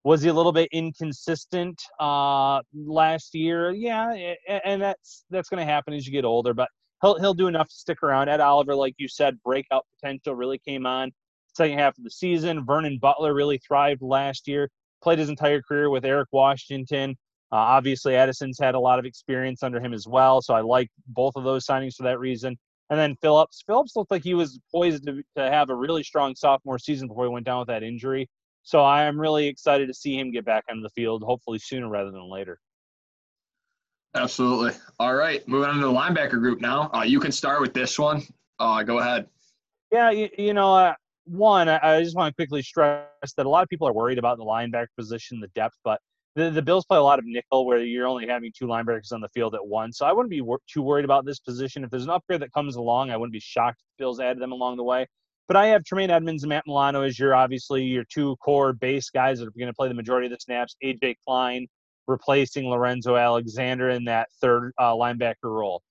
was 0.05 0.23
he 0.23 0.29
a 0.29 0.33
little 0.33 0.53
bit 0.53 0.69
inconsistent 0.71 1.83
uh, 1.99 2.61
last 2.73 3.35
year? 3.35 3.73
Yeah, 3.73 4.35
and 4.65 4.81
that's 4.81 5.25
that's 5.31 5.49
going 5.49 5.59
to 5.59 5.71
happen 5.71 5.95
as 5.95 6.07
you 6.07 6.13
get 6.13 6.25
older. 6.25 6.55
But 6.55 6.69
he'll 7.03 7.19
he'll 7.19 7.35
do 7.35 7.49
enough 7.49 7.69
to 7.69 7.75
stick 7.75 8.05
around. 8.05 8.29
Ed 8.29 8.39
Oliver, 8.39 8.77
like 8.77 8.95
you 8.99 9.09
said, 9.09 9.43
breakout 9.43 9.85
potential 9.99 10.37
really 10.37 10.59
came 10.59 10.87
on 10.87 11.11
second 11.57 11.79
half 11.79 11.97
of 11.99 12.05
the 12.05 12.11
season. 12.11 12.65
Vernon 12.65 12.99
Butler 13.01 13.35
really 13.35 13.59
thrived 13.59 14.03
last 14.03 14.47
year. 14.47 14.71
Played 15.03 15.19
his 15.19 15.29
entire 15.29 15.63
career 15.63 15.91
with 15.91 16.05
Eric 16.05 16.29
Washington. 16.33 17.17
Uh, 17.53 17.57
obviously, 17.57 18.17
Addison's 18.17 18.59
had 18.59 18.75
a 18.75 18.81
lot 18.81 18.99
of 18.99 19.05
experience 19.05 19.63
under 19.63 19.81
him 19.81 19.95
as 19.95 20.07
well, 20.07 20.43
so 20.43 20.55
I 20.55 20.61
like 20.61 20.91
both 21.07 21.35
of 21.37 21.45
those 21.45 21.65
signings 21.65 21.95
for 21.95 22.03
that 22.03 22.19
reason. 22.19 22.59
And 22.91 22.99
then 22.99 23.17
Phillips. 23.21 23.63
Phillips 23.67 23.97
looked 23.97 24.11
like 24.11 24.23
he 24.23 24.35
was 24.35 24.59
poised 24.73 25.07
to, 25.07 25.23
to 25.37 25.51
have 25.51 25.71
a 25.71 25.75
really 25.75 26.03
strong 26.03 26.35
sophomore 26.35 26.79
season 26.79 27.09
before 27.09 27.25
he 27.25 27.31
went 27.31 27.47
down 27.47 27.61
with 27.61 27.69
that 27.69 27.83
injury. 27.83 28.29
So 28.63 28.83
I 28.83 29.05
am 29.05 29.21
really 29.21 29.47
excited 29.47 29.87
to 29.87 29.95
see 29.95 30.19
him 30.19 30.33
get 30.33 30.45
back 30.45 30.65
on 30.71 30.83
the 30.83 30.91
field, 30.91 31.23
hopefully 31.23 31.59
sooner 31.59 31.89
rather 31.89 32.11
than 32.11 32.29
later. 32.29 32.59
Absolutely. 34.15 34.73
All 34.99 35.15
right, 35.15 35.47
moving 35.47 35.69
on 35.69 35.77
to 35.77 35.87
the 35.87 35.93
linebacker 35.93 36.41
group 36.41 36.61
now. 36.61 36.91
Uh, 36.93 37.03
you 37.03 37.21
can 37.21 37.31
start 37.31 37.61
with 37.61 37.75
this 37.75 37.99
one. 37.99 38.23
Uh, 38.59 38.83
go 38.83 38.99
ahead. 38.99 39.27
Yeah, 39.93 40.11
you, 40.11 40.29
you 40.37 40.55
know, 40.55 40.75
uh, 40.75 40.95
one, 41.27 41.69
I, 41.69 41.79
I 41.83 42.03
just 42.03 42.17
want 42.17 42.33
to 42.33 42.35
quickly 42.35 42.63
stress 42.63 43.05
that 43.37 43.47
a 43.47 43.49
lot 43.49 43.63
of 43.63 43.69
people 43.69 43.87
are 43.87 43.93
worried 43.93 44.19
about 44.19 44.39
the 44.39 44.45
linebacker 44.45 44.87
position, 44.97 45.39
the 45.39 45.49
depth, 45.49 45.77
but 45.85 46.01
the, 46.37 46.51
the 46.51 46.63
Bills 46.63 46.85
play 46.85 46.99
a 46.99 47.03
lot 47.03 47.19
of 47.19 47.25
nickel 47.25 47.65
where 47.65 47.79
you're 47.79 48.07
only 48.07 48.27
having 48.29 48.53
two 48.57 48.67
linebackers 48.67 49.11
on 49.11 49.23
the 49.23 49.29
field 49.31 49.55
at 49.55 49.67
once. 49.67 49.99
So 49.99 50.07
I 50.07 50.13
wouldn't 50.13 50.31
be 50.31 50.43
wor- 50.43 50.61
too 50.71 50.83
worried 50.83 51.07
about 51.07 51.25
this 51.25 51.41
position. 51.41 51.83
If 51.83 51.91
there's 51.91 52.05
an 52.05 52.11
upgrade 52.11 52.43
that 52.43 52.53
comes 52.53 52.77
along, 52.77 53.11
I 53.11 53.17
wouldn't 53.17 53.33
be 53.33 53.41
shocked 53.41 53.81
if 53.81 53.87
the 53.97 54.03
Bills 54.03 54.21
added 54.21 54.41
them 54.41 54.53
along 54.53 54.77
the 54.77 54.85
way. 54.85 55.07
But 55.49 55.57
I 55.57 55.69
have 55.69 55.83
Tremaine 55.85 56.11
Edmunds 56.11 56.43
and 56.43 56.51
Matt 56.51 56.65
Milano 56.67 57.03
as 57.03 57.19
your 57.19 57.35
obviously 57.35 57.85
your 57.85 58.05
two 58.13 58.37
core 58.37 58.75
base 58.75 59.09
guys 59.09 59.39
that 59.39 59.49
are 59.49 59.53
going 59.53 59.69
to 59.69 59.75
play 59.75 59.89
the 59.89 59.95
majority 59.95 60.27
of 60.27 60.33
the 60.33 60.39
snaps. 60.39 60.77
AJ 60.85 61.17
Klein 61.27 61.67
replacing 62.07 62.69
Lorenzo 62.69 63.17
Alexander 63.17 63.91
in 63.91 64.05
that 64.05 64.29
third 64.41 64.73
uh, 64.79 64.93
linebacker 64.93 65.35
role. 65.45 65.83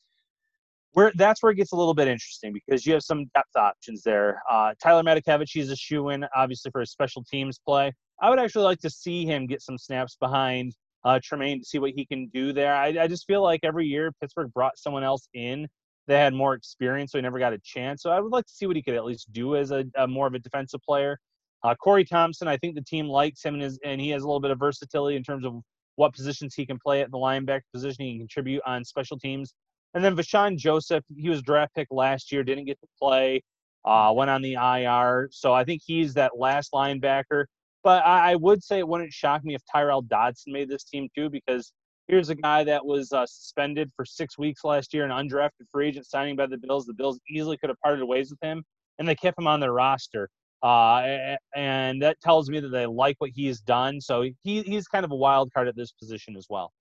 Where 0.91 1.11
that's 1.15 1.41
where 1.41 1.51
it 1.51 1.55
gets 1.55 1.71
a 1.71 1.75
little 1.75 1.93
bit 1.93 2.07
interesting 2.07 2.53
because 2.53 2.85
you 2.85 2.93
have 2.93 3.01
some 3.01 3.25
depth 3.33 3.55
options 3.55 4.03
there. 4.03 4.41
Uh, 4.49 4.73
Tyler 4.81 5.03
Matakevich 5.03 5.59
is 5.59 5.71
a 5.71 5.75
shoe 5.75 6.09
in, 6.09 6.25
obviously 6.35 6.71
for 6.71 6.81
his 6.81 6.91
special 6.91 7.23
teams 7.23 7.59
play. 7.59 7.91
I 8.21 8.29
would 8.29 8.39
actually 8.39 8.63
like 8.63 8.79
to 8.79 8.89
see 8.89 9.25
him 9.25 9.47
get 9.47 9.61
some 9.61 9.77
snaps 9.77 10.15
behind 10.19 10.73
uh, 11.03 11.19
Tremaine 11.23 11.59
to 11.59 11.65
see 11.65 11.79
what 11.79 11.91
he 11.91 12.05
can 12.05 12.27
do 12.33 12.53
there. 12.53 12.75
I, 12.75 12.87
I 13.01 13.07
just 13.07 13.27
feel 13.27 13.43
like 13.43 13.61
every 13.63 13.85
year 13.85 14.11
Pittsburgh 14.21 14.51
brought 14.53 14.77
someone 14.77 15.03
else 15.03 15.27
in 15.33 15.67
that 16.07 16.17
had 16.17 16.33
more 16.33 16.53
experience, 16.53 17.11
so 17.11 17.17
he 17.17 17.21
never 17.21 17.39
got 17.39 17.53
a 17.53 17.59
chance. 17.63 18.01
So 18.01 18.11
I 18.11 18.19
would 18.19 18.31
like 18.31 18.45
to 18.45 18.53
see 18.53 18.67
what 18.67 18.75
he 18.75 18.81
could 18.81 18.95
at 18.95 19.05
least 19.05 19.31
do 19.31 19.55
as 19.55 19.71
a, 19.71 19.85
a 19.97 20.07
more 20.07 20.27
of 20.27 20.33
a 20.33 20.39
defensive 20.39 20.81
player. 20.81 21.19
Uh, 21.63 21.73
Corey 21.75 22.05
Thompson, 22.05 22.47
I 22.47 22.57
think 22.57 22.75
the 22.75 22.83
team 22.83 23.07
likes 23.07 23.43
him 23.43 23.55
and, 23.55 23.63
his, 23.63 23.79
and 23.83 23.99
he 23.99 24.09
has 24.09 24.23
a 24.23 24.25
little 24.25 24.39
bit 24.39 24.51
of 24.51 24.59
versatility 24.59 25.15
in 25.15 25.23
terms 25.23 25.45
of 25.45 25.55
what 25.95 26.13
positions 26.13 26.53
he 26.53 26.65
can 26.65 26.77
play 26.77 27.01
at 27.01 27.11
the 27.11 27.17
linebacker 27.17 27.61
position. 27.73 28.05
He 28.05 28.11
can 28.13 28.19
contribute 28.19 28.61
on 28.65 28.83
special 28.83 29.17
teams. 29.17 29.53
And 29.93 30.03
then 30.03 30.15
Vosean 30.15 30.57
Joseph, 30.57 31.03
he 31.15 31.29
was 31.29 31.41
draft 31.41 31.73
pick 31.73 31.87
last 31.89 32.31
year, 32.31 32.43
didn't 32.43 32.65
get 32.65 32.79
to 32.81 32.87
play, 32.99 33.41
uh, 33.85 34.11
went 34.15 34.29
on 34.29 34.41
the 34.41 34.53
IR. 34.53 35.29
So 35.31 35.53
I 35.53 35.63
think 35.63 35.81
he's 35.85 36.13
that 36.15 36.37
last 36.37 36.71
linebacker. 36.73 37.45
But 37.85 38.05
I, 38.05 38.31
I 38.31 38.35
would 38.35 38.61
say 38.61 38.79
it 38.79 38.87
wouldn't 38.87 39.13
shock 39.13 39.45
me 39.45 39.55
if 39.55 39.61
Tyrel 39.73 40.01
Dodson 40.01 40.51
made 40.51 40.67
this 40.67 40.83
team 40.83 41.07
too, 41.15 41.29
because 41.29 41.71
Here's 42.07 42.29
a 42.29 42.35
guy 42.35 42.63
that 42.65 42.85
was 42.85 43.11
uh, 43.11 43.25
suspended 43.25 43.91
for 43.95 44.05
six 44.05 44.37
weeks 44.37 44.63
last 44.63 44.93
year, 44.93 45.05
an 45.05 45.11
undrafted 45.11 45.67
free 45.71 45.87
agent 45.87 46.05
signing 46.05 46.35
by 46.35 46.45
the 46.45 46.57
Bills. 46.57 46.85
The 46.85 46.93
Bills 46.93 47.19
easily 47.29 47.57
could 47.57 47.69
have 47.69 47.79
parted 47.79 48.05
ways 48.05 48.29
with 48.29 48.39
him, 48.43 48.63
and 48.99 49.07
they 49.07 49.15
kept 49.15 49.39
him 49.39 49.47
on 49.47 49.59
their 49.59 49.73
roster. 49.73 50.29
Uh, 50.61 51.35
and 51.55 52.01
that 52.01 52.19
tells 52.21 52.49
me 52.49 52.59
that 52.59 52.69
they 52.69 52.85
like 52.85 53.15
what 53.17 53.31
he's 53.33 53.59
done. 53.59 53.99
So 53.99 54.23
he, 54.43 54.61
he's 54.61 54.87
kind 54.87 55.03
of 55.03 55.11
a 55.11 55.15
wild 55.15 55.51
card 55.51 55.67
at 55.67 55.75
this 55.75 55.91
position 55.91 56.35
as 56.37 56.45
well. 56.47 56.71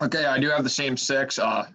Okay, 0.00 0.24
I 0.24 0.38
do 0.38 0.48
have 0.48 0.64
the 0.64 0.70
same 0.70 0.96
six. 0.96 1.38
Uh, 1.38 1.66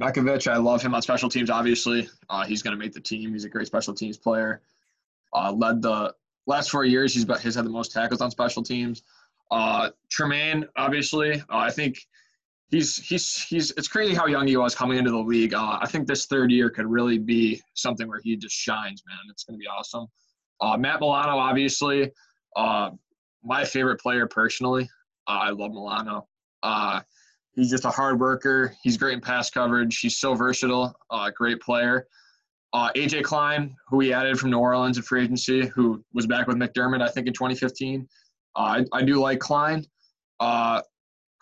I 0.00 0.56
love 0.56 0.82
him 0.82 0.94
on 0.94 1.02
special 1.02 1.28
teams. 1.28 1.50
Obviously, 1.50 2.08
uh, 2.30 2.44
he's 2.44 2.62
going 2.62 2.76
to 2.76 2.82
make 2.82 2.92
the 2.94 3.00
team. 3.00 3.32
He's 3.32 3.44
a 3.44 3.50
great 3.50 3.66
special 3.66 3.92
teams 3.92 4.16
player. 4.16 4.62
Uh, 5.34 5.52
led 5.52 5.82
the 5.82 6.14
last 6.46 6.70
four 6.70 6.84
years. 6.84 7.14
He's 7.14 7.24
about, 7.24 7.40
he's 7.40 7.54
had 7.54 7.64
the 7.64 7.70
most 7.70 7.92
tackles 7.92 8.20
on 8.20 8.30
special 8.30 8.62
teams. 8.62 9.02
Uh, 9.50 9.90
Tremaine, 10.10 10.66
obviously, 10.76 11.40
uh, 11.40 11.42
I 11.50 11.70
think 11.70 11.98
he's 12.68 12.96
he's 12.96 13.42
he's. 13.42 13.70
It's 13.72 13.88
crazy 13.88 14.14
how 14.14 14.26
young 14.26 14.46
he 14.46 14.56
was 14.56 14.74
coming 14.74 14.98
into 14.98 15.10
the 15.10 15.18
league. 15.18 15.54
Uh, 15.54 15.78
I 15.80 15.86
think 15.86 16.06
this 16.06 16.26
third 16.26 16.50
year 16.50 16.70
could 16.70 16.86
really 16.86 17.18
be 17.18 17.60
something 17.74 18.08
where 18.08 18.20
he 18.22 18.36
just 18.36 18.56
shines, 18.56 19.02
man. 19.06 19.18
It's 19.30 19.44
going 19.44 19.58
to 19.58 19.60
be 19.60 19.68
awesome. 19.68 20.06
Uh, 20.60 20.76
Matt 20.76 21.00
Milano, 21.00 21.38
obviously, 21.38 22.10
uh, 22.56 22.90
my 23.44 23.64
favorite 23.64 24.00
player 24.00 24.26
personally. 24.26 24.88
Uh, 25.28 25.38
I 25.42 25.50
love 25.50 25.70
Milano. 25.70 26.26
Uh, 26.62 27.00
he's 27.52 27.70
just 27.70 27.84
a 27.84 27.90
hard 27.90 28.18
worker. 28.18 28.74
He's 28.82 28.96
great 28.96 29.14
in 29.14 29.20
pass 29.20 29.50
coverage. 29.50 30.00
He's 30.00 30.18
so 30.18 30.34
versatile. 30.34 30.94
Uh, 31.10 31.30
great 31.30 31.60
player. 31.60 32.06
Uh, 32.76 32.92
AJ 32.92 33.22
Klein, 33.22 33.74
who 33.88 33.96
we 33.96 34.12
added 34.12 34.38
from 34.38 34.50
New 34.50 34.58
Orleans 34.58 34.98
in 34.98 35.02
free 35.02 35.24
agency, 35.24 35.64
who 35.64 36.04
was 36.12 36.26
back 36.26 36.46
with 36.46 36.58
McDermott, 36.58 37.00
I 37.00 37.08
think 37.08 37.26
in 37.26 37.32
2015. 37.32 38.06
Uh, 38.54 38.58
I, 38.58 38.84
I 38.92 39.02
do 39.02 39.14
like 39.14 39.38
Klein. 39.38 39.82
Uh, 40.40 40.82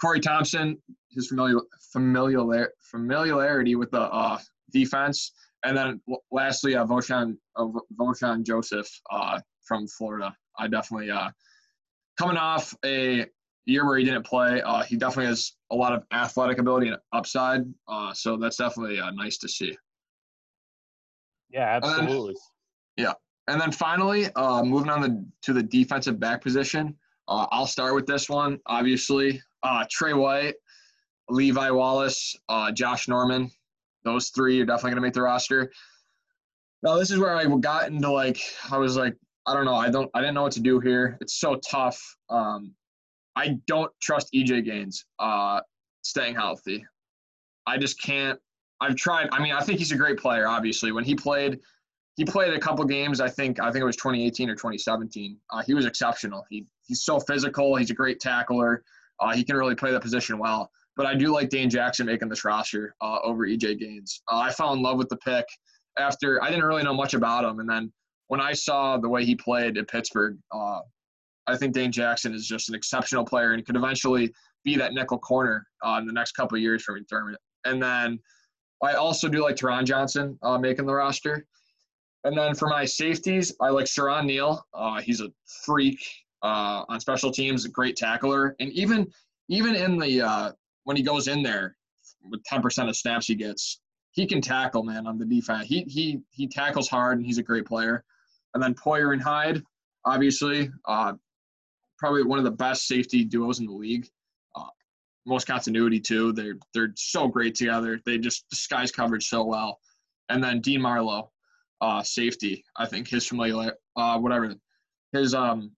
Corey 0.00 0.20
Thompson, 0.20 0.80
his 1.10 1.26
familiar, 1.26 1.58
familiar 1.92 2.68
familiarity 2.82 3.74
with 3.74 3.90
the 3.90 4.02
uh, 4.02 4.38
defense, 4.72 5.32
and 5.64 5.76
then 5.76 6.00
lastly, 6.30 6.76
uh, 6.76 6.86
Vosean, 6.86 7.36
uh, 7.56 7.66
Vosean 7.98 8.44
Joseph 8.46 8.88
uh, 9.10 9.40
from 9.66 9.88
Florida. 9.88 10.32
I 10.56 10.68
definitely 10.68 11.10
coming 12.16 12.36
off 12.36 12.72
a 12.84 13.26
year 13.64 13.84
where 13.84 13.98
he 13.98 14.04
didn't 14.04 14.24
play. 14.24 14.62
He 14.86 14.94
definitely 14.96 15.30
has 15.30 15.50
a 15.72 15.74
lot 15.74 15.94
of 15.94 16.04
athletic 16.12 16.58
ability 16.58 16.90
and 16.90 16.98
upside. 17.12 17.62
So 18.12 18.36
that's 18.36 18.58
definitely 18.58 19.00
nice 19.16 19.38
to 19.38 19.48
see. 19.48 19.76
Yeah, 21.54 21.76
absolutely. 21.76 22.34
yeah, 22.96 23.12
and 23.46 23.60
then 23.60 23.70
finally, 23.70 24.26
uh, 24.34 24.64
moving 24.64 24.90
on 24.90 25.00
the, 25.00 25.24
to 25.42 25.52
the 25.52 25.62
defensive 25.62 26.18
back 26.18 26.42
position. 26.42 26.96
Uh, 27.28 27.46
I'll 27.52 27.68
start 27.68 27.94
with 27.94 28.06
this 28.06 28.28
one. 28.28 28.58
Obviously, 28.66 29.40
uh, 29.62 29.84
Tre 29.88 30.14
White, 30.14 30.56
Levi 31.28 31.70
Wallace, 31.70 32.34
uh, 32.48 32.72
Josh 32.72 33.06
Norman. 33.06 33.50
Those 34.04 34.30
three 34.30 34.60
are 34.60 34.66
definitely 34.66 34.90
going 34.90 34.96
to 34.96 35.02
make 35.02 35.14
the 35.14 35.22
roster. 35.22 35.70
Now, 36.82 36.98
this 36.98 37.12
is 37.12 37.18
where 37.18 37.36
I 37.36 37.46
got 37.60 37.88
into 37.88 38.10
like, 38.10 38.40
I 38.70 38.76
was 38.76 38.96
like, 38.96 39.14
I 39.46 39.54
don't 39.54 39.64
know. 39.64 39.74
I 39.74 39.90
don't. 39.90 40.10
I 40.14 40.20
didn't 40.20 40.34
know 40.34 40.42
what 40.42 40.52
to 40.52 40.60
do 40.60 40.80
here. 40.80 41.18
It's 41.20 41.38
so 41.38 41.56
tough. 41.56 42.00
Um, 42.30 42.74
I 43.36 43.58
don't 43.66 43.92
trust 44.00 44.32
EJ 44.34 44.64
Gaines 44.64 45.04
uh, 45.18 45.60
staying 46.02 46.34
healthy. 46.34 46.84
I 47.66 47.76
just 47.78 48.00
can't. 48.00 48.38
I've 48.80 48.96
tried. 48.96 49.28
I 49.32 49.42
mean, 49.42 49.52
I 49.52 49.60
think 49.60 49.78
he's 49.78 49.92
a 49.92 49.96
great 49.96 50.18
player. 50.18 50.46
Obviously, 50.46 50.92
when 50.92 51.04
he 51.04 51.14
played 51.14 51.60
he 52.16 52.24
played 52.24 52.54
a 52.54 52.58
couple 52.58 52.84
games. 52.84 53.20
I 53.20 53.28
think 53.28 53.60
I 53.60 53.70
think 53.70 53.82
it 53.82 53.86
was 53.86 53.96
2018 53.96 54.48
or 54.48 54.54
2017. 54.54 55.36
Uh, 55.50 55.62
he 55.62 55.74
was 55.74 55.86
exceptional. 55.86 56.44
He 56.48 56.66
he's 56.82 57.02
so 57.02 57.18
physical. 57.20 57.76
He's 57.76 57.90
a 57.90 57.94
great 57.94 58.20
tackler. 58.20 58.84
Uh, 59.20 59.34
he 59.34 59.44
can 59.44 59.56
really 59.56 59.74
play 59.74 59.90
that 59.92 60.02
position 60.02 60.38
well. 60.38 60.70
But 60.96 61.06
I 61.06 61.14
do 61.14 61.32
like 61.32 61.48
Dane 61.48 61.70
Jackson 61.70 62.06
making 62.06 62.28
this 62.28 62.44
roster 62.44 62.94
uh, 63.00 63.18
over 63.24 63.46
EJ 63.46 63.80
Gaines. 63.80 64.22
Uh, 64.30 64.38
I 64.38 64.52
fell 64.52 64.72
in 64.74 64.82
love 64.82 64.96
with 64.96 65.08
the 65.08 65.16
pick 65.16 65.44
after 65.98 66.42
I 66.42 66.50
didn't 66.50 66.64
really 66.64 66.84
know 66.84 66.94
much 66.94 67.14
about 67.14 67.44
him, 67.44 67.58
and 67.58 67.68
then 67.68 67.92
when 68.28 68.40
I 68.40 68.52
saw 68.52 68.96
the 68.96 69.08
way 69.08 69.24
he 69.24 69.34
played 69.34 69.76
at 69.76 69.88
Pittsburgh, 69.88 70.38
uh, 70.52 70.80
I 71.46 71.56
think 71.56 71.74
Dane 71.74 71.92
Jackson 71.92 72.32
is 72.32 72.46
just 72.46 72.68
an 72.68 72.74
exceptional 72.74 73.24
player 73.24 73.52
and 73.52 73.64
could 73.66 73.76
eventually 73.76 74.32
be 74.64 74.76
that 74.76 74.94
nickel 74.94 75.18
corner 75.18 75.66
uh, 75.84 75.98
in 76.00 76.06
the 76.06 76.12
next 76.12 76.32
couple 76.32 76.56
years 76.56 76.82
for 76.82 76.98
McDermott. 76.98 77.36
And 77.64 77.82
then 77.82 78.18
I 78.84 78.94
also 78.94 79.28
do 79.28 79.42
like 79.42 79.56
Taron 79.56 79.84
Johnson 79.84 80.38
making 80.60 80.86
the 80.86 80.94
roster. 80.94 81.46
And 82.24 82.36
then 82.36 82.54
for 82.54 82.68
my 82.68 82.84
safeties, 82.84 83.54
I 83.60 83.68
like 83.68 83.84
Siran 83.84 84.24
Neal. 84.24 84.64
Uh, 84.72 85.00
he's 85.00 85.20
a 85.20 85.30
freak 85.64 86.00
uh, 86.42 86.84
on 86.88 86.98
special 86.98 87.30
teams, 87.30 87.64
a 87.64 87.68
great 87.68 87.96
tackler, 87.96 88.56
and 88.60 88.70
even 88.72 89.10
even 89.48 89.74
in 89.74 89.98
the 89.98 90.22
uh, 90.22 90.52
when 90.84 90.96
he 90.96 91.02
goes 91.02 91.28
in 91.28 91.42
there 91.42 91.76
with 92.30 92.42
10% 92.50 92.88
of 92.88 92.96
snaps 92.96 93.26
he 93.26 93.34
gets, 93.34 93.80
he 94.12 94.26
can 94.26 94.40
tackle, 94.40 94.82
man, 94.82 95.06
on 95.06 95.18
the 95.18 95.24
defense. 95.24 95.66
He 95.66 95.82
he 95.82 96.20
he 96.30 96.46
tackles 96.46 96.88
hard, 96.88 97.18
and 97.18 97.26
he's 97.26 97.38
a 97.38 97.42
great 97.42 97.66
player. 97.66 98.04
And 98.54 98.62
then 98.62 98.74
Poyer 98.74 99.12
and 99.12 99.22
Hyde, 99.22 99.62
obviously, 100.04 100.70
uh, 100.86 101.14
probably 101.98 102.22
one 102.22 102.38
of 102.38 102.44
the 102.44 102.50
best 102.50 102.86
safety 102.86 103.24
duos 103.24 103.58
in 103.58 103.66
the 103.66 103.72
league. 103.72 104.08
Most 105.26 105.46
continuity 105.46 106.00
too. 106.00 106.32
They're 106.32 106.56
they're 106.74 106.92
so 106.96 107.28
great 107.28 107.54
together. 107.54 108.00
They 108.04 108.18
just 108.18 108.48
disguise 108.50 108.90
coverage 108.90 109.26
so 109.26 109.44
well. 109.44 109.78
And 110.28 110.42
then 110.42 110.60
Dean 110.60 110.80
Marlowe, 110.80 111.30
uh, 111.80 112.02
safety. 112.02 112.64
I 112.76 112.86
think 112.86 113.08
his 113.08 113.26
familiar, 113.26 113.74
uh, 113.96 114.18
whatever, 114.18 114.54
his 115.12 115.34
um 115.34 115.72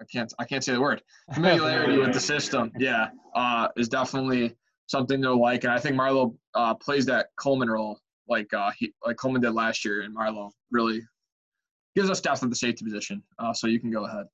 I 0.00 0.04
can't 0.04 0.32
I 0.38 0.44
can't 0.44 0.62
say 0.62 0.72
the 0.72 0.80
word 0.80 1.02
familiarity 1.34 1.98
with 1.98 2.12
the 2.12 2.20
system. 2.20 2.72
Yeah, 2.78 3.08
uh, 3.34 3.68
is 3.76 3.88
definitely 3.88 4.56
something 4.86 5.20
they'll 5.20 5.40
like, 5.40 5.64
and 5.64 5.72
I 5.72 5.78
think 5.78 5.96
Marlowe 5.96 6.36
uh, 6.54 6.74
plays 6.74 7.06
that 7.06 7.28
Coleman 7.36 7.70
role 7.70 7.98
like 8.28 8.52
uh, 8.52 8.70
he 8.76 8.92
like 9.04 9.16
Coleman 9.16 9.42
did 9.42 9.52
last 9.52 9.84
year, 9.84 10.02
and 10.02 10.12
Marlowe 10.12 10.52
really 10.70 11.02
gives 11.94 12.10
us 12.10 12.20
depth 12.20 12.42
at 12.42 12.50
the 12.50 12.56
safety 12.56 12.84
position. 12.84 13.22
Uh, 13.38 13.52
so 13.52 13.66
you 13.66 13.80
can 13.80 13.90
go 13.90 14.04
ahead. 14.04 14.26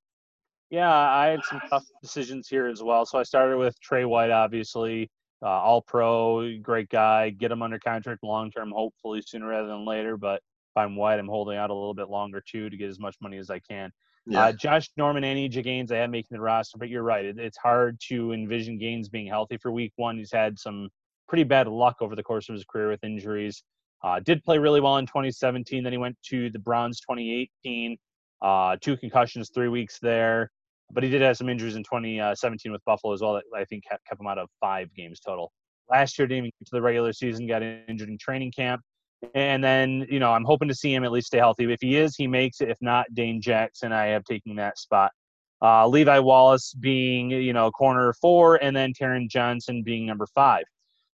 Yeah, 0.73 0.91
I 0.91 1.27
had 1.27 1.43
some 1.43 1.61
tough 1.69 1.85
decisions 2.01 2.47
here 2.47 2.65
as 2.65 2.81
well. 2.81 3.05
So 3.05 3.19
I 3.19 3.23
started 3.23 3.57
with 3.57 3.79
Tre 3.79 4.05
White, 4.05 4.31
obviously, 4.31 5.07
uh, 5.43 5.45
all 5.45 5.83
pro, 5.83 6.57
great 6.63 6.89
guy. 6.89 7.29
Get 7.29 7.51
him 7.51 7.61
under 7.61 7.77
contract 7.77 8.23
long 8.23 8.49
term, 8.49 8.71
hopefully 8.71 9.21
sooner 9.23 9.49
rather 9.49 9.67
than 9.67 9.85
later. 9.85 10.17
But 10.17 10.37
if 10.37 10.77
I'm 10.77 10.95
White, 10.95 11.19
I'm 11.19 11.27
holding 11.27 11.59
out 11.59 11.69
a 11.69 11.75
little 11.75 11.93
bit 11.93 12.09
longer 12.09 12.41
too 12.41 12.71
to 12.71 12.75
get 12.75 12.89
as 12.89 12.99
much 12.99 13.15
money 13.21 13.37
as 13.37 13.51
I 13.51 13.59
can. 13.59 13.91
Yeah. 14.25 14.45
Uh, 14.45 14.51
Josh 14.51 14.89
Norman 14.97 15.23
and 15.23 15.37
EJ 15.37 15.63
Gaines, 15.63 15.91
I 15.91 15.97
had 15.97 16.09
making 16.09 16.35
the 16.35 16.41
roster, 16.41 16.79
but 16.79 16.89
you're 16.89 17.03
right. 17.03 17.23
It, 17.23 17.37
it's 17.37 17.57
hard 17.59 17.99
to 18.07 18.31
envision 18.31 18.79
Gaines 18.79 19.09
being 19.09 19.27
healthy 19.27 19.57
for 19.57 19.71
week 19.71 19.93
one. 19.97 20.17
He's 20.17 20.31
had 20.31 20.57
some 20.57 20.89
pretty 21.27 21.43
bad 21.43 21.67
luck 21.67 21.97
over 22.01 22.15
the 22.15 22.23
course 22.23 22.49
of 22.49 22.53
his 22.53 22.65
career 22.65 22.89
with 22.89 23.03
injuries. 23.03 23.63
Uh, 24.03 24.19
did 24.21 24.43
play 24.43 24.57
really 24.57 24.81
well 24.81 24.97
in 24.97 25.05
2017. 25.05 25.83
Then 25.83 25.93
he 25.93 25.99
went 25.99 26.17
to 26.29 26.49
the 26.49 26.57
Browns 26.57 26.99
2018. 27.01 27.95
Uh, 28.41 28.75
two 28.81 28.97
concussions, 28.97 29.51
three 29.53 29.67
weeks 29.67 29.99
there. 30.01 30.49
But 30.93 31.03
he 31.03 31.09
did 31.09 31.21
have 31.21 31.37
some 31.37 31.49
injuries 31.49 31.75
in 31.75 31.83
2017 31.83 32.71
with 32.71 32.83
Buffalo 32.85 33.13
as 33.13 33.21
well 33.21 33.33
that 33.33 33.43
I 33.55 33.65
think 33.65 33.83
kept 33.89 34.19
him 34.19 34.27
out 34.27 34.37
of 34.37 34.49
five 34.59 34.93
games 34.93 35.19
total. 35.19 35.51
Last 35.89 36.17
year, 36.17 36.27
didn't 36.27 36.45
even 36.45 36.51
to 36.65 36.71
the 36.71 36.81
regular 36.81 37.13
season, 37.13 37.47
got 37.47 37.61
injured 37.61 38.09
in 38.09 38.17
training 38.17 38.51
camp. 38.55 38.81
And 39.35 39.63
then, 39.63 40.05
you 40.09 40.19
know, 40.19 40.31
I'm 40.31 40.43
hoping 40.43 40.67
to 40.67 40.75
see 40.75 40.93
him 40.93 41.03
at 41.03 41.11
least 41.11 41.27
stay 41.27 41.37
healthy. 41.37 41.71
If 41.71 41.79
he 41.81 41.97
is, 41.97 42.15
he 42.15 42.27
makes 42.27 42.61
it. 42.61 42.69
If 42.69 42.77
not, 42.81 43.05
Dane 43.13 43.41
Jackson, 43.41 43.91
I 43.91 44.07
have 44.07 44.23
taken 44.25 44.55
that 44.57 44.77
spot. 44.77 45.11
Uh, 45.61 45.87
Levi 45.87 46.19
Wallace 46.19 46.73
being, 46.73 47.31
you 47.31 47.53
know, 47.53 47.71
corner 47.71 48.13
four, 48.21 48.61
and 48.61 48.75
then 48.75 48.91
Taron 48.93 49.29
Johnson 49.29 49.81
being 49.81 50.05
number 50.05 50.27
five. 50.35 50.63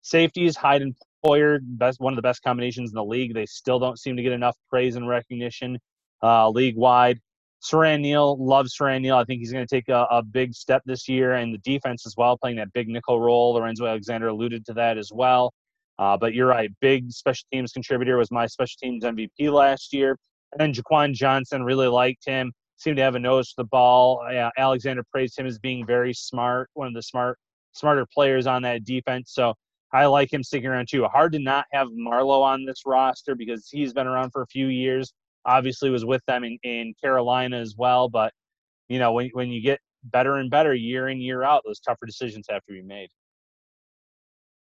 Safeties, 0.04 0.56
Hyde 0.56 0.82
and 0.84 0.96
Poyer, 1.26 1.60
best 1.62 2.00
one 2.00 2.14
of 2.14 2.16
the 2.16 2.22
best 2.22 2.42
combinations 2.44 2.92
in 2.92 2.96
the 2.96 3.04
league. 3.04 3.34
They 3.34 3.46
still 3.46 3.78
don't 3.78 4.00
seem 4.00 4.16
to 4.16 4.24
get 4.24 4.32
enough 4.32 4.56
praise 4.70 4.96
and 4.96 5.08
recognition 5.08 5.78
uh, 6.24 6.50
league 6.50 6.78
wide. 6.78 7.20
Siran 7.62 8.02
Neal, 8.02 8.38
love 8.44 8.68
Siran 8.68 9.02
Neal. 9.02 9.18
I 9.18 9.24
think 9.24 9.40
he's 9.40 9.52
going 9.52 9.66
to 9.66 9.76
take 9.76 9.90
a, 9.90 10.08
a, 10.12 10.22
big 10.22 10.54
step 10.54 10.84
this 10.86 11.08
year, 11.10 11.34
and 11.34 11.54
the 11.54 11.58
defense 11.60 12.06
as 12.06 12.16
well, 12.16 12.38
playing 12.38 12.58
that 12.58 12.72
big 12.74 12.88
nickel 12.88 13.20
role. 13.20 13.54
Lorenzo 13.54 13.86
Alexander 13.86 14.28
alluded 14.28 14.66
to 14.68 14.74
that 14.74 14.98
as 14.98 15.12
well. 15.12 15.54
Uh, 16.00 16.16
but 16.16 16.34
you're 16.34 16.48
right, 16.48 16.70
big 16.80 17.12
special 17.12 17.46
teams 17.52 17.72
contributor 17.72 18.18
was 18.18 18.30
my 18.30 18.46
special 18.46 18.78
teams 18.82 19.04
MVP 19.04 19.52
last 19.52 19.92
year. 19.94 20.18
And 20.52 20.62
then 20.62 20.74
Jaquan 20.74 21.14
Johnson 21.14 21.64
really 21.64 21.88
liked 21.88 22.26
him, 22.26 22.52
seemed 22.78 22.98
to 22.98 23.04
have 23.04 23.16
a 23.16 23.20
nose 23.20 23.50
for 23.50 23.64
the 23.64 23.68
ball. 23.70 24.24
Uh, 24.30 24.50
Alexander 24.58 25.04
praised 25.12 25.38
him 25.38 25.48
as 25.48 25.58
being 25.58 25.86
very 25.86 26.14
smart, 26.14 26.70
one 26.74 26.88
of 26.88 26.94
the 26.94 27.02
smart, 27.02 27.40
smarter 27.74 28.06
players 28.14 28.46
on 28.46 28.62
that 28.62 28.86
defense. 28.86 29.32
So 29.34 29.56
I 29.92 30.06
like 30.06 30.32
him 30.32 30.44
sticking 30.44 30.70
around 30.70 30.88
too. 30.90 31.04
Hard 31.06 31.32
to 31.34 31.40
not 31.40 31.66
have 31.72 31.88
Marlowe 31.92 32.42
on 32.42 32.66
this 32.66 32.84
roster 32.86 33.36
because 33.36 33.68
he's 33.72 33.94
been 33.94 34.08
around 34.08 34.32
for 34.32 34.44
a 34.44 34.48
few 34.48 34.68
years. 34.68 35.14
Obviously, 35.46 35.90
was 35.90 36.06
with 36.06 36.22
them 36.28 36.44
in, 36.44 36.58
in 36.64 36.94
Carolina 37.02 37.58
as 37.58 37.76
well. 37.78 38.10
But 38.10 38.34
you 38.90 39.00
know, 39.00 39.14
when 39.14 39.30
when 39.34 39.50
you 39.50 39.62
get 39.62 39.80
better 40.04 40.36
and 40.36 40.50
better 40.50 40.74
year 40.74 41.10
in 41.10 41.20
year 41.20 41.44
out, 41.44 41.64
those 41.66 41.80
tougher 41.80 42.06
decisions 42.06 42.48
have 42.50 42.64
to 42.66 42.74
be 42.74 42.82
made. 42.82 43.10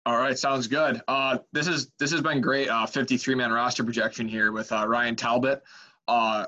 All 0.07 0.19
right, 0.19 0.39
sounds 0.39 0.67
good. 0.67 1.01
Uh, 1.09 1.39
this 1.53 1.67
is 1.67 1.91
this 1.99 2.11
has 2.11 2.21
been 2.21 2.41
great. 2.41 2.69
Uh, 2.69 2.87
53 2.87 3.35
man 3.35 3.51
roster 3.51 3.83
projection 3.83 4.29
here 4.29 4.53
with 4.53 4.71
uh, 4.71 4.87
Ryan 4.87 5.17
Talbot. 5.17 5.63
Uh, 6.07 6.47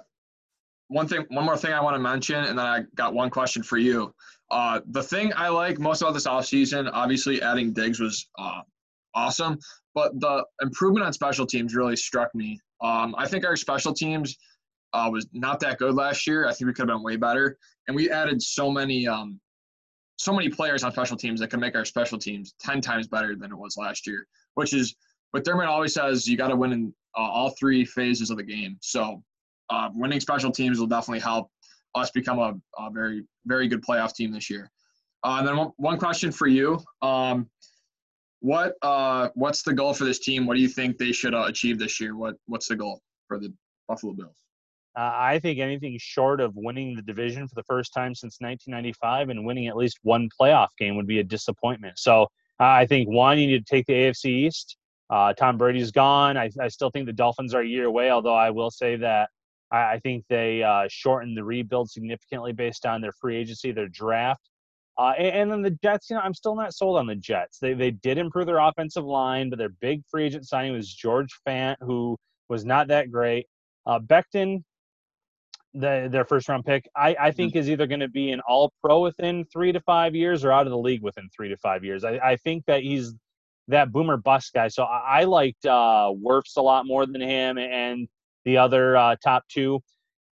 one 0.89 1.09
thing, 1.09 1.25
one 1.31 1.45
more 1.45 1.57
thing 1.57 1.73
I 1.73 1.81
want 1.81 1.95
to 1.95 2.01
mention, 2.01 2.45
and 2.45 2.59
then 2.59 2.67
I 2.67 2.85
got 2.95 3.15
one 3.15 3.31
question 3.31 3.63
for 3.63 3.79
you. 3.79 4.15
Uh, 4.51 4.81
the 4.91 5.03
thing 5.03 5.33
I 5.35 5.49
like 5.49 5.79
most 5.79 6.03
about 6.03 6.15
this 6.15 6.27
offseason, 6.27 6.89
obviously 6.93 7.43
adding 7.43 7.73
Diggs 7.73 7.99
was 7.99 8.29
uh, 8.39 8.61
awesome, 9.15 9.59
but 9.95 10.19
the 10.21 10.45
improvement 10.61 11.05
on 11.05 11.13
special 11.13 11.47
teams 11.47 11.75
really 11.75 11.97
struck 11.97 12.33
me. 12.35 12.61
Um, 12.83 13.15
I 13.17 13.27
think 13.27 13.45
our 13.45 13.57
special 13.57 13.93
teams 13.93 14.37
uh, 14.93 15.09
was 15.11 15.27
not 15.33 15.61
that 15.61 15.79
good 15.79 15.95
last 15.95 16.27
year. 16.27 16.47
I 16.47 16.53
think 16.53 16.67
we 16.67 16.73
could 16.73 16.89
have 16.89 16.97
been 16.97 17.03
way 17.03 17.17
better, 17.17 17.59
and 17.89 17.97
we 17.97 18.11
added 18.11 18.41
so 18.41 18.71
many, 18.71 19.07
um, 19.07 19.41
so 20.17 20.33
many 20.33 20.49
players 20.49 20.85
on 20.85 20.93
special 20.93 21.17
teams 21.17 21.41
that 21.41 21.49
can 21.49 21.61
make 21.61 21.75
our 21.75 21.85
special 21.85 22.19
teams 22.19 22.55
ten 22.61 22.81
times 22.81 23.07
better 23.07 23.35
than 23.37 23.51
it 23.51 23.57
was 23.57 23.77
last 23.77 24.07
year. 24.07 24.27
Which 24.55 24.73
is 24.73 24.95
what 25.33 25.45
Thurman 25.45 25.67
always 25.67 25.95
says: 25.95 26.27
you 26.27 26.37
got 26.37 26.49
to 26.49 26.57
win 26.57 26.73
in 26.73 26.95
uh, 27.17 27.21
all 27.23 27.51
three 27.51 27.85
phases 27.85 28.31
of 28.31 28.37
the 28.37 28.43
game. 28.43 28.79
So, 28.81 29.23
uh, 29.71 29.91
winning 29.95 30.21
special 30.21 30.51
teams 30.51 30.79
will 30.79 30.87
definitely 30.87 31.21
help 31.21 31.51
us 31.95 32.11
become 32.11 32.39
a, 32.39 32.55
a 32.79 32.91
very 32.91 33.25
very 33.47 33.69
good 33.69 33.83
playoff 33.83 34.15
team 34.15 34.33
this 34.33 34.49
year. 34.51 34.71
Uh, 35.25 35.37
and 35.39 35.49
then 35.49 35.57
one, 35.57 35.71
one, 35.77 35.99
question 35.99 36.31
for 36.31 36.47
you: 36.47 36.79
um, 37.03 37.49
What 38.47 38.75
uh, 38.81 39.31
what's 39.35 39.63
the 39.63 39.73
goal 39.73 39.93
for 39.93 40.05
this 40.05 40.21
team? 40.21 40.47
What 40.47 40.55
do 40.55 40.61
you 40.61 40.69
think 40.69 40.99
they 40.99 41.11
should 41.11 41.35
uh, 41.35 41.47
achieve 41.49 41.81
this 41.81 42.01
year? 42.01 42.17
What 42.17 42.37
what's 42.47 42.69
the 42.69 42.77
goal 42.77 43.01
for 43.27 43.41
the 43.41 43.53
Buffalo 43.89 44.13
Bills? 44.13 44.37
Uh, 44.97 45.11
I 45.13 45.41
think 45.41 45.59
anything 45.59 45.97
short 45.99 46.41
of 46.41 46.53
winning 46.55 46.95
the 46.95 47.03
division 47.03 47.49
for 47.49 47.57
the 47.57 47.65
first 47.65 47.93
time 47.93 48.15
since 48.15 48.37
1995 48.39 49.31
and 49.31 49.45
winning 49.45 49.67
at 49.67 49.77
least 49.77 49.99
one 50.03 50.29
playoff 50.41 50.69
game 50.79 50.95
would 50.95 51.09
be 51.09 51.19
a 51.19 51.25
disappointment. 51.25 51.99
So 51.99 52.29
I 52.61 52.87
think 52.87 53.09
one, 53.09 53.37
you 53.37 53.49
need 53.49 53.67
to 53.67 53.75
take 53.75 53.85
the 53.87 53.95
AFC 53.95 54.27
East. 54.27 54.77
Uh, 55.11 55.33
Tom 55.33 55.59
Brady's 55.59 55.91
gone. 55.91 56.37
I, 56.37 56.49
I, 56.61 56.69
still 56.69 56.91
think 56.91 57.07
the 57.07 57.13
Dolphins 57.13 57.53
are 57.53 57.63
a 57.63 57.67
year 57.67 57.87
away, 57.87 58.13
although 58.13 58.37
I 58.37 58.51
will 58.51 58.71
say 58.71 58.95
that 58.95 59.29
I, 59.73 59.95
I 59.95 59.99
think 59.99 60.25
they 60.29 60.63
uh, 60.63 60.87
shortened 60.89 61.37
the 61.37 61.45
rebuild 61.45 61.91
significantly 61.91 62.53
based 62.53 62.87
on 62.87 63.01
their 63.01 63.13
free 63.21 63.37
agency, 63.37 63.73
their 63.73 63.89
draft. 63.89 64.49
Uh, 64.99 65.13
and, 65.19 65.27
and, 65.27 65.51
then 65.53 65.63
the 65.63 65.79
Jets, 65.83 66.09
you 66.09 66.17
know, 66.17 66.23
I'm 66.23 66.33
still 66.33 66.55
not 66.55 66.75
sold 66.75 66.97
on 66.99 67.07
the 67.07 67.15
Jets. 67.15 67.59
They, 67.59 67.75
they 67.75 67.91
did 67.91 68.17
improve 68.17 68.47
their 68.47 68.59
offensive 68.59 69.05
line, 69.05 69.51
but 69.51 69.59
their 69.59 69.69
big 69.69 70.03
free 70.11 70.25
agent 70.25 70.47
signing 70.47 70.73
was 70.73 70.93
George 70.93 71.29
Fant, 71.47 71.77
who 71.81 72.17
was 72.49 72.65
not 72.65 72.89
that 72.89 73.11
great. 73.11 73.47
Uh, 73.85 73.99
Becton, 73.99 74.63
the, 75.75 76.09
their 76.11 76.25
first 76.25 76.49
round 76.49 76.65
pick, 76.65 76.89
I, 76.97 77.15
I 77.21 77.31
think 77.31 77.53
mm-hmm. 77.53 77.59
is 77.59 77.71
either 77.71 77.87
going 77.87 78.01
to 78.01 78.09
be 78.09 78.33
an 78.33 78.41
all 78.49 78.73
pro 78.83 79.01
within 79.01 79.45
three 79.53 79.71
to 79.73 79.81
five 79.81 80.15
years 80.15 80.45
or 80.45 80.53
out 80.53 80.67
of 80.67 80.71
the 80.71 80.79
league 80.79 81.03
within 81.03 81.29
three 81.35 81.51
to 81.51 81.57
five 81.59 81.85
years. 81.85 82.03
I, 82.03 82.13
I 82.17 82.37
think 82.37 82.65
that 82.67 82.83
he's 82.83 83.13
that 83.69 83.93
boomer 83.93 84.17
bust 84.17 84.55
guy. 84.55 84.69
So 84.69 84.85
I, 84.85 85.21
I 85.21 85.25
liked 85.25 85.67
uh, 85.67 86.11
Wirfs 86.25 86.57
a 86.57 86.63
lot 86.63 86.87
more 86.87 87.05
than 87.05 87.21
him. 87.21 87.59
And 87.59 88.09
the 88.47 88.57
other 88.57 88.97
uh, 88.97 89.17
top 89.23 89.45
two. 89.51 89.81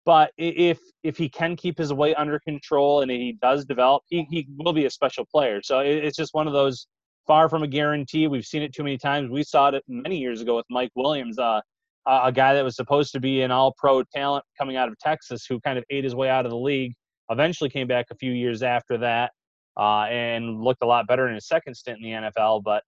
But 0.07 0.31
if 0.39 0.79
if 1.03 1.19
he 1.19 1.29
can 1.29 1.57
keep 1.57 1.77
his 1.77 1.93
weight 1.93 2.15
under 2.17 2.39
control 2.39 3.03
and 3.03 3.11
he 3.11 3.37
does 3.43 3.65
develop, 3.65 4.05
he, 4.09 4.27
he 4.31 4.47
will 4.57 4.73
be 4.73 4.87
a 4.87 4.91
special 4.91 5.27
player. 5.27 5.61
So 5.63 5.81
it's 5.81 6.17
just 6.17 6.33
one 6.33 6.47
of 6.47 6.53
those 6.53 6.87
far 7.27 7.49
from 7.49 7.65
a 7.65 7.67
guarantee. 7.67 8.29
We've 8.29 8.47
seen 8.47 8.63
it 8.63 8.73
too 8.73 8.85
many 8.85 8.99
times. 8.99 9.31
We 9.31 9.43
saw 9.43 9.69
it 9.69 9.83
many 9.89 10.17
years 10.17 10.41
ago 10.41 10.55
with 10.55 10.67
Mike 10.71 10.93
Williams, 10.95 11.41
uh, 11.41 11.61
a 12.07 12.31
guy 12.31 12.55
that 12.55 12.63
was 12.63 12.77
supposed 12.77 13.11
to 13.13 13.21
be 13.21 13.43
an 13.43 13.51
all-pro 13.51 14.05
talent 14.15 14.45
coming 14.57 14.77
out 14.77 14.87
of 14.87 14.97
Texas, 15.01 15.45
who 15.45 15.61
kind 15.61 15.77
of 15.77 15.85
ate 15.91 16.05
his 16.05 16.15
way 16.15 16.31
out 16.31 16.47
of 16.47 16.51
the 16.51 16.59
league. 16.59 16.93
Eventually, 17.29 17.69
came 17.69 17.89
back 17.89 18.07
a 18.13 18.15
few 18.15 18.31
years 18.31 18.63
after 18.63 18.97
that 18.99 19.33
uh, 19.77 20.03
and 20.05 20.63
looked 20.63 20.85
a 20.85 20.87
lot 20.87 21.09
better 21.09 21.27
in 21.27 21.35
his 21.35 21.49
second 21.49 21.75
stint 21.75 21.99
in 21.99 22.05
the 22.05 22.31
NFL. 22.31 22.63
But 22.63 22.85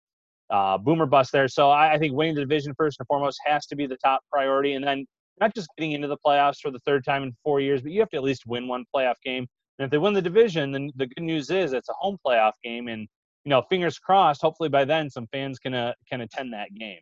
uh, 0.51 0.79
boomer 0.79 1.07
bust 1.07 1.33
there. 1.33 1.49
So 1.49 1.69
I, 1.69 1.95
I, 1.95 1.99
think 1.99 2.15
winning 2.15 2.35
the 2.35 2.41
division 2.41 2.73
first 2.79 2.99
and 3.01 3.07
foremost 3.07 3.39
has 3.45 3.67
to 3.67 3.77
be 3.77 3.87
the 3.87 3.99
top 3.99 4.23
priority, 4.33 4.75
and 4.75 4.87
then 4.87 5.05
not 5.41 5.55
just 5.55 5.69
getting 5.77 5.93
into 5.93 6.09
the 6.09 6.17
playoffs 6.25 6.59
for 6.61 6.71
the 6.71 6.79
third 6.81 7.05
time 7.05 7.23
in 7.23 7.33
four 7.43 7.61
years, 7.61 7.83
but 7.83 7.93
you 7.93 8.01
have 8.01 8.11
to 8.11 8.17
at 8.17 8.23
least 8.23 8.45
win 8.47 8.69
one 8.69 8.85
playoff 8.95 9.15
game. 9.25 9.47
And 9.79 9.85
if 9.85 9.91
they 9.91 9.99
win 9.99 10.15
the 10.15 10.23
division, 10.23 10.73
then 10.73 10.91
the 10.97 11.07
good 11.07 11.23
news 11.23 11.51
is 11.51 11.73
it's 11.73 11.89
a 11.89 11.95
home 11.95 12.19
playoff 12.27 12.53
game, 12.65 12.89
and 12.89 13.03
you 13.45 13.51
know, 13.51 13.63
fingers 13.63 13.99
crossed. 13.99 14.43
Hopefully 14.43 14.69
by 14.69 14.85
then, 14.85 15.09
some 15.09 15.27
fans 15.33 15.59
can 15.59 15.75
uh, 15.75 15.93
can 16.11 16.21
attend 16.23 16.53
that 16.53 16.75
game. 16.75 17.01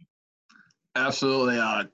Absolutely, 0.94 1.58
uh, 1.58 1.84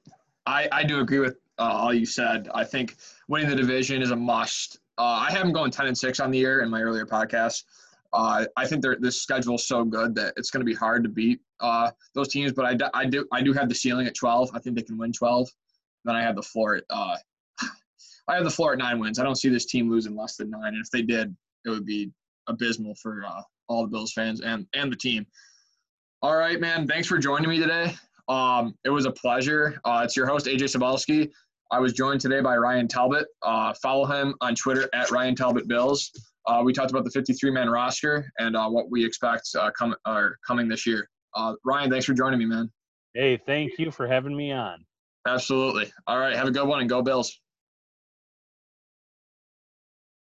I 0.46 0.68
I 0.72 0.84
do 0.84 1.00
agree 1.00 1.20
with 1.20 1.36
uh, 1.58 1.62
all 1.62 1.94
you 1.94 2.06
said. 2.06 2.48
I 2.54 2.64
think 2.64 2.96
winning 3.28 3.48
the 3.48 3.56
division 3.56 4.02
is 4.02 4.10
a 4.10 4.16
must. 4.16 4.80
Uh, 4.98 5.02
I 5.26 5.30
have 5.30 5.42
them 5.42 5.52
going 5.52 5.70
ten 5.70 5.86
and 5.86 5.96
six 5.96 6.20
on 6.20 6.30
the 6.30 6.38
year 6.38 6.62
in 6.62 6.70
my 6.70 6.82
earlier 6.82 7.06
podcast. 7.06 7.62
Uh, 8.12 8.44
I 8.56 8.66
think 8.66 8.84
this 9.00 9.22
schedule 9.22 9.54
is 9.54 9.66
so 9.66 9.84
good 9.84 10.14
that 10.16 10.34
it's 10.36 10.50
going 10.50 10.60
to 10.60 10.66
be 10.66 10.74
hard 10.74 11.02
to 11.04 11.08
beat 11.08 11.40
uh, 11.60 11.90
those 12.14 12.28
teams. 12.28 12.52
But 12.52 12.66
I, 12.66 12.90
I 12.92 13.06
do 13.06 13.26
I 13.32 13.40
do 13.40 13.52
have 13.52 13.68
the 13.68 13.74
ceiling 13.74 14.06
at 14.06 14.14
12. 14.14 14.50
I 14.52 14.58
think 14.58 14.76
they 14.76 14.82
can 14.82 14.98
win 14.98 15.12
12. 15.12 15.48
Then 16.04 16.16
I 16.16 16.22
have 16.22 16.36
the 16.36 16.42
floor 16.42 16.76
at 16.76 16.84
uh, 16.90 17.16
I 18.28 18.34
have 18.34 18.44
the 18.44 18.50
floor 18.50 18.72
at 18.72 18.78
nine 18.78 18.98
wins. 18.98 19.18
I 19.18 19.24
don't 19.24 19.38
see 19.38 19.48
this 19.48 19.66
team 19.66 19.90
losing 19.90 20.16
less 20.16 20.36
than 20.36 20.50
nine. 20.50 20.74
And 20.74 20.82
if 20.82 20.90
they 20.90 21.02
did, 21.02 21.34
it 21.64 21.70
would 21.70 21.86
be 21.86 22.10
abysmal 22.48 22.94
for 22.96 23.24
uh, 23.24 23.42
all 23.68 23.82
the 23.82 23.88
Bills 23.88 24.12
fans 24.12 24.40
and 24.40 24.66
and 24.74 24.90
the 24.92 24.96
team. 24.96 25.26
All 26.22 26.36
right, 26.36 26.60
man. 26.60 26.86
Thanks 26.86 27.08
for 27.08 27.18
joining 27.18 27.48
me 27.48 27.58
today. 27.58 27.94
Um, 28.28 28.74
it 28.84 28.90
was 28.90 29.06
a 29.06 29.10
pleasure. 29.10 29.80
Uh, 29.84 30.02
it's 30.04 30.16
your 30.16 30.26
host 30.26 30.46
AJ 30.46 30.76
Sabelski. 30.76 31.30
I 31.72 31.80
was 31.80 31.94
joined 31.94 32.20
today 32.20 32.40
by 32.40 32.56
Ryan 32.56 32.86
Talbot. 32.86 33.26
Uh, 33.42 33.72
follow 33.82 34.04
him 34.04 34.34
on 34.40 34.54
Twitter 34.54 34.88
at 34.94 35.10
Ryan 35.10 35.34
Talbot 35.34 35.66
Bills. 35.66 36.12
Uh, 36.46 36.60
we 36.64 36.72
talked 36.72 36.90
about 36.90 37.04
the 37.04 37.10
53 37.10 37.50
man 37.50 37.68
roster 37.70 38.30
and 38.38 38.56
uh, 38.56 38.68
what 38.68 38.90
we 38.90 39.04
expect 39.04 39.48
uh, 39.58 39.70
com- 39.76 39.96
coming 40.46 40.68
this 40.68 40.86
year. 40.86 41.08
Uh, 41.34 41.54
Ryan, 41.64 41.90
thanks 41.90 42.04
for 42.04 42.14
joining 42.14 42.38
me, 42.38 42.46
man. 42.46 42.70
Hey, 43.14 43.38
thank 43.46 43.78
you 43.78 43.90
for 43.90 44.06
having 44.06 44.36
me 44.36 44.52
on. 44.52 44.84
Absolutely. 45.26 45.92
All 46.06 46.18
right. 46.18 46.36
Have 46.36 46.48
a 46.48 46.50
good 46.50 46.66
one 46.66 46.80
and 46.80 46.88
go 46.88 47.02
Bills. 47.02 47.41